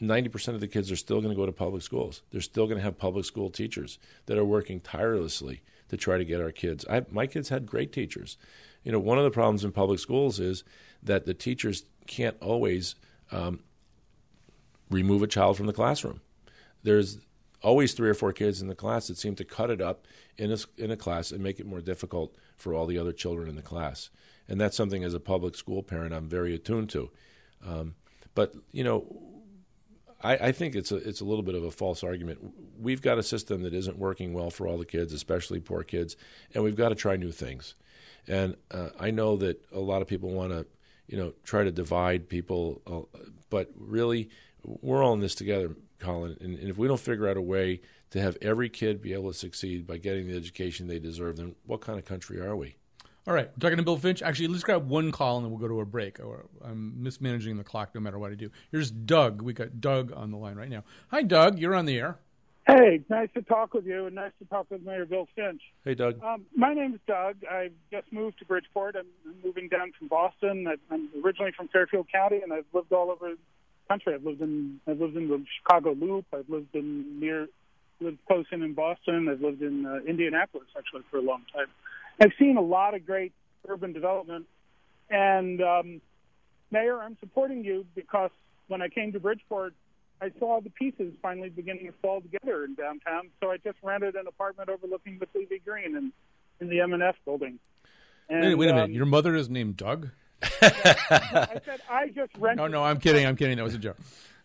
90% 0.00 0.48
of 0.48 0.60
the 0.60 0.68
kids 0.68 0.90
are 0.90 0.96
still 0.96 1.20
going 1.20 1.32
to 1.32 1.36
go 1.36 1.46
to 1.46 1.52
public 1.52 1.82
schools. 1.82 2.22
They're 2.30 2.40
still 2.40 2.66
going 2.66 2.78
to 2.78 2.84
have 2.84 2.98
public 2.98 3.24
school 3.24 3.50
teachers 3.50 3.98
that 4.26 4.36
are 4.36 4.44
working 4.44 4.80
tirelessly 4.80 5.62
to 5.88 5.96
try 5.96 6.18
to 6.18 6.24
get 6.24 6.40
our 6.40 6.52
kids. 6.52 6.84
I, 6.90 7.04
my 7.10 7.26
kids 7.26 7.48
had 7.48 7.66
great 7.66 7.92
teachers. 7.92 8.36
You 8.82 8.92
know, 8.92 8.98
one 8.98 9.18
of 9.18 9.24
the 9.24 9.30
problems 9.30 9.64
in 9.64 9.72
public 9.72 9.98
schools 9.98 10.38
is 10.38 10.64
that 11.02 11.24
the 11.24 11.34
teachers 11.34 11.84
can't 12.06 12.36
always 12.42 12.94
um, 13.32 13.60
remove 14.90 15.22
a 15.22 15.26
child 15.26 15.56
from 15.56 15.66
the 15.66 15.72
classroom. 15.72 16.20
There's 16.82 17.18
always 17.62 17.92
three 17.94 18.08
or 18.08 18.14
four 18.14 18.32
kids 18.32 18.60
in 18.60 18.68
the 18.68 18.74
class 18.74 19.08
that 19.08 19.18
seem 19.18 19.34
to 19.36 19.44
cut 19.44 19.70
it 19.70 19.80
up 19.80 20.06
in 20.36 20.52
a, 20.52 20.56
in 20.76 20.90
a 20.90 20.96
class 20.96 21.30
and 21.30 21.42
make 21.42 21.58
it 21.58 21.66
more 21.66 21.80
difficult 21.80 22.34
for 22.56 22.74
all 22.74 22.86
the 22.86 22.98
other 22.98 23.12
children 23.12 23.48
in 23.48 23.56
the 23.56 23.62
class. 23.62 24.10
And 24.48 24.60
that's 24.60 24.76
something 24.76 25.02
as 25.02 25.14
a 25.14 25.20
public 25.20 25.56
school 25.56 25.82
parent 25.82 26.14
I'm 26.14 26.28
very 26.28 26.54
attuned 26.54 26.90
to. 26.90 27.10
Um, 27.66 27.94
but 28.34 28.54
you 28.70 28.84
know, 28.84 29.04
I, 30.22 30.36
I, 30.36 30.52
think 30.52 30.74
it's 30.74 30.92
a 30.92 30.96
it's 30.96 31.20
a 31.20 31.24
little 31.24 31.42
bit 31.42 31.54
of 31.54 31.64
a 31.64 31.70
false 31.70 32.04
argument. 32.04 32.38
We've 32.78 33.02
got 33.02 33.18
a 33.18 33.22
system 33.22 33.62
that 33.62 33.74
isn't 33.74 33.98
working 33.98 34.32
well 34.32 34.50
for 34.50 34.66
all 34.66 34.78
the 34.78 34.86
kids, 34.86 35.12
especially 35.12 35.60
poor 35.60 35.82
kids, 35.82 36.16
and 36.54 36.62
we've 36.62 36.76
got 36.76 36.90
to 36.90 36.94
try 36.94 37.16
new 37.16 37.32
things. 37.32 37.74
And 38.28 38.56
uh, 38.70 38.88
I 38.98 39.10
know 39.10 39.36
that 39.36 39.64
a 39.72 39.78
lot 39.78 40.02
of 40.02 40.08
people 40.08 40.30
want 40.30 40.52
to, 40.52 40.66
you 41.06 41.16
know, 41.16 41.32
try 41.44 41.64
to 41.64 41.70
divide 41.70 42.28
people, 42.28 42.82
uh, 42.86 43.20
but 43.50 43.70
really, 43.76 44.30
we're 44.64 45.02
all 45.02 45.14
in 45.14 45.20
this 45.20 45.34
together. 45.34 45.76
Colin. 46.06 46.36
And, 46.40 46.58
and 46.58 46.68
if 46.68 46.78
we 46.78 46.86
don't 46.86 47.00
figure 47.00 47.28
out 47.28 47.36
a 47.36 47.42
way 47.42 47.80
to 48.10 48.20
have 48.20 48.38
every 48.40 48.68
kid 48.68 49.02
be 49.02 49.12
able 49.12 49.32
to 49.32 49.36
succeed 49.36 49.86
by 49.86 49.98
getting 49.98 50.28
the 50.28 50.36
education 50.36 50.86
they 50.86 51.00
deserve, 51.00 51.36
then 51.36 51.56
what 51.66 51.80
kind 51.80 51.98
of 51.98 52.04
country 52.04 52.40
are 52.40 52.54
we? 52.54 52.76
All 53.26 53.34
right, 53.34 53.48
we're 53.48 53.60
talking 53.60 53.78
to 53.78 53.82
Bill 53.82 53.96
Finch. 53.96 54.22
Actually, 54.22 54.46
let's 54.46 54.62
grab 54.62 54.88
one 54.88 55.10
call 55.10 55.38
and 55.38 55.44
then 55.44 55.50
we'll 55.50 55.60
go 55.60 55.66
to 55.66 55.80
a 55.80 55.84
break. 55.84 56.20
Or 56.20 56.46
I'm 56.64 57.02
mismanaging 57.02 57.56
the 57.56 57.64
clock 57.64 57.92
no 57.92 58.00
matter 58.00 58.20
what 58.20 58.30
I 58.30 58.36
do. 58.36 58.50
Here's 58.70 58.90
Doug. 58.92 59.42
We 59.42 59.52
got 59.52 59.80
Doug 59.80 60.12
on 60.12 60.30
the 60.30 60.36
line 60.36 60.54
right 60.56 60.70
now. 60.70 60.84
Hi, 61.10 61.22
Doug. 61.22 61.58
You're 61.58 61.74
on 61.74 61.86
the 61.86 61.98
air. 61.98 62.18
Hey, 62.68 63.00
nice 63.08 63.28
to 63.34 63.42
talk 63.42 63.74
with 63.74 63.86
you, 63.86 64.06
and 64.06 64.14
nice 64.16 64.32
to 64.40 64.44
talk 64.44 64.66
with 64.70 64.82
Mayor 64.82 65.06
Bill 65.06 65.28
Finch. 65.36 65.62
Hey, 65.84 65.94
Doug. 65.94 66.22
Um, 66.22 66.46
my 66.54 66.74
name 66.74 66.94
is 66.94 67.00
Doug. 67.06 67.36
I 67.48 67.70
just 67.92 68.12
moved 68.12 68.40
to 68.40 68.44
Bridgeport. 68.44 68.96
I'm 68.96 69.06
moving 69.44 69.68
down 69.68 69.92
from 69.96 70.08
Boston. 70.08 70.66
I'm 70.90 71.08
originally 71.24 71.52
from 71.56 71.68
Fairfield 71.68 72.08
County, 72.10 72.40
and 72.42 72.52
I've 72.52 72.64
lived 72.72 72.92
all 72.92 73.10
over 73.10 73.34
country. 73.88 74.14
I've 74.14 74.24
lived 74.24 74.40
in 74.40 74.80
I've 74.86 75.00
lived 75.00 75.16
in 75.16 75.28
the 75.28 75.44
Chicago 75.58 75.92
Loop. 75.92 76.26
I've 76.32 76.48
lived 76.48 76.74
in 76.74 77.20
near 77.20 77.48
lived 78.00 78.18
close 78.26 78.46
in 78.52 78.62
in 78.62 78.74
Boston. 78.74 79.28
I've 79.28 79.40
lived 79.40 79.62
in 79.62 79.86
uh, 79.86 80.00
Indianapolis 80.06 80.68
actually 80.76 81.02
for 81.10 81.18
a 81.18 81.22
long 81.22 81.42
time. 81.54 81.66
I've 82.20 82.32
seen 82.38 82.56
a 82.56 82.62
lot 82.62 82.94
of 82.94 83.06
great 83.06 83.32
urban 83.68 83.92
development, 83.92 84.46
and 85.10 85.60
um, 85.60 86.00
Mayor, 86.70 87.00
I'm 87.00 87.16
supporting 87.20 87.64
you 87.64 87.86
because 87.94 88.30
when 88.68 88.82
I 88.82 88.88
came 88.88 89.12
to 89.12 89.20
Bridgeport, 89.20 89.74
I 90.20 90.32
saw 90.38 90.60
the 90.60 90.70
pieces 90.70 91.12
finally 91.20 91.50
beginning 91.50 91.86
to 91.86 91.92
fall 92.02 92.20
together 92.20 92.64
in 92.64 92.74
downtown. 92.74 93.30
So 93.40 93.50
I 93.50 93.58
just 93.58 93.76
rented 93.82 94.14
an 94.14 94.26
apartment 94.26 94.70
overlooking 94.70 95.18
the 95.18 95.26
Levy 95.34 95.60
Green 95.64 95.96
and 95.96 96.12
in 96.60 96.68
the 96.68 96.80
M&F 96.80 97.16
building. 97.24 97.58
And, 98.28 98.42
wait, 98.42 98.54
wait 98.54 98.70
a 98.70 98.72
minute. 98.72 98.84
Um, 98.84 98.92
Your 98.92 99.06
mother 99.06 99.36
is 99.36 99.48
named 99.48 99.76
Doug? 99.76 100.08
I 100.62 101.60
said 101.64 101.80
I 101.88 102.08
just 102.08 102.32
rented. 102.38 102.56
No, 102.56 102.66
no, 102.66 102.84
I'm 102.84 102.98
kidding. 102.98 103.26
I'm 103.26 103.36
kidding. 103.36 103.56
That 103.56 103.64
was 103.64 103.74
a 103.74 103.78
joke. 103.78 103.96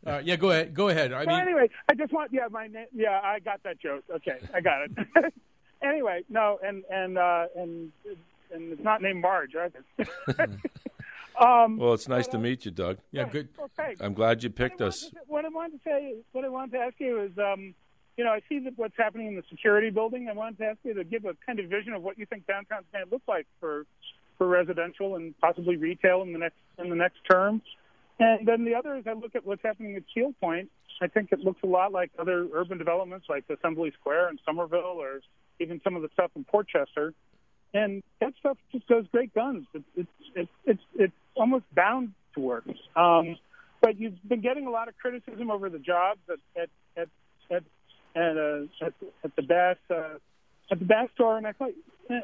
Uh, 0.05 0.21
yeah, 0.23 0.35
go 0.35 0.49
ahead. 0.49 0.73
Go 0.73 0.89
ahead. 0.89 1.13
I 1.13 1.23
so 1.23 1.29
mean, 1.29 1.39
anyway, 1.39 1.69
I 1.87 1.93
just 1.93 2.11
want 2.11 2.33
yeah, 2.33 2.47
my 2.49 2.67
name. 2.67 2.87
Yeah, 2.93 3.19
I 3.23 3.39
got 3.39 3.61
that 3.63 3.79
joke. 3.79 4.03
Okay, 4.09 4.39
I 4.53 4.61
got 4.61 4.81
it. 4.83 5.33
anyway, 5.83 6.23
no, 6.29 6.59
and 6.63 6.83
and 6.89 7.17
uh, 7.17 7.45
and 7.55 7.91
and 8.51 8.73
it's 8.73 8.83
not 8.83 9.01
named 9.01 9.21
Marge 9.21 9.53
either. 9.55 9.83
um, 11.39 11.77
well, 11.77 11.93
it's 11.93 12.07
nice 12.07 12.27
to 12.27 12.37
uh, 12.37 12.41
meet 12.41 12.65
you, 12.65 12.71
Doug. 12.71 12.97
Yeah, 13.11 13.25
good. 13.25 13.49
Okay. 13.59 13.95
I'm 13.99 14.13
glad 14.13 14.43
you 14.43 14.49
picked 14.49 14.79
what 14.79 14.89
us. 14.89 15.09
To, 15.09 15.17
what 15.27 15.45
I 15.45 15.49
wanted 15.49 15.83
to 15.83 15.89
say, 15.89 16.15
what 16.31 16.45
I 16.45 16.49
wanted 16.49 16.71
to 16.73 16.79
ask 16.79 16.95
you 16.99 17.21
is, 17.21 17.37
um, 17.37 17.75
you 18.17 18.23
know, 18.23 18.31
I 18.31 18.41
see 18.49 18.59
that 18.59 18.73
what's 18.77 18.97
happening 18.97 19.27
in 19.27 19.35
the 19.35 19.43
security 19.49 19.91
building. 19.91 20.29
I 20.29 20.33
wanted 20.33 20.57
to 20.59 20.65
ask 20.65 20.79
you 20.83 20.95
to 20.95 21.03
give 21.03 21.25
a 21.25 21.35
kind 21.45 21.59
of 21.59 21.67
vision 21.67 21.93
of 21.93 22.01
what 22.01 22.17
you 22.17 22.25
think 22.25 22.47
downtown's 22.47 22.85
going 22.91 23.05
to 23.05 23.11
look 23.11 23.23
like 23.27 23.45
for 23.59 23.85
for 24.41 24.47
residential 24.47 25.17
and 25.17 25.39
possibly 25.39 25.77
retail 25.77 26.23
in 26.23 26.33
the 26.33 26.39
next 26.39 26.55
in 26.79 26.89
the 26.89 26.95
next 26.95 27.19
term. 27.29 27.61
And 28.17 28.47
then 28.47 28.65
the 28.65 28.73
other 28.73 28.95
is 28.95 29.03
I 29.05 29.13
look 29.13 29.35
at 29.35 29.45
what's 29.45 29.61
happening 29.61 29.95
at 29.95 30.01
Steel 30.09 30.33
Point. 30.41 30.71
I 30.99 31.05
think 31.05 31.31
it 31.31 31.41
looks 31.41 31.59
a 31.63 31.67
lot 31.67 31.91
like 31.91 32.09
other 32.17 32.47
urban 32.51 32.79
developments 32.79 33.27
like 33.29 33.45
Assembly 33.55 33.93
Square 33.99 34.29
in 34.29 34.39
Somerville 34.43 34.97
or 34.99 35.21
even 35.59 35.79
some 35.83 35.95
of 35.95 36.01
the 36.01 36.09
stuff 36.13 36.31
in 36.35 36.43
Portchester. 36.43 37.13
And 37.75 38.01
that 38.19 38.33
stuff 38.39 38.57
just 38.71 38.87
goes 38.87 39.05
great 39.11 39.31
guns. 39.35 39.67
It's 39.75 39.85
it's 39.95 40.09
it's 40.33 40.51
it's, 40.65 40.83
it's 40.95 41.13
almost 41.35 41.65
bound 41.75 42.13
to 42.33 42.39
work. 42.39 42.65
Um, 42.95 43.37
but 43.79 43.99
you've 43.99 44.27
been 44.27 44.41
getting 44.41 44.65
a 44.65 44.71
lot 44.71 44.87
of 44.87 44.97
criticism 44.97 45.51
over 45.51 45.69
the 45.69 45.77
jobs 45.77 46.21
at 46.27 46.39
at 46.59 46.69
at 46.97 47.09
at 47.51 47.63
at, 48.19 48.37
uh, 48.37 48.85
at, 48.87 48.93
at 49.23 49.35
the 49.35 49.43
Bass 49.43 49.77
uh, 49.91 50.17
at 50.71 50.79
the 50.79 50.85
Bass 50.85 51.09
store, 51.13 51.37
and 51.37 51.45
I 51.45 51.51
thought 51.51 51.71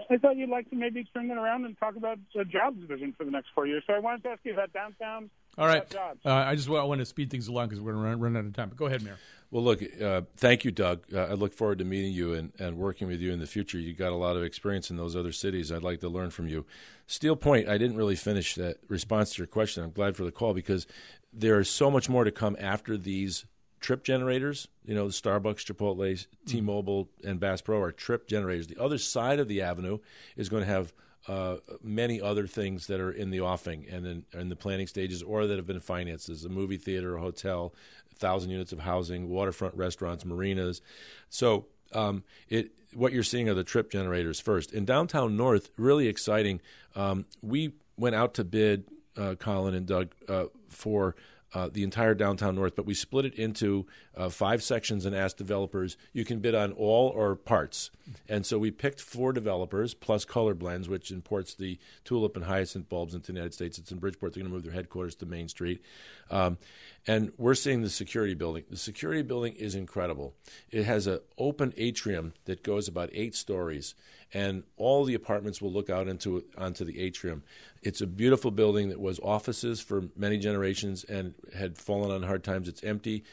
I 0.10 0.18
thought 0.18 0.36
you'd 0.36 0.50
like 0.50 0.70
to 0.70 0.76
maybe 0.76 1.06
turn 1.14 1.30
it 1.30 1.38
around 1.38 1.66
and 1.66 1.78
talk 1.78 1.96
about 1.96 2.20
the 2.36 2.44
jobs 2.44 2.82
vision 2.84 3.14
for 3.18 3.24
the 3.24 3.32
next 3.32 3.50
four 3.54 3.68
years. 3.68 3.84
So 3.88 3.94
I 3.94 4.00
wanted 4.00 4.24
to 4.24 4.30
ask 4.30 4.40
you 4.44 4.54
about 4.54 4.74
downtown. 4.74 5.30
All 5.58 5.66
right. 5.66 5.96
Uh, 5.96 6.14
I 6.24 6.56
just 6.56 6.70
want, 6.70 6.84
I 6.84 6.86
want 6.86 7.00
to 7.00 7.06
speed 7.06 7.32
things 7.32 7.48
along 7.48 7.70
because 7.70 7.82
we're 7.82 7.94
going 7.94 8.04
to 8.04 8.10
run, 8.10 8.20
run, 8.20 8.38
out 8.38 8.46
of 8.46 8.54
time. 8.54 8.70
But 8.70 8.78
go 8.78 8.86
ahead, 8.86 9.02
Mayor. 9.02 9.18
Well, 9.50 9.64
look, 9.64 9.82
uh, 10.02 10.22
thank 10.36 10.66
you, 10.66 10.72
Doug. 10.72 11.06
Uh, 11.14 11.22
I 11.22 11.34
look 11.34 11.54
forward 11.54 11.80
to 11.80 11.86
meeting 11.86 12.12
you 12.12 12.34
and, 12.34 12.52
and 12.60 12.78
working 12.78 13.08
with 13.08 13.22
you 13.22 13.32
in 13.32 13.40
the 13.40 13.48
future. 13.48 13.80
You 13.80 13.94
got 13.94 14.12
a 14.12 14.16
lot 14.16 14.36
of 14.36 14.44
experience 14.44 14.92
in 14.92 14.98
those 14.98 15.16
other 15.16 15.32
cities. 15.32 15.72
I'd 15.72 15.84
like 15.84 16.02
to 16.02 16.10
learn 16.10 16.32
from 16.32 16.48
you. 16.48 16.66
Steel 17.08 17.36
Point, 17.36 17.70
I 17.70 17.78
didn't 17.78 17.96
really 17.96 18.18
finish 18.18 18.56
that 18.56 18.78
response 18.90 19.34
to 19.34 19.38
your 19.40 19.48
question. 19.48 19.84
I'm 19.84 19.92
glad 19.92 20.18
for 20.18 20.26
the 20.26 20.32
call 20.32 20.54
because 20.54 20.86
there 21.32 21.60
is 21.60 21.70
so 21.70 21.90
much 21.90 22.10
more 22.10 22.26
to 22.26 22.32
come 22.32 22.58
after 22.60 22.98
these 22.98 23.46
trip 23.80 24.04
generators. 24.04 24.68
You 24.86 24.96
know, 24.96 25.08
the 25.08 25.14
Starbucks, 25.14 25.66
Chipotle, 25.66 26.26
T-Mobile, 26.46 27.10
and 27.24 27.40
Bass 27.40 27.62
Pro 27.62 27.82
are 27.82 27.92
trip 27.92 28.28
generators. 28.28 28.68
The 28.68 28.82
other 28.82 28.98
side 28.98 29.40
of 29.40 29.48
the 29.48 29.62
avenue 29.62 30.00
is 30.36 30.50
going 30.50 30.64
to 30.64 30.70
have 30.70 30.94
uh, 31.28 31.58
many 31.84 32.22
other 32.22 32.48
things 32.48 32.88
that 32.88 33.00
are 33.00 33.12
in 33.12 33.32
the 33.32 33.42
offing 33.42 33.86
and 33.92 34.06
in, 34.06 34.26
in, 34.34 34.50
the 34.50 34.56
planning 34.56 34.88
stages 34.88 35.22
or 35.22 35.46
that 35.46 35.58
have 35.58 35.68
been 35.68 35.80
financed 35.80 36.30
as 36.30 36.46
a 36.46 36.50
movie 36.50 36.78
theater, 36.78 37.18
a 37.18 37.20
hotel, 37.20 37.74
thousand 38.16 38.50
units 38.50 38.72
of 38.72 38.80
housing, 38.80 39.28
waterfront 39.28 39.76
restaurants, 39.76 40.24
marinas. 40.24 40.82
So 41.30 41.66
um, 41.94 42.24
it 42.48 42.72
what 42.94 43.12
you're 43.12 43.24
seeing 43.24 43.50
are 43.50 43.54
the 43.54 43.66
trip 43.66 43.92
generators 43.92 44.40
first. 44.40 44.74
In 44.74 44.86
downtown 44.86 45.36
North, 45.36 45.70
really 45.78 46.08
exciting. 46.08 46.62
Um, 46.96 47.26
we 47.42 47.74
went 47.98 48.16
out 48.16 48.34
to 48.36 48.46
bid, 48.46 48.86
uh, 49.18 49.36
Colin 49.36 49.76
and 49.76 49.86
Doug, 49.86 50.14
uh, 50.30 50.46
for 50.70 51.16
uh, 51.54 51.70
the 51.72 51.84
entire 51.84 52.14
downtown 52.14 52.56
north, 52.56 52.76
but 52.76 52.86
we 52.86 52.94
split 52.94 53.26
it 53.26 53.36
into 53.36 53.86
uh, 54.16 54.30
five 54.30 54.62
sections 54.62 55.06
and 55.06 55.16
asked 55.16 55.38
developers, 55.38 55.98
you 56.14 56.26
can 56.26 56.40
bid 56.40 56.54
on 56.54 56.72
all 56.74 57.10
or 57.10 57.36
parts. 57.36 57.90
And 58.28 58.46
so 58.46 58.58
we 58.58 58.72
picked 58.72 59.02
four 59.02 59.34
developers 59.34 59.94
plus 59.94 60.26
Color 60.26 60.54
Blends, 60.56 60.90
which 60.90 61.12
imports 61.12 61.54
the 61.54 61.80
tulip 62.04 62.36
and 62.36 62.46
hyacinth 62.46 62.90
bulbs 62.90 63.14
into 63.14 63.28
the 63.28 63.34
United 63.38 63.54
States. 63.54 63.78
It's 63.78 63.92
in 63.92 64.00
Bridgeport. 64.00 64.34
They're 64.34 64.42
going 64.42 64.52
to 64.52 64.56
move 64.56 64.64
their 64.64 64.74
headquarters 64.74 65.16
to 65.16 65.26
Main 65.26 65.48
Street. 65.48 65.82
Um, 66.30 66.58
and 67.06 67.32
we're 67.38 67.56
seeing 67.56 67.82
the 67.82 67.90
security 67.90 68.34
building. 68.34 68.64
The 68.70 68.78
security 68.78 69.22
building 69.22 69.54
is 69.54 69.76
incredible. 69.76 70.36
It 70.70 70.84
has 70.84 71.08
an 71.08 71.20
open 71.38 71.74
atrium 71.78 72.34
that 72.46 72.64
goes 72.64 72.88
about 72.88 73.10
eight 73.14 73.36
stories, 73.36 73.96
and 74.34 74.64
all 74.76 75.06
the 75.06 75.14
apartments 75.14 75.62
will 75.62 75.72
look 75.72 75.90
out 75.90 76.08
into 76.08 76.44
onto 76.58 76.84
the 76.84 77.00
atrium. 77.00 77.44
It's 77.82 78.02
a 78.02 78.08
beautiful 78.08 78.52
building 78.52 78.90
that 78.90 79.00
was 79.00 79.20
offices 79.20 79.80
for 79.80 80.04
many 80.16 80.38
generations 80.38 81.04
and 81.04 81.34
had 81.56 81.78
fallen 81.78 82.12
on 82.12 82.24
hard 82.24 82.44
times. 82.44 82.68
It's 82.68 82.84
empty. 82.84 83.24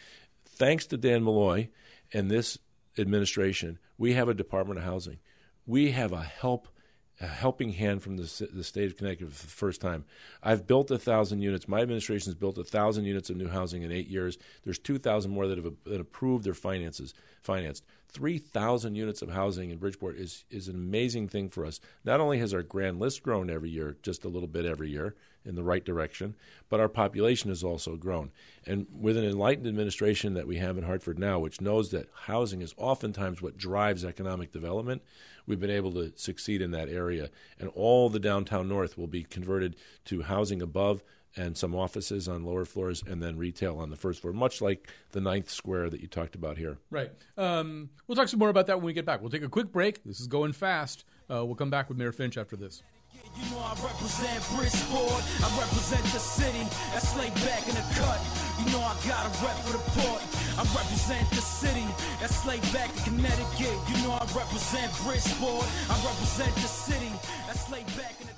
Thanks 0.45 0.87
to 0.87 0.97
Dan 0.97 1.25
Malloy 1.25 1.69
and 2.13 2.31
this 2.31 2.59
administration, 2.97 3.79
we 3.99 4.13
have 4.13 4.29
a 4.29 4.35
Department 4.35 4.79
of 4.79 4.85
Housing. 4.85 5.19
We 5.67 5.91
have 5.93 6.13
a 6.13 6.23
help 6.23 6.69
a 7.21 7.27
helping 7.29 7.73
hand 7.73 8.03
from 8.03 8.17
the, 8.17 8.49
the 8.53 8.65
state 8.65 8.91
of 8.91 8.97
Connecticut 8.97 9.33
for 9.33 9.47
the 9.47 9.53
first 9.53 9.81
time. 9.81 10.05
I've 10.43 10.67
built 10.67 10.91
a 10.91 10.99
thousand 10.99 11.43
units. 11.43 11.69
My 11.69 11.81
administration 11.81 12.27
has 12.27 12.35
built 12.35 12.59
a 12.59 12.65
thousand 12.65 13.05
units 13.05 13.31
of 13.31 13.37
new 13.37 13.47
housing 13.49 13.83
in 13.83 13.93
eight 13.93 14.09
years. 14.09 14.37
There's 14.65 14.81
two 14.81 14.99
thousand 14.99 15.31
more 15.31 15.47
that 15.47 15.57
have 15.59 15.73
that 15.85 16.01
approved 16.01 16.45
their 16.45 16.55
finances 16.55 17.15
financed. 17.41 17.85
Three 18.15 18.39
thousand 18.39 18.95
units 18.95 19.23
of 19.23 19.31
housing 19.31 19.71
in 19.71 19.79
Bridgeport 19.79 20.17
is 20.17 20.45
is 20.49 20.69
an 20.69 20.77
amazing 20.77 21.27
thing 21.27 21.49
for 21.49 21.67
us. 21.67 21.81
Not 22.05 22.21
only 22.21 22.39
has 22.39 22.55
our 22.55 22.63
grand 22.63 23.01
list 23.01 23.25
grown 23.25 23.51
every 23.51 23.71
year, 23.71 23.97
just 24.03 24.25
a 24.25 24.29
little 24.29 24.47
bit 24.47 24.65
every 24.65 24.89
year 24.89 25.17
in 25.45 25.57
the 25.57 25.65
right 25.65 25.85
direction, 25.85 26.37
but 26.69 26.79
our 26.79 26.89
population 26.89 27.51
has 27.51 27.65
also 27.65 27.97
grown. 27.97 28.31
And 28.67 28.87
with 28.97 29.17
an 29.17 29.25
enlightened 29.25 29.67
administration 29.67 30.35
that 30.35 30.47
we 30.47 30.59
have 30.59 30.79
in 30.79 30.85
Hartford 30.85 31.19
now, 31.19 31.41
which 31.41 31.61
knows 31.61 31.91
that 31.91 32.09
housing 32.15 32.63
is 32.63 32.73
oftentimes 32.77 33.43
what 33.43 33.59
drives 33.59 34.05
economic 34.05 34.53
development 34.53 35.03
we've 35.47 35.61
been 35.61 35.69
able 35.69 35.93
to 35.93 36.13
succeed 36.17 36.63
in 36.63 36.71
that 36.71 36.89
area. 36.89 37.31
And 37.59 37.69
all 37.71 38.09
the 38.09 38.21
downtown 38.21 38.69
north 38.69 38.97
will 38.97 39.09
be 39.09 39.25
converted 39.25 39.77
to 40.07 40.23
housing 40.23 40.63
above 40.63 41.03
and 41.37 41.57
some 41.57 41.75
offices 41.75 42.29
on 42.29 42.45
lower 42.45 42.65
floors 42.65 43.03
and 43.07 43.23
then 43.23 43.37
retail 43.37 43.79
on 43.79 43.91
the 43.91 43.97
first 43.97 44.21
floor, 44.21 44.33
much 44.33 44.61
like 44.61 44.89
the 45.13 45.21
ninth 45.21 45.51
square 45.51 45.91
that 45.91 46.01
you 46.01 46.09
talked 46.09 46.35
about 46.35 46.57
here. 46.57 46.79
Right. 46.91 47.11
Um, 47.37 47.91
we'll 48.07 48.17
talk 48.17 48.29
some 48.29 48.39
more 48.39 48.51
about 48.51 48.67
that 48.69 48.77
when 48.77 48.87
we 48.87 48.93
get 48.93 49.07
back. 49.07 49.21
We'll 49.21 49.31
take 49.31 49.43
a 49.43 49.49
quick 49.49 49.73
break. 49.73 50.03
This 50.05 50.21
is 50.21 50.27
going 50.27 50.53
fast. 50.53 51.05
Uh, 51.31 51.45
we'll 51.45 51.57
come 51.57 51.71
back 51.71 51.89
with 51.89 51.99
Mayor 51.99 52.13
Finch 52.13 52.37
after 52.37 52.57
this. 52.57 52.83
You 53.35 53.51
know 53.51 53.59
I 53.59 53.75
represent 53.83 54.39
Bridgeport, 54.55 55.23
I 55.43 55.49
represent 55.59 56.05
the 56.15 56.23
city, 56.23 56.63
that's 56.93 57.17
laid 57.17 57.35
back 57.47 57.67
in 57.67 57.75
the 57.75 57.87
cut. 57.99 58.21
You 58.63 58.71
know 58.71 58.79
I 58.79 58.95
got 59.07 59.27
a 59.27 59.33
rep 59.43 59.59
for 59.67 59.75
the 59.75 59.83
port, 59.99 60.23
I 60.55 60.63
represent 60.71 61.29
the 61.31 61.43
city, 61.43 61.87
that's 62.21 62.47
laid 62.47 62.63
back 62.73 62.95
in 62.95 63.03
Connecticut. 63.03 63.75
You 63.91 63.97
know 64.07 64.15
I 64.15 64.27
represent 64.35 64.87
Bridgeport, 65.03 65.67
I 65.91 65.95
represent 66.07 66.55
the 66.55 66.71
city, 66.71 67.11
that's 67.47 67.71
laid 67.71 67.87
back 67.99 68.15
in 68.21 68.29
the 68.29 68.34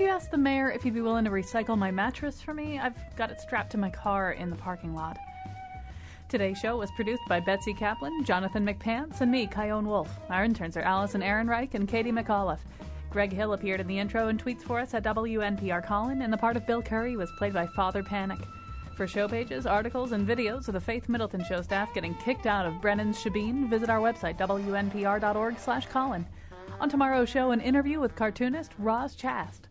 you 0.00 0.08
ask 0.08 0.30
the 0.30 0.38
mayor 0.38 0.70
if 0.70 0.82
he'd 0.82 0.94
be 0.94 1.00
willing 1.00 1.24
to 1.24 1.30
recycle 1.30 1.76
my 1.76 1.90
mattress 1.90 2.40
for 2.40 2.54
me? 2.54 2.78
I've 2.78 2.96
got 3.16 3.30
it 3.30 3.40
strapped 3.40 3.72
to 3.72 3.78
my 3.78 3.90
car 3.90 4.32
in 4.32 4.48
the 4.48 4.56
parking 4.56 4.94
lot. 4.94 5.18
Today's 6.28 6.58
show 6.58 6.76
was 6.78 6.90
produced 6.92 7.22
by 7.28 7.40
Betsy 7.40 7.74
Kaplan, 7.74 8.24
Jonathan 8.24 8.64
McPants, 8.64 9.20
and 9.20 9.30
me, 9.30 9.46
Chion 9.46 9.86
Wolf. 9.86 10.08
Our 10.30 10.44
interns 10.44 10.76
are 10.76 10.82
Allison 10.82 11.20
Ehrenreich 11.20 11.74
and 11.74 11.86
Katie 11.86 12.12
McAuliffe. 12.12 12.64
Greg 13.10 13.32
Hill 13.32 13.52
appeared 13.52 13.80
in 13.80 13.86
the 13.86 13.98
intro 13.98 14.28
and 14.28 14.42
tweets 14.42 14.62
for 14.62 14.78
us 14.78 14.94
at 14.94 15.02
WNPR 15.02 15.84
Colin, 15.84 16.22
and 16.22 16.32
the 16.32 16.38
part 16.38 16.56
of 16.56 16.66
Bill 16.66 16.80
Curry 16.80 17.16
was 17.16 17.30
played 17.32 17.52
by 17.52 17.66
Father 17.66 18.02
Panic. 18.02 18.38
For 18.96 19.06
show 19.06 19.28
pages, 19.28 19.66
articles, 19.66 20.12
and 20.12 20.26
videos 20.26 20.68
of 20.68 20.74
the 20.74 20.80
Faith 20.80 21.08
Middleton 21.08 21.44
Show 21.44 21.60
staff 21.60 21.92
getting 21.92 22.14
kicked 22.14 22.46
out 22.46 22.64
of 22.64 22.80
Brennan's 22.80 23.18
Shebeen, 23.18 23.68
visit 23.68 23.90
our 23.90 24.00
website, 24.00 24.38
wnpr.org 24.38 25.58
slash 25.58 25.86
Colin. 25.86 26.26
On 26.80 26.88
tomorrow's 26.88 27.28
show, 27.28 27.50
an 27.50 27.60
interview 27.60 28.00
with 28.00 28.16
cartoonist 28.16 28.72
Roz 28.78 29.14
Chast. 29.14 29.68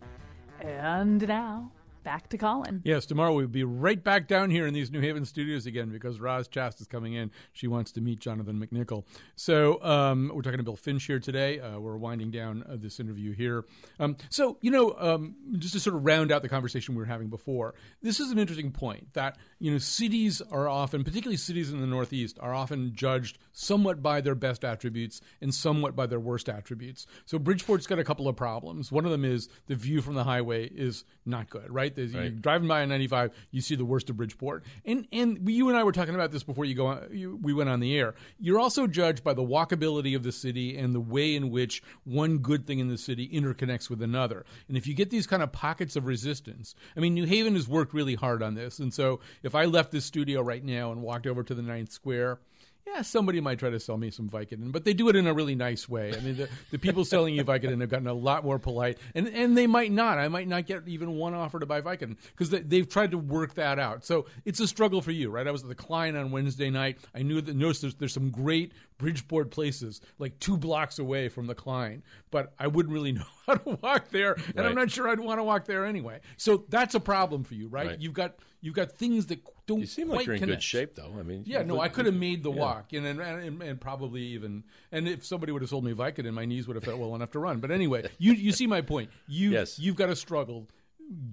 And 0.64 1.28
now, 1.28 1.72
back 2.04 2.30
to 2.30 2.38
Colin. 2.38 2.82
Yes, 2.84 3.06
tomorrow 3.06 3.34
we'll 3.34 3.48
be 3.48 3.64
right 3.64 4.04
back 4.04 4.28
down 4.28 4.50
here 4.50 4.68
in 4.68 4.74
these 4.74 4.92
New 4.92 5.02
Haven 5.02 5.26
studios 5.26 5.66
again 5.66 5.90
because 5.90 6.20
Roz 6.20 6.48
Chast 6.48 6.82
is 6.82 6.88
coming 6.88 7.14
in. 7.14 7.32
She 7.54 7.68
wants 7.68 7.92
to 7.94 8.02
meet 8.02 8.20
Jonathan 8.20 8.60
McNicol. 8.60 9.04
So 9.36 9.82
um, 9.84 10.32
we're 10.34 10.42
talking 10.42 10.58
to 10.58 10.64
Bill 10.64 10.76
Finch 10.76 11.04
here 11.06 11.20
today. 11.20 11.60
Uh, 11.60 11.80
we're 11.80 11.98
winding 11.98 12.32
down 12.32 12.64
uh, 12.64 12.76
this 12.78 13.00
interview 13.00 13.34
here. 13.34 13.66
Um, 14.00 14.18
so, 14.30 14.58
you 14.62 14.72
know, 14.72 14.96
um, 14.98 15.36
just 15.58 15.74
to 15.74 15.80
sort 15.80 15.96
of 15.96 16.06
round 16.06 16.32
out 16.32 16.42
the 16.42 16.50
conversation 16.50 16.96
we 16.96 17.00
were 17.00 17.06
having 17.06 17.30
before, 17.30 17.76
this 18.02 18.20
is 18.20 18.32
an 18.32 18.40
interesting 18.40 18.72
point 18.72 19.14
that, 19.14 19.38
you 19.60 19.72
know, 19.72 19.78
cities 19.78 20.42
are 20.52 20.68
often, 20.68 21.04
particularly 21.04 21.38
cities 21.38 21.72
in 21.72 21.80
the 21.80 21.88
Northeast, 21.88 22.38
are 22.42 22.54
often 22.54 22.94
judged 22.96 23.38
somewhat 23.52 24.02
by 24.02 24.22
their 24.22 24.36
best 24.36 24.64
attributes 24.64 25.22
and 25.42 25.54
somewhat 25.54 25.96
by 25.96 26.06
their 26.06 26.20
worst 26.20 26.50
attributes. 26.50 27.06
So 27.26 27.38
Bridgeport's 27.38 27.88
got 27.88 28.00
a 28.00 28.04
couple 28.04 28.28
of 28.28 28.36
problems. 28.36 28.92
One 28.92 29.06
of 29.06 29.12
them 29.12 29.26
is 29.26 29.50
the 29.68 29.76
view 29.76 30.02
from 30.02 30.16
the 30.16 30.24
highway 30.24 30.68
is 30.68 31.04
not 31.26 31.50
good, 31.50 31.70
right? 31.70 31.91
Right? 32.14 32.24
You're 32.24 32.32
driving 32.32 32.68
by 32.68 32.82
on 32.82 32.90
95, 32.90 33.32
you 33.52 33.62
see 33.62 33.76
the 33.76 33.86
worst 33.86 34.10
of 34.10 34.18
Bridgeport. 34.18 34.64
And 34.86 35.08
and 35.12 35.50
you 35.50 35.70
and 35.70 35.78
I 35.78 35.84
were 35.84 35.92
talking 35.92 36.16
about 36.16 36.32
this 36.32 36.44
before 36.44 36.66
you 36.66 36.76
go 36.76 36.88
on, 36.88 37.08
you, 37.12 37.40
we 37.42 37.54
went 37.54 37.70
on 37.70 37.80
the 37.80 37.98
air. 37.98 38.16
You're 38.40 38.60
also 38.60 38.88
judged 38.88 39.24
by 39.24 39.34
the 39.34 39.42
walkability 39.42 40.16
of 40.16 40.24
the 40.24 40.32
city 40.32 40.78
and 40.78 40.94
the 40.94 41.00
way 41.00 41.36
in 41.36 41.50
which 41.50 41.84
one 42.04 42.40
good 42.40 42.66
thing 42.66 42.80
in 42.80 42.88
the 42.88 42.98
city 42.98 43.28
interconnects 43.30 43.90
with 43.90 44.02
another. 44.02 44.46
And 44.68 44.78
if 44.78 44.88
you 44.88 44.94
get 44.94 45.10
these 45.10 45.28
kind 45.28 45.44
of 45.44 45.52
pockets 45.52 45.96
of 45.96 46.06
resistance, 46.06 46.76
I 46.96 47.00
mean, 47.00 47.14
New 47.14 47.26
Haven 47.26 47.56
has 47.56 47.68
worked 47.68 47.94
really 47.94 48.16
hard 48.16 48.44
on 48.44 48.56
this. 48.56 48.80
And 48.80 48.94
so 48.94 49.20
if 49.44 49.56
I 49.56 49.66
left 49.66 49.92
this 49.92 50.06
studio 50.06 50.42
right 50.42 50.64
now 50.64 50.92
and 50.92 51.02
walked 51.02 51.28
over 51.28 51.44
to 51.44 51.54
the 51.54 51.62
Ninth 51.62 51.92
Square, 51.92 52.40
yeah, 52.86 53.02
somebody 53.04 53.40
might 53.40 53.60
try 53.60 53.70
to 53.70 53.80
sell 53.80 53.98
me 53.98 54.10
some 54.10 54.30
Vicodin, 54.30 54.72
but 54.72 54.86
they 54.86 54.94
do 54.94 55.08
it 55.10 55.16
in 55.16 55.28
a 55.28 55.34
really 55.34 55.56
nice 55.56 55.88
way. 55.88 56.14
I 56.16 56.20
mean, 56.20 56.38
the, 56.38 56.50
the 56.72 56.80
people 56.80 57.06
selling 57.06 57.36
you 57.36 57.44
Vicodin 57.44 57.80
have 57.80 57.90
gotten 57.90 58.08
a 58.08 58.14
lot 58.14 58.44
more 58.44 58.60
polite, 58.60 58.98
and, 59.14 59.28
and 59.28 59.58
they 59.58 59.68
might 59.68 59.92
not. 59.92 60.18
I 60.18 60.28
might 60.28 60.48
not 60.48 60.66
get 60.66 60.88
even 60.88 61.12
one 61.12 61.34
offer 61.34 61.60
to 61.60 61.66
buy 61.66 61.82
Vicodin 61.82 62.18
because 62.32 62.50
they, 62.50 62.78
have 62.78 62.90
tried 62.90 63.12
to 63.12 63.18
work 63.18 63.54
that 63.56 63.78
out. 63.78 64.04
So 64.04 64.26
it's 64.46 64.60
a 64.60 64.68
struggle 64.68 65.02
for 65.02 65.12
you, 65.12 65.30
right? 65.30 65.48
I 65.48 65.52
was 65.52 65.64
at 65.64 65.70
the 65.70 65.76
Klein 65.76 66.16
on 66.16 66.32
Wednesday 66.32 66.70
night. 66.70 66.98
I 67.14 67.22
knew 67.22 67.40
that 67.40 67.56
noticed 67.56 67.82
there's, 67.82 67.96
there's 67.96 68.14
some 68.14 68.32
great 68.32 68.74
Bridgeport 68.98 69.52
places 69.52 70.02
like 70.20 70.38
two 70.40 70.58
blocks 70.58 71.00
away 71.00 71.30
from 71.30 71.48
the 71.48 71.56
Klein, 71.56 72.04
but 72.30 72.54
I 72.60 72.68
wouldn't 72.68 72.94
really 72.94 73.12
know 73.14 73.26
how 73.48 73.56
to 73.56 73.78
walk 73.82 74.10
there, 74.10 74.34
and 74.34 74.58
right. 74.58 74.66
I'm 74.66 74.76
not 74.76 74.92
sure 74.92 75.08
I'd 75.08 75.20
want 75.20 75.40
to 75.40 75.44
walk 75.44 75.66
there 75.66 75.86
anyway. 75.86 76.20
So 76.38 76.66
that's 76.70 76.96
a 76.96 77.00
problem 77.00 77.44
for 77.44 77.54
you, 77.54 77.68
right? 77.68 77.88
right. 77.88 78.00
You've 78.00 78.14
got 78.14 78.36
you've 78.62 78.76
got 78.76 78.92
things 78.92 79.28
that 79.28 79.40
don't. 79.72 79.80
You 79.80 79.86
seem 79.86 80.10
like 80.10 80.26
you're 80.26 80.36
in 80.36 80.42
connect. 80.42 80.60
good 80.60 80.64
shape, 80.64 80.96
though. 80.96 81.12
I 81.20 81.24
mean, 81.24 81.44
yeah, 81.46 81.64
no, 81.64 81.80
I 81.80 81.90
could 81.90 82.06
have 82.06 82.16
made 82.16 82.44
the 82.44 82.52
yeah. 82.52 82.60
walk, 82.60 82.94
and, 82.94 83.06
and, 83.06 83.20
and 83.22 83.62
and 83.62 83.82
probably 83.82 84.22
even 84.22 84.64
and 84.92 85.08
if 85.08 85.26
somebody 85.26 85.52
would 85.52 85.62
have 85.62 85.70
sold 85.70 85.84
me 85.84 85.94
Vicodin, 85.94 86.34
my 86.34 86.46
knees 86.46 86.68
would 86.68 86.76
have 86.76 86.84
felt 86.84 87.00
well 87.00 87.16
enough 87.16 87.32
to 87.32 87.40
run. 87.40 87.60
But 87.60 87.72
anyway, 87.72 88.10
you 88.18 88.34
you 88.34 88.52
see 88.52 88.68
my 88.68 88.82
point. 88.82 89.10
You 89.28 89.52
yes. 89.52 89.80
you've 89.80 89.96
got 89.96 90.08
to 90.08 90.16
struggle 90.16 90.68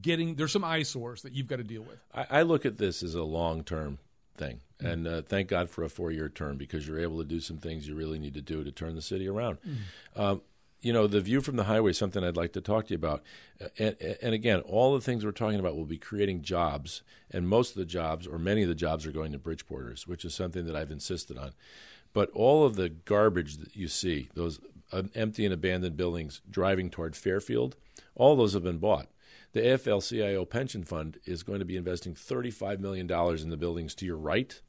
getting. 0.01 0.35
There's 0.35 0.53
some 0.53 0.65
eyesores 0.65 1.23
that 1.23 1.33
you've 1.33 1.49
got 1.49 1.57
to 1.57 1.65
deal 1.65 1.83
with. 1.83 1.99
I, 2.15 2.41
I 2.41 2.43
look 2.43 2.65
at 2.67 2.79
this 2.79 3.03
as 3.03 3.15
a 3.15 3.25
long 3.25 3.65
term 3.65 3.99
thing. 4.37 4.61
Mm. 4.81 4.93
And 4.93 5.09
uh, 5.09 5.23
thank 5.23 5.49
God 5.49 5.69
for 5.69 5.85
a 5.85 5.89
four 5.89 6.11
year 6.11 6.29
term 6.29 6.57
because 6.57 6.87
you're 6.87 7.01
able 7.01 7.19
to 7.19 7.25
do 7.25 7.41
some 7.41 7.59
things 7.59 7.87
you 7.87 7.95
really 7.95 8.19
need 8.19 8.35
to 8.35 8.41
do 8.41 8.65
to 8.65 8.73
turn 8.73 8.95
the 8.95 9.03
city 9.03 9.29
around. 9.29 9.59
Mm. 9.67 10.21
Um, 10.21 10.43
you 10.81 10.93
know, 10.93 11.07
the 11.07 11.21
view 11.21 11.41
from 11.41 11.57
the 11.57 11.65
highway 11.65 11.91
is 11.91 11.99
something 11.99 12.23
I'd 12.23 12.37
like 12.37 12.53
to 12.53 12.61
talk 12.61 12.87
to 12.87 12.91
you 12.91 12.97
about. 12.97 13.23
And, 13.79 13.97
and, 14.23 14.35
again, 14.35 14.61
all 14.61 14.95
the 14.95 15.01
things 15.01 15.25
we're 15.25 15.33
talking 15.33 15.59
about 15.59 15.77
will 15.77 15.85
be 15.85 15.99
creating 15.99 16.43
jobs, 16.43 17.03
and 17.31 17.49
most 17.49 17.71
of 17.71 17.77
the 17.77 17.85
jobs, 17.85 18.27
or 18.27 18.39
many 18.39 18.63
of 18.63 18.69
the 18.69 18.75
jobs, 18.75 19.05
are 19.05 19.13
going 19.13 19.33
to 19.33 19.39
Bridgeporters, 19.39 20.07
which 20.07 20.25
is 20.25 20.35
something 20.35 20.67
that 20.67 20.77
I've 20.77 20.93
insisted 20.93 21.37
on. 21.37 21.53
But 22.13 22.31
all 22.31 22.65
of 22.65 22.77
the 22.77 22.89
garbage 22.89 23.57
that 23.57 23.75
you 23.77 23.89
see, 23.89 24.29
those 24.35 24.61
uh, 24.93 25.03
empty 25.15 25.45
and 25.45 25.53
abandoned 25.53 25.97
buildings 25.97 26.41
driving 26.49 26.91
toward 26.91 27.17
Fairfield, 27.17 27.77
all 28.15 28.37
those 28.37 28.55
have 28.55 28.63
been 28.65 28.79
bought. 28.79 29.09
The 29.53 29.61
AFL-CIO 29.61 30.45
pension 30.45 30.85
fund 30.85 31.19
is 31.25 31.43
going 31.43 31.61
to 31.61 31.65
be 31.65 31.77
investing 31.77 32.15
$35 32.15 32.81
million 32.81 33.11
in 33.11 33.49
the 33.49 33.57
buildings 33.57 33.95
to 33.97 34.05
your 34.07 34.19
right, 34.19 34.61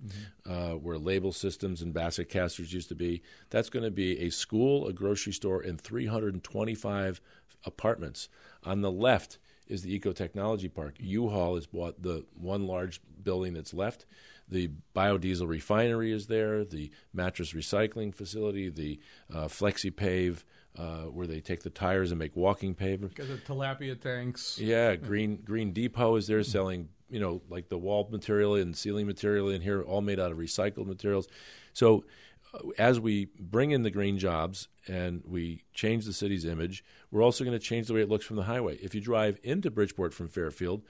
uh, 0.49 0.71
where 0.71 0.97
label 0.97 1.33
systems 1.33 1.81
and 1.81 1.93
basket 1.93 2.29
casters 2.29 2.73
used 2.73 2.87
to 2.89 2.95
be. 2.95 3.21
That's 3.49 3.69
going 3.69 3.83
to 3.83 3.91
be 3.91 4.19
a 4.19 4.29
school, 4.29 4.87
a 4.87 4.93
grocery 4.93 5.33
store, 5.33 5.61
and 5.61 5.79
325 5.79 7.19
apartments. 7.65 8.29
On 8.63 8.81
the 8.81 8.91
left 8.91 9.37
is 9.67 9.83
the 9.83 9.93
Eco 9.93 10.13
Technology 10.13 10.69
Park. 10.69 10.95
U-Haul 10.99 11.55
has 11.55 11.67
bought 11.67 12.01
the 12.01 12.25
one 12.33 12.65
large 12.65 13.01
building 13.21 13.53
that's 13.53 13.73
left. 13.73 14.05
The 14.47 14.71
biodiesel 14.95 15.47
refinery 15.47 16.11
is 16.11 16.27
there, 16.27 16.65
the 16.65 16.89
mattress 17.13 17.53
recycling 17.53 18.15
facility, 18.15 18.69
the 18.69 18.99
uh, 19.31 19.45
FlexiPave, 19.47 20.43
uh, 20.79 21.03
where 21.03 21.27
they 21.27 21.41
take 21.41 21.61
the 21.61 21.69
tires 21.69 22.11
and 22.11 22.19
make 22.19 22.35
walking 22.35 22.73
pavement. 22.73 23.13
Got 23.13 23.27
the 23.27 23.37
tilapia 23.37 23.99
tanks. 23.99 24.57
Yeah, 24.57 24.95
Green 24.95 25.37
Green 25.43 25.73
Depot 25.73 26.15
is 26.15 26.27
there 26.27 26.41
selling, 26.43 26.87
you 27.09 27.19
know, 27.19 27.41
like 27.49 27.67
the 27.67 27.77
wall 27.77 28.07
material 28.09 28.55
and 28.55 28.75
ceiling 28.75 29.05
material 29.05 29.49
in 29.49 29.61
here, 29.61 29.81
all 29.81 30.01
made 30.01 30.19
out 30.19 30.31
of 30.31 30.37
recycled 30.37 30.85
materials. 30.85 31.27
So, 31.73 32.05
uh, 32.53 32.59
as 32.77 32.99
we 32.99 33.27
bring 33.37 33.71
in 33.71 33.83
the 33.83 33.91
green 33.91 34.17
jobs 34.17 34.69
and 34.87 35.21
we 35.25 35.65
change 35.73 36.05
the 36.05 36.13
city's 36.13 36.45
image, 36.45 36.85
we're 37.11 37.23
also 37.23 37.43
going 37.43 37.57
to 37.57 37.63
change 37.63 37.87
the 37.87 37.93
way 37.93 38.01
it 38.01 38.09
looks 38.09 38.25
from 38.25 38.37
the 38.37 38.43
highway. 38.43 38.77
If 38.77 38.95
you 38.95 39.01
drive 39.01 39.37
into 39.43 39.69
Bridgeport 39.69 40.13
from 40.13 40.29
Fairfield, 40.29 40.83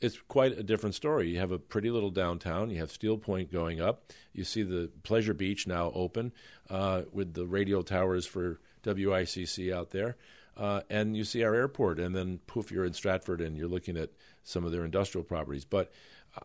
it's 0.00 0.18
quite 0.28 0.58
a 0.58 0.62
different 0.62 0.94
story. 0.96 1.28
You 1.28 1.38
have 1.38 1.52
a 1.52 1.58
pretty 1.58 1.90
little 1.90 2.10
downtown. 2.10 2.70
You 2.70 2.78
have 2.78 2.90
Steel 2.90 3.16
Point 3.16 3.52
going 3.52 3.80
up. 3.80 4.12
You 4.32 4.44
see 4.44 4.62
the 4.62 4.90
Pleasure 5.04 5.34
Beach 5.34 5.66
now 5.66 5.92
open 5.94 6.32
uh, 6.68 7.02
with 7.12 7.34
the 7.34 7.46
radio 7.46 7.82
towers 7.82 8.26
for 8.26 8.60
WICC 8.82 9.72
out 9.72 9.90
there. 9.90 10.16
Uh, 10.56 10.82
and 10.90 11.16
you 11.16 11.24
see 11.24 11.42
our 11.42 11.54
airport, 11.54 11.98
and 11.98 12.14
then 12.14 12.38
poof, 12.46 12.70
you're 12.70 12.84
in 12.84 12.92
Stratford, 12.92 13.40
and 13.40 13.56
you're 13.56 13.68
looking 13.68 13.96
at 13.96 14.10
some 14.42 14.64
of 14.64 14.72
their 14.72 14.84
industrial 14.84 15.24
properties. 15.24 15.64
But 15.64 15.90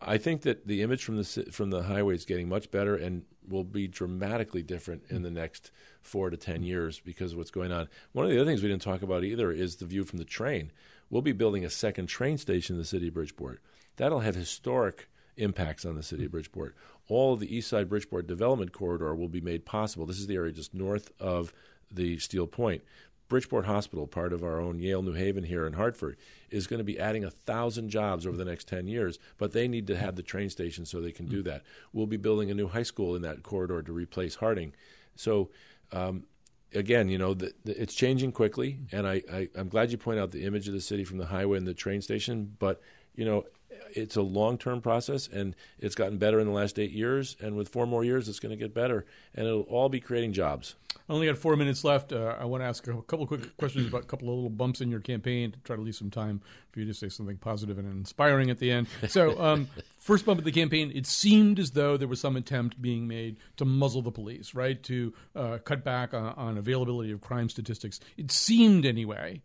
I 0.00 0.16
think 0.16 0.42
that 0.42 0.66
the 0.66 0.82
image 0.82 1.04
from 1.04 1.16
the 1.16 1.48
from 1.52 1.70
the 1.70 1.82
highway 1.82 2.14
is 2.14 2.24
getting 2.24 2.48
much 2.48 2.70
better, 2.70 2.96
and 2.96 3.24
will 3.46 3.64
be 3.64 3.86
dramatically 3.86 4.62
different 4.62 5.04
in 5.10 5.22
the 5.22 5.30
next 5.30 5.70
four 6.00 6.30
to 6.30 6.36
ten 6.36 6.62
years 6.62 7.00
because 7.00 7.32
of 7.32 7.38
what's 7.38 7.50
going 7.50 7.72
on. 7.72 7.88
One 8.12 8.24
of 8.24 8.30
the 8.30 8.40
other 8.40 8.48
things 8.48 8.62
we 8.62 8.68
didn't 8.68 8.82
talk 8.82 9.02
about 9.02 9.22
either 9.22 9.52
is 9.52 9.76
the 9.76 9.86
view 9.86 10.04
from 10.04 10.18
the 10.18 10.24
train. 10.24 10.72
We'll 11.10 11.22
be 11.22 11.32
building 11.32 11.64
a 11.64 11.70
second 11.70 12.06
train 12.06 12.38
station 12.38 12.74
in 12.74 12.80
the 12.80 12.86
city 12.86 13.08
of 13.08 13.14
Bridgeport. 13.14 13.60
That'll 13.96 14.20
have 14.20 14.34
historic 14.34 15.08
impacts 15.36 15.84
on 15.84 15.94
the 15.94 16.02
city 16.02 16.24
of 16.24 16.32
Bridgeport. 16.32 16.74
All 17.08 17.34
of 17.34 17.40
the 17.40 17.54
East 17.54 17.68
Side 17.68 17.88
Bridgeport 17.88 18.26
development 18.26 18.72
corridor 18.72 19.14
will 19.14 19.28
be 19.28 19.40
made 19.40 19.64
possible. 19.64 20.06
This 20.06 20.18
is 20.18 20.26
the 20.26 20.34
area 20.34 20.52
just 20.52 20.74
north 20.74 21.12
of 21.20 21.52
the 21.90 22.18
Steel 22.18 22.46
Point. 22.46 22.82
Bridgeport 23.28 23.66
Hospital, 23.66 24.06
part 24.06 24.32
of 24.32 24.44
our 24.44 24.60
own 24.60 24.78
Yale 24.78 25.02
New 25.02 25.12
Haven 25.12 25.42
here 25.42 25.66
in 25.66 25.72
Hartford, 25.72 26.16
is 26.48 26.68
going 26.68 26.78
to 26.78 26.84
be 26.84 26.98
adding 26.98 27.24
a 27.24 27.30
thousand 27.30 27.90
jobs 27.90 28.24
over 28.24 28.36
the 28.36 28.44
next 28.44 28.68
ten 28.68 28.86
years, 28.86 29.18
but 29.36 29.52
they 29.52 29.66
need 29.66 29.88
to 29.88 29.96
have 29.96 30.14
the 30.14 30.22
train 30.22 30.48
station 30.48 30.86
so 30.86 31.00
they 31.00 31.10
can 31.10 31.26
do 31.26 31.42
that. 31.42 31.62
We'll 31.92 32.06
be 32.06 32.16
building 32.16 32.50
a 32.50 32.54
new 32.54 32.68
high 32.68 32.84
school 32.84 33.16
in 33.16 33.22
that 33.22 33.42
corridor 33.42 33.82
to 33.82 33.92
replace 33.92 34.36
Harding. 34.36 34.74
So, 35.16 35.50
um, 35.90 36.24
again, 36.72 37.08
you 37.08 37.18
know, 37.18 37.34
the, 37.34 37.52
the, 37.64 37.80
it's 37.80 37.94
changing 37.94 38.30
quickly, 38.30 38.78
and 38.92 39.08
I, 39.08 39.22
I, 39.32 39.48
I'm 39.56 39.68
glad 39.68 39.90
you 39.90 39.98
point 39.98 40.20
out 40.20 40.30
the 40.30 40.44
image 40.44 40.68
of 40.68 40.74
the 40.74 40.80
city 40.80 41.02
from 41.02 41.18
the 41.18 41.26
highway 41.26 41.58
and 41.58 41.66
the 41.66 41.74
train 41.74 42.02
station, 42.02 42.54
but 42.60 42.80
you 43.16 43.24
know, 43.24 43.44
it's 43.92 44.16
a 44.16 44.22
long 44.22 44.58
term 44.58 44.80
process 44.80 45.28
and 45.28 45.54
it's 45.78 45.94
gotten 45.94 46.18
better 46.18 46.38
in 46.38 46.46
the 46.46 46.52
last 46.52 46.78
eight 46.78 46.92
years. 46.92 47.36
And 47.40 47.56
with 47.56 47.68
four 47.68 47.86
more 47.86 48.04
years, 48.04 48.28
it's 48.28 48.40
going 48.40 48.50
to 48.50 48.56
get 48.56 48.74
better. 48.74 49.06
And 49.34 49.46
it'll 49.46 49.62
all 49.62 49.88
be 49.88 50.00
creating 50.00 50.32
jobs. 50.32 50.74
I 51.08 51.12
only 51.12 51.26
got 51.26 51.38
four 51.38 51.54
minutes 51.56 51.84
left. 51.84 52.12
Uh, 52.12 52.34
I 52.38 52.44
want 52.44 52.62
to 52.62 52.66
ask 52.66 52.86
a 52.88 53.02
couple 53.02 53.22
of 53.22 53.28
quick 53.28 53.56
questions 53.56 53.86
about 53.86 54.02
a 54.02 54.06
couple 54.06 54.28
of 54.28 54.34
little 54.34 54.50
bumps 54.50 54.80
in 54.80 54.90
your 54.90 55.00
campaign 55.00 55.52
to 55.52 55.58
try 55.60 55.76
to 55.76 55.82
leave 55.82 55.94
some 55.94 56.10
time 56.10 56.40
for 56.72 56.80
you 56.80 56.86
to 56.86 56.94
say 56.94 57.08
something 57.08 57.36
positive 57.36 57.78
and 57.78 57.88
inspiring 57.90 58.50
at 58.50 58.58
the 58.58 58.72
end. 58.72 58.88
So, 59.08 59.40
um, 59.40 59.68
first 59.98 60.26
bump 60.26 60.38
of 60.38 60.44
the 60.44 60.52
campaign, 60.52 60.90
it 60.94 61.06
seemed 61.06 61.60
as 61.60 61.70
though 61.70 61.96
there 61.96 62.08
was 62.08 62.20
some 62.20 62.36
attempt 62.36 62.82
being 62.82 63.06
made 63.06 63.36
to 63.56 63.64
muzzle 63.64 64.02
the 64.02 64.10
police, 64.10 64.54
right? 64.54 64.82
To 64.84 65.14
uh, 65.36 65.58
cut 65.58 65.84
back 65.84 66.12
on, 66.12 66.34
on, 66.34 66.58
availability 66.58 67.12
of 67.12 67.20
crime 67.20 67.48
statistics. 67.48 68.00
It 68.16 68.32
seemed, 68.32 68.84
anyway, 68.84 69.42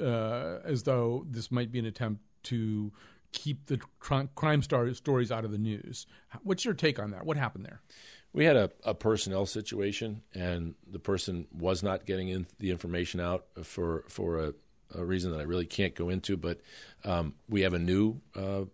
uh, 0.00 0.58
as 0.64 0.84
though 0.84 1.26
this 1.28 1.50
might 1.50 1.70
be 1.70 1.78
an 1.78 1.86
attempt 1.86 2.22
to 2.44 2.92
keep 3.32 3.66
the 3.66 3.78
crime 3.98 4.62
star- 4.62 4.94
stories 4.94 5.30
out 5.30 5.44
of 5.44 5.50
the 5.50 5.58
news. 5.58 6.06
What's 6.42 6.64
your 6.64 6.74
take 6.74 6.98
on 6.98 7.10
that? 7.10 7.26
What 7.26 7.36
happened 7.36 7.66
there? 7.66 7.80
We 8.34 8.44
had 8.44 8.56
a, 8.56 8.70
a, 8.84 8.94
personnel 8.94 9.46
situation, 9.46 10.22
and 10.34 10.74
the 10.90 10.98
person 10.98 11.46
was 11.56 11.82
not 11.82 12.04
getting 12.04 12.28
in 12.28 12.46
the 12.58 12.70
information 12.70 13.20
out 13.20 13.46
for 13.62 14.04
for 14.08 14.38
a, 14.38 14.54
a 14.94 15.04
reason 15.04 15.30
that 15.32 15.38
I 15.38 15.44
really 15.44 15.66
can't 15.66 15.94
go 15.94 16.10
into. 16.10 16.36
But 16.36 16.60
um, 17.04 17.34
we 17.48 17.62
have 17.62 17.72
a 17.72 17.78
new 17.78 18.20
uh, 18.34 18.64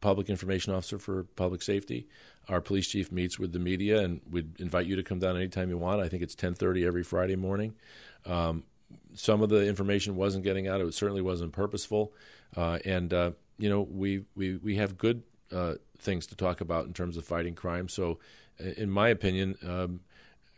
public 0.00 0.28
information 0.28 0.74
officer 0.74 0.98
for 0.98 1.24
public 1.24 1.62
safety. 1.62 2.08
Our 2.48 2.60
police 2.60 2.86
chief 2.86 3.10
meets 3.10 3.38
with 3.38 3.52
the 3.52 3.58
media, 3.58 4.04
and 4.04 4.20
we'd 4.30 4.60
invite 4.60 4.86
you 4.86 4.96
to 4.96 5.02
come 5.02 5.18
down 5.18 5.34
anytime 5.36 5.70
you 5.70 5.78
want. 5.78 6.00
I 6.02 6.08
think 6.08 6.22
it's 6.22 6.34
ten 6.34 6.54
thirty 6.54 6.86
every 6.86 7.02
Friday 7.02 7.36
morning. 7.36 7.74
Um, 8.26 8.64
some 9.14 9.42
of 9.42 9.48
the 9.48 9.66
information 9.66 10.14
wasn't 10.14 10.44
getting 10.44 10.68
out. 10.68 10.80
It 10.80 10.94
certainly 10.94 11.22
wasn't 11.22 11.52
purposeful, 11.52 12.12
uh, 12.54 12.78
and 12.84 13.12
uh, 13.12 13.30
you 13.58 13.68
know, 13.68 13.82
we 13.82 14.24
we 14.34 14.56
we 14.56 14.76
have 14.76 14.98
good 14.98 15.22
uh, 15.52 15.74
things 15.98 16.26
to 16.28 16.36
talk 16.36 16.60
about 16.60 16.86
in 16.86 16.92
terms 16.92 17.16
of 17.16 17.24
fighting 17.24 17.54
crime. 17.54 17.88
So, 17.88 18.18
in 18.58 18.90
my 18.90 19.08
opinion. 19.08 19.56
Um, 19.66 20.00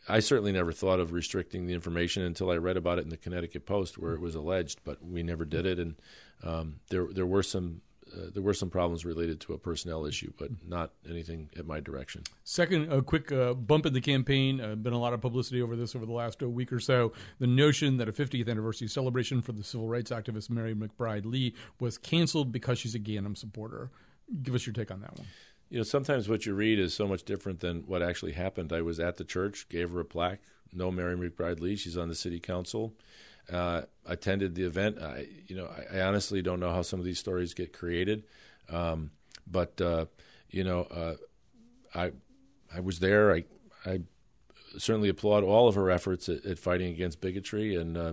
I 0.09 0.21
certainly 0.21 0.53
never 0.53 0.73
thought 0.73 1.01
of 1.01 1.13
restricting 1.13 1.67
the 1.67 1.75
information 1.75 2.23
until 2.23 2.51
I 2.51 2.57
read 2.57 2.79
about 2.79 2.99
it 2.99 3.03
in 3.03 3.11
the 3.11 3.19
Connecticut 3.19 3.67
Post, 3.67 3.99
where 3.99 4.15
it 4.15 4.21
was 4.21 4.35
alleged, 4.35 4.81
but 4.85 5.05
we 5.05 5.23
never 5.23 5.45
did 5.45 5.67
it. 5.67 5.79
And 5.79 5.97
um, 6.43 6.77
there, 6.89 7.07
there 7.13 7.27
were 7.27 7.43
some 7.43 7.83
uh, 8.17 8.31
there 8.33 8.43
were 8.43 8.55
some 8.55 8.71
problems 8.71 9.05
related 9.05 9.41
to 9.41 9.53
a 9.53 9.59
personnel 9.59 10.07
issue, 10.07 10.33
but 10.39 10.49
not 10.67 10.93
anything 11.09 11.51
at 11.59 11.67
my 11.67 11.81
direction. 11.81 12.23
Second, 12.45 12.93
a 12.93 13.03
quick 13.03 13.31
uh, 13.33 13.55
bump 13.55 13.87
in 13.87 13.93
the 13.93 14.01
campaign. 14.01 14.61
Uh, 14.61 14.75
been 14.75 14.93
a 14.93 14.99
lot 14.99 15.13
of 15.13 15.21
publicity 15.21 15.61
over 15.61 15.77
this 15.77 15.95
over 15.95 16.07
the 16.07 16.13
last 16.13 16.43
uh, 16.43 16.49
week 16.49 16.73
or 16.73 16.81
so. 16.81 17.13
The 17.39 17.47
notion 17.47 17.97
that 17.99 18.09
a 18.09 18.13
50th 18.13 18.49
anniversary 18.49 18.89
celebration 18.89 19.43
for 19.43 19.53
the 19.53 19.63
civil 19.63 19.89
rights 19.89 20.11
activist 20.11 20.51
Mary 20.51 20.75
McBride 20.75 21.27
Lee 21.27 21.55
was 21.81 21.99
canceled 21.99 22.53
because 22.53 22.79
she's 22.79 22.95
a 22.95 22.99
Ganim 22.99 23.37
supporter. 23.37 23.91
Give 24.43 24.55
us 24.55 24.67
your 24.67 24.75
take 24.75 24.91
on 24.91 25.01
that 25.01 25.17
one. 25.17 25.27
You 25.71 25.79
know, 25.79 25.85
sometimes 25.85 26.29
what 26.29 26.47
you 26.47 26.55
read 26.55 26.79
is 26.79 26.95
so 26.95 27.07
much 27.07 27.25
different 27.25 27.61
than 27.61 27.83
what 27.83 28.03
actually 28.03 28.33
happened. 28.33 28.73
I 28.73 28.81
was 28.81 28.99
at 28.99 29.17
the 29.17 29.25
church, 29.25 29.69
gave 29.69 29.91
her 29.91 30.01
a 30.01 30.05
plaque. 30.05 30.41
No 30.73 30.91
Mary 30.91 31.17
McBride 31.17 31.61
Lee. 31.61 31.77
She's 31.77 31.97
on 31.97 32.09
the 32.09 32.15
city 32.15 32.41
council 32.41 32.95
uh, 33.53 33.83
attended 34.07 34.55
the 34.55 34.65
event. 34.65 34.99
I, 35.01 35.27
you 35.47 35.57
know, 35.57 35.67
I, 35.67 35.99
I, 35.99 36.01
honestly 36.03 36.43
don't 36.43 36.61
know 36.61 36.71
how 36.71 36.83
some 36.83 36.99
of 36.99 37.05
these 37.05 37.19
stories 37.19 37.55
get 37.55 37.73
created, 37.73 38.25
um, 38.69 39.11
but 39.47 39.81
uh, 39.81 40.07
you 40.51 40.65
know, 40.65 40.83
uh, 40.83 41.15
I 41.95 42.13
I 42.75 42.81
was 42.81 42.99
there. 42.99 43.35
I 43.35 43.45
I 43.87 44.01
certainly 44.77 45.09
applaud 45.09 45.45
all 45.45 45.69
of 45.69 45.75
her 45.77 45.91
efforts 45.91 46.29
at, 46.29 46.45
at 46.45 46.59
fighting 46.59 46.93
against 46.93 47.21
bigotry, 47.21 47.75
and 47.75 47.97
uh, 47.97 48.13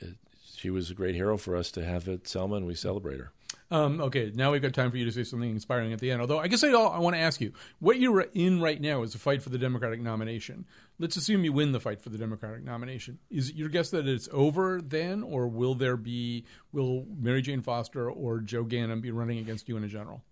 it, 0.00 0.14
she 0.54 0.70
was 0.70 0.90
a 0.90 0.94
great 0.94 1.14
hero 1.14 1.36
for 1.36 1.54
us 1.54 1.70
to 1.72 1.84
have 1.84 2.08
at 2.08 2.26
Selma, 2.26 2.56
and 2.56 2.66
we 2.66 2.74
celebrate 2.74 3.18
her. 3.18 3.32
Um, 3.70 4.00
okay, 4.00 4.30
now 4.34 4.52
we've 4.52 4.62
got 4.62 4.74
time 4.74 4.90
for 4.90 4.96
you 4.96 5.04
to 5.04 5.10
say 5.10 5.24
something 5.24 5.50
inspiring 5.50 5.92
at 5.92 5.98
the 5.98 6.10
end. 6.10 6.20
Although 6.20 6.38
I 6.38 6.46
guess 6.46 6.62
I, 6.62 6.68
I 6.68 6.98
want 6.98 7.16
to 7.16 7.20
ask 7.20 7.40
you, 7.40 7.52
what 7.80 7.98
you're 7.98 8.26
in 8.32 8.60
right 8.60 8.80
now 8.80 9.02
is 9.02 9.14
a 9.14 9.18
fight 9.18 9.42
for 9.42 9.50
the 9.50 9.58
Democratic 9.58 10.00
nomination. 10.00 10.64
Let's 10.98 11.16
assume 11.16 11.44
you 11.44 11.52
win 11.52 11.72
the 11.72 11.80
fight 11.80 12.00
for 12.00 12.10
the 12.10 12.18
Democratic 12.18 12.62
nomination. 12.62 13.18
Is 13.28 13.50
it 13.50 13.56
your 13.56 13.68
guess 13.68 13.90
that 13.90 14.06
it's 14.06 14.28
over 14.32 14.80
then, 14.80 15.22
or 15.22 15.48
will 15.48 15.74
there 15.74 15.96
be 15.96 16.44
will 16.72 17.06
Mary 17.18 17.42
Jane 17.42 17.60
Foster 17.60 18.08
or 18.10 18.38
Joe 18.38 18.64
Ganim 18.64 19.02
be 19.02 19.10
running 19.10 19.38
against 19.38 19.68
you 19.68 19.76
in 19.76 19.84
a 19.84 19.88
general? 19.88 20.22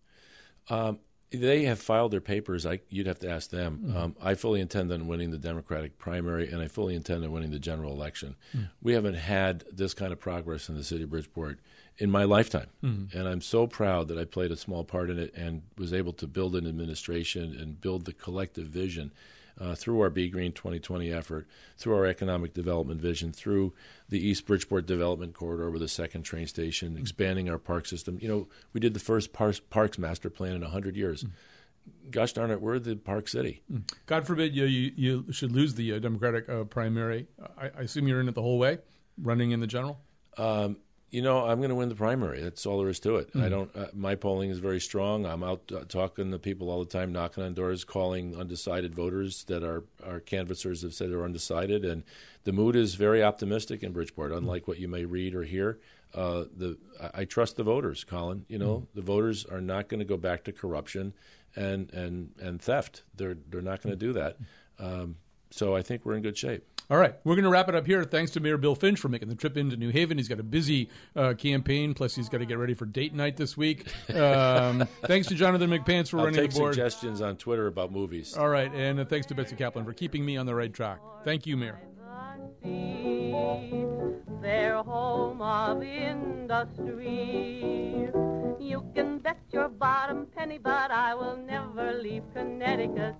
Um, 0.70 1.00
they 1.30 1.64
have 1.64 1.80
filed 1.80 2.12
their 2.12 2.20
papers. 2.20 2.64
I, 2.64 2.80
you'd 2.88 3.06
have 3.06 3.18
to 3.20 3.28
ask 3.28 3.50
them. 3.50 3.82
Mm-hmm. 3.84 3.96
Um, 3.96 4.16
I 4.22 4.34
fully 4.34 4.60
intend 4.60 4.92
on 4.92 5.06
winning 5.06 5.30
the 5.30 5.38
Democratic 5.38 5.98
primary, 5.98 6.48
and 6.48 6.62
I 6.62 6.68
fully 6.68 6.94
intend 6.94 7.24
on 7.24 7.32
winning 7.32 7.50
the 7.50 7.58
general 7.58 7.92
election. 7.92 8.36
Mm-hmm. 8.56 8.66
We 8.82 8.92
haven't 8.92 9.14
had 9.14 9.64
this 9.72 9.94
kind 9.94 10.12
of 10.12 10.20
progress 10.20 10.68
in 10.68 10.76
the 10.76 10.84
city 10.84 11.02
of 11.02 11.10
Bridgeport 11.10 11.58
in 11.98 12.10
my 12.10 12.24
lifetime, 12.24 12.68
mm-hmm. 12.82 13.16
and 13.16 13.28
I'm 13.28 13.40
so 13.40 13.66
proud 13.66 14.08
that 14.08 14.18
I 14.18 14.24
played 14.24 14.50
a 14.50 14.56
small 14.56 14.84
part 14.84 15.10
in 15.10 15.18
it 15.18 15.32
and 15.34 15.62
was 15.78 15.92
able 15.92 16.12
to 16.14 16.26
build 16.26 16.56
an 16.56 16.66
administration 16.66 17.56
and 17.58 17.80
build 17.80 18.04
the 18.04 18.12
collective 18.12 18.66
vision 18.66 19.12
uh, 19.60 19.74
through 19.74 20.00
our 20.00 20.10
Be 20.10 20.28
Green 20.28 20.52
2020 20.52 21.12
effort, 21.12 21.46
through 21.78 21.94
our 21.94 22.06
economic 22.06 22.54
development 22.54 23.00
vision, 23.00 23.32
through 23.32 23.72
the 24.08 24.18
East 24.18 24.46
Bridgeport 24.46 24.86
Development 24.86 25.32
Corridor 25.32 25.70
with 25.70 25.82
a 25.82 25.88
second 25.88 26.22
train 26.22 26.46
station, 26.46 26.90
mm-hmm. 26.90 26.98
expanding 26.98 27.48
our 27.48 27.58
park 27.58 27.86
system. 27.86 28.18
You 28.20 28.28
know, 28.28 28.48
we 28.72 28.80
did 28.80 28.94
the 28.94 29.00
first 29.00 29.32
par- 29.32 29.54
parks 29.70 29.98
master 29.98 30.30
plan 30.30 30.54
in 30.54 30.62
100 30.62 30.96
years. 30.96 31.24
Mm-hmm. 31.24 32.10
Gosh 32.10 32.32
darn 32.32 32.50
it, 32.50 32.62
we're 32.62 32.78
the 32.78 32.96
park 32.96 33.28
city. 33.28 33.62
Mm. 33.70 33.82
God 34.06 34.26
forbid 34.26 34.56
you, 34.56 34.64
you, 34.64 34.92
you 34.96 35.32
should 35.32 35.52
lose 35.52 35.74
the 35.74 35.92
uh, 35.92 35.98
Democratic 35.98 36.48
uh, 36.48 36.64
primary. 36.64 37.26
I, 37.58 37.66
I, 37.66 37.82
assume 37.82 38.08
you're 38.08 38.22
in 38.22 38.28
it 38.28 38.34
the 38.34 38.40
whole 38.40 38.58
way, 38.58 38.78
running 39.20 39.50
in 39.50 39.60
the 39.60 39.66
general? 39.66 40.00
Um, 40.38 40.78
you 41.14 41.22
know, 41.22 41.46
I'm 41.46 41.58
going 41.58 41.68
to 41.68 41.76
win 41.76 41.88
the 41.88 41.94
primary. 41.94 42.40
That's 42.40 42.66
all 42.66 42.80
there 42.80 42.88
is 42.88 42.98
to 43.00 43.16
it. 43.16 43.28
Mm-hmm. 43.28 43.42
I 43.42 43.48
don't. 43.48 43.76
Uh, 43.76 43.86
my 43.94 44.16
polling 44.16 44.50
is 44.50 44.58
very 44.58 44.80
strong. 44.80 45.24
I'm 45.24 45.44
out 45.44 45.62
uh, 45.72 45.84
talking 45.88 46.32
to 46.32 46.38
people 46.40 46.68
all 46.70 46.80
the 46.80 46.90
time, 46.90 47.12
knocking 47.12 47.44
on 47.44 47.54
doors, 47.54 47.84
calling 47.84 48.36
undecided 48.36 48.96
voters 48.96 49.44
that 49.44 49.62
our 49.62 49.84
our 50.04 50.18
canvassers 50.18 50.82
have 50.82 50.92
said 50.92 51.10
are 51.10 51.24
undecided, 51.24 51.84
and 51.84 52.02
the 52.42 52.52
mood 52.52 52.74
is 52.74 52.96
very 52.96 53.22
optimistic 53.22 53.84
in 53.84 53.92
Bridgeport. 53.92 54.32
Unlike 54.32 54.62
mm-hmm. 54.62 54.70
what 54.72 54.78
you 54.80 54.88
may 54.88 55.04
read 55.04 55.36
or 55.36 55.44
hear, 55.44 55.78
uh, 56.14 56.44
the 56.56 56.78
I, 57.00 57.20
I 57.20 57.24
trust 57.24 57.56
the 57.56 57.62
voters, 57.62 58.02
Colin. 58.02 58.44
You 58.48 58.58
know, 58.58 58.74
Mm. 58.78 58.86
the 58.96 59.02
voters 59.02 59.44
are 59.44 59.60
not 59.60 59.88
going 59.88 60.00
to 60.00 60.04
go 60.04 60.16
back 60.16 60.42
to 60.44 60.52
corruption 60.52 61.14
and 61.54 61.92
and 61.92 62.32
and 62.42 62.60
theft. 62.60 63.04
They're 63.14 63.36
they're 63.50 63.62
not 63.62 63.82
going 63.82 63.92
to 63.96 64.06
do 64.06 64.12
that. 64.14 64.36
Um, 64.80 65.16
so 65.50 65.76
I 65.76 65.82
think 65.82 66.04
we're 66.04 66.14
in 66.16 66.22
good 66.22 66.36
shape. 66.36 66.64
All 66.90 66.98
right, 66.98 67.14
we're 67.24 67.34
going 67.34 67.44
to 67.44 67.50
wrap 67.50 67.68
it 67.70 67.74
up 67.74 67.86
here. 67.86 68.04
Thanks 68.04 68.30
to 68.32 68.40
Mayor 68.40 68.58
Bill 68.58 68.74
Finch 68.74 69.00
for 69.00 69.08
making 69.08 69.28
the 69.28 69.34
trip 69.34 69.56
into 69.56 69.74
New 69.76 69.88
Haven. 69.90 70.18
He's 70.18 70.28
got 70.28 70.38
a 70.38 70.42
busy 70.42 70.90
uh, 71.16 71.32
campaign, 71.32 71.94
plus 71.94 72.14
he's 72.14 72.28
got 72.28 72.38
to 72.38 72.46
get 72.46 72.58
ready 72.58 72.74
for 72.74 72.84
date 72.84 73.14
night 73.14 73.36
this 73.36 73.56
week. 73.56 73.86
Um, 74.14 74.86
thanks 75.06 75.26
to 75.28 75.34
Jonathan 75.34 75.70
McPants 75.70 76.08
for 76.10 76.18
I'll 76.18 76.26
running 76.26 76.40
take 76.40 76.52
the 76.52 76.58
board. 76.60 76.74
suggestions 76.74 77.20
on 77.20 77.36
Twitter 77.36 77.66
about 77.66 77.90
movies. 77.90 78.36
All 78.36 78.48
right, 78.48 78.72
and 78.72 79.00
uh, 79.00 79.04
thanks 79.04 79.26
to 79.28 79.34
Betsy 79.34 79.56
Kaplan 79.56 79.84
for 79.84 79.92
keeping 79.92 80.24
me 80.24 80.36
on 80.36 80.46
the 80.46 80.54
right 80.54 80.72
track. 80.72 81.00
Thank 81.24 81.46
you, 81.46 81.56
Mayor. 81.56 81.80
their 84.40 84.76
home 84.82 85.40
of 85.42 85.82
industry. 85.82 87.60
You 88.60 88.84
can 88.94 89.18
bet 89.18 89.38
your 89.52 89.68
bottom 89.68 90.26
penny, 90.26 90.58
but 90.58 90.90
I 90.90 91.14
will 91.14 91.36
never 91.36 91.92
leave 91.94 92.22
Connecticut 92.34 93.16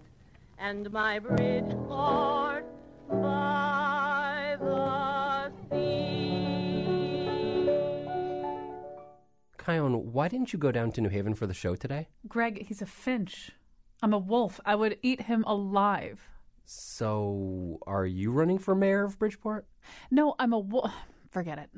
and 0.59 0.91
my 0.93 1.19
Bridgeport 1.19 2.65
by 2.65 2.65
the 2.65 2.71
sea. 2.71 2.84
Chion, 9.65 10.13
why 10.13 10.29
didn't 10.29 10.53
you 10.53 10.59
go 10.59 10.71
down 10.71 10.93
to 10.93 11.01
New 11.01 11.09
Haven 11.09 11.35
for 11.35 11.47
the 11.47 11.55
show 11.55 11.75
today? 11.75 12.09
Greg, 12.29 12.67
he's 12.67 12.83
a 12.83 12.87
finch. 12.87 13.53
I'm 14.03 14.13
a 14.13 14.19
wolf. 14.19 14.61
I 14.65 14.75
would 14.75 14.99
eat 15.03 15.23
him 15.23 15.45
alive. 15.47 16.29
So, 16.67 17.79
are 17.87 18.07
you 18.07 18.31
running 18.31 18.59
for 18.59 18.75
mayor 18.75 19.05
of 19.05 19.19
Bridgeport? 19.19 19.67
No, 20.11 20.35
I'm 20.39 20.53
a 20.53 20.59
wolf. 20.59 20.93
Forget 21.31 21.59
it. 21.59 21.71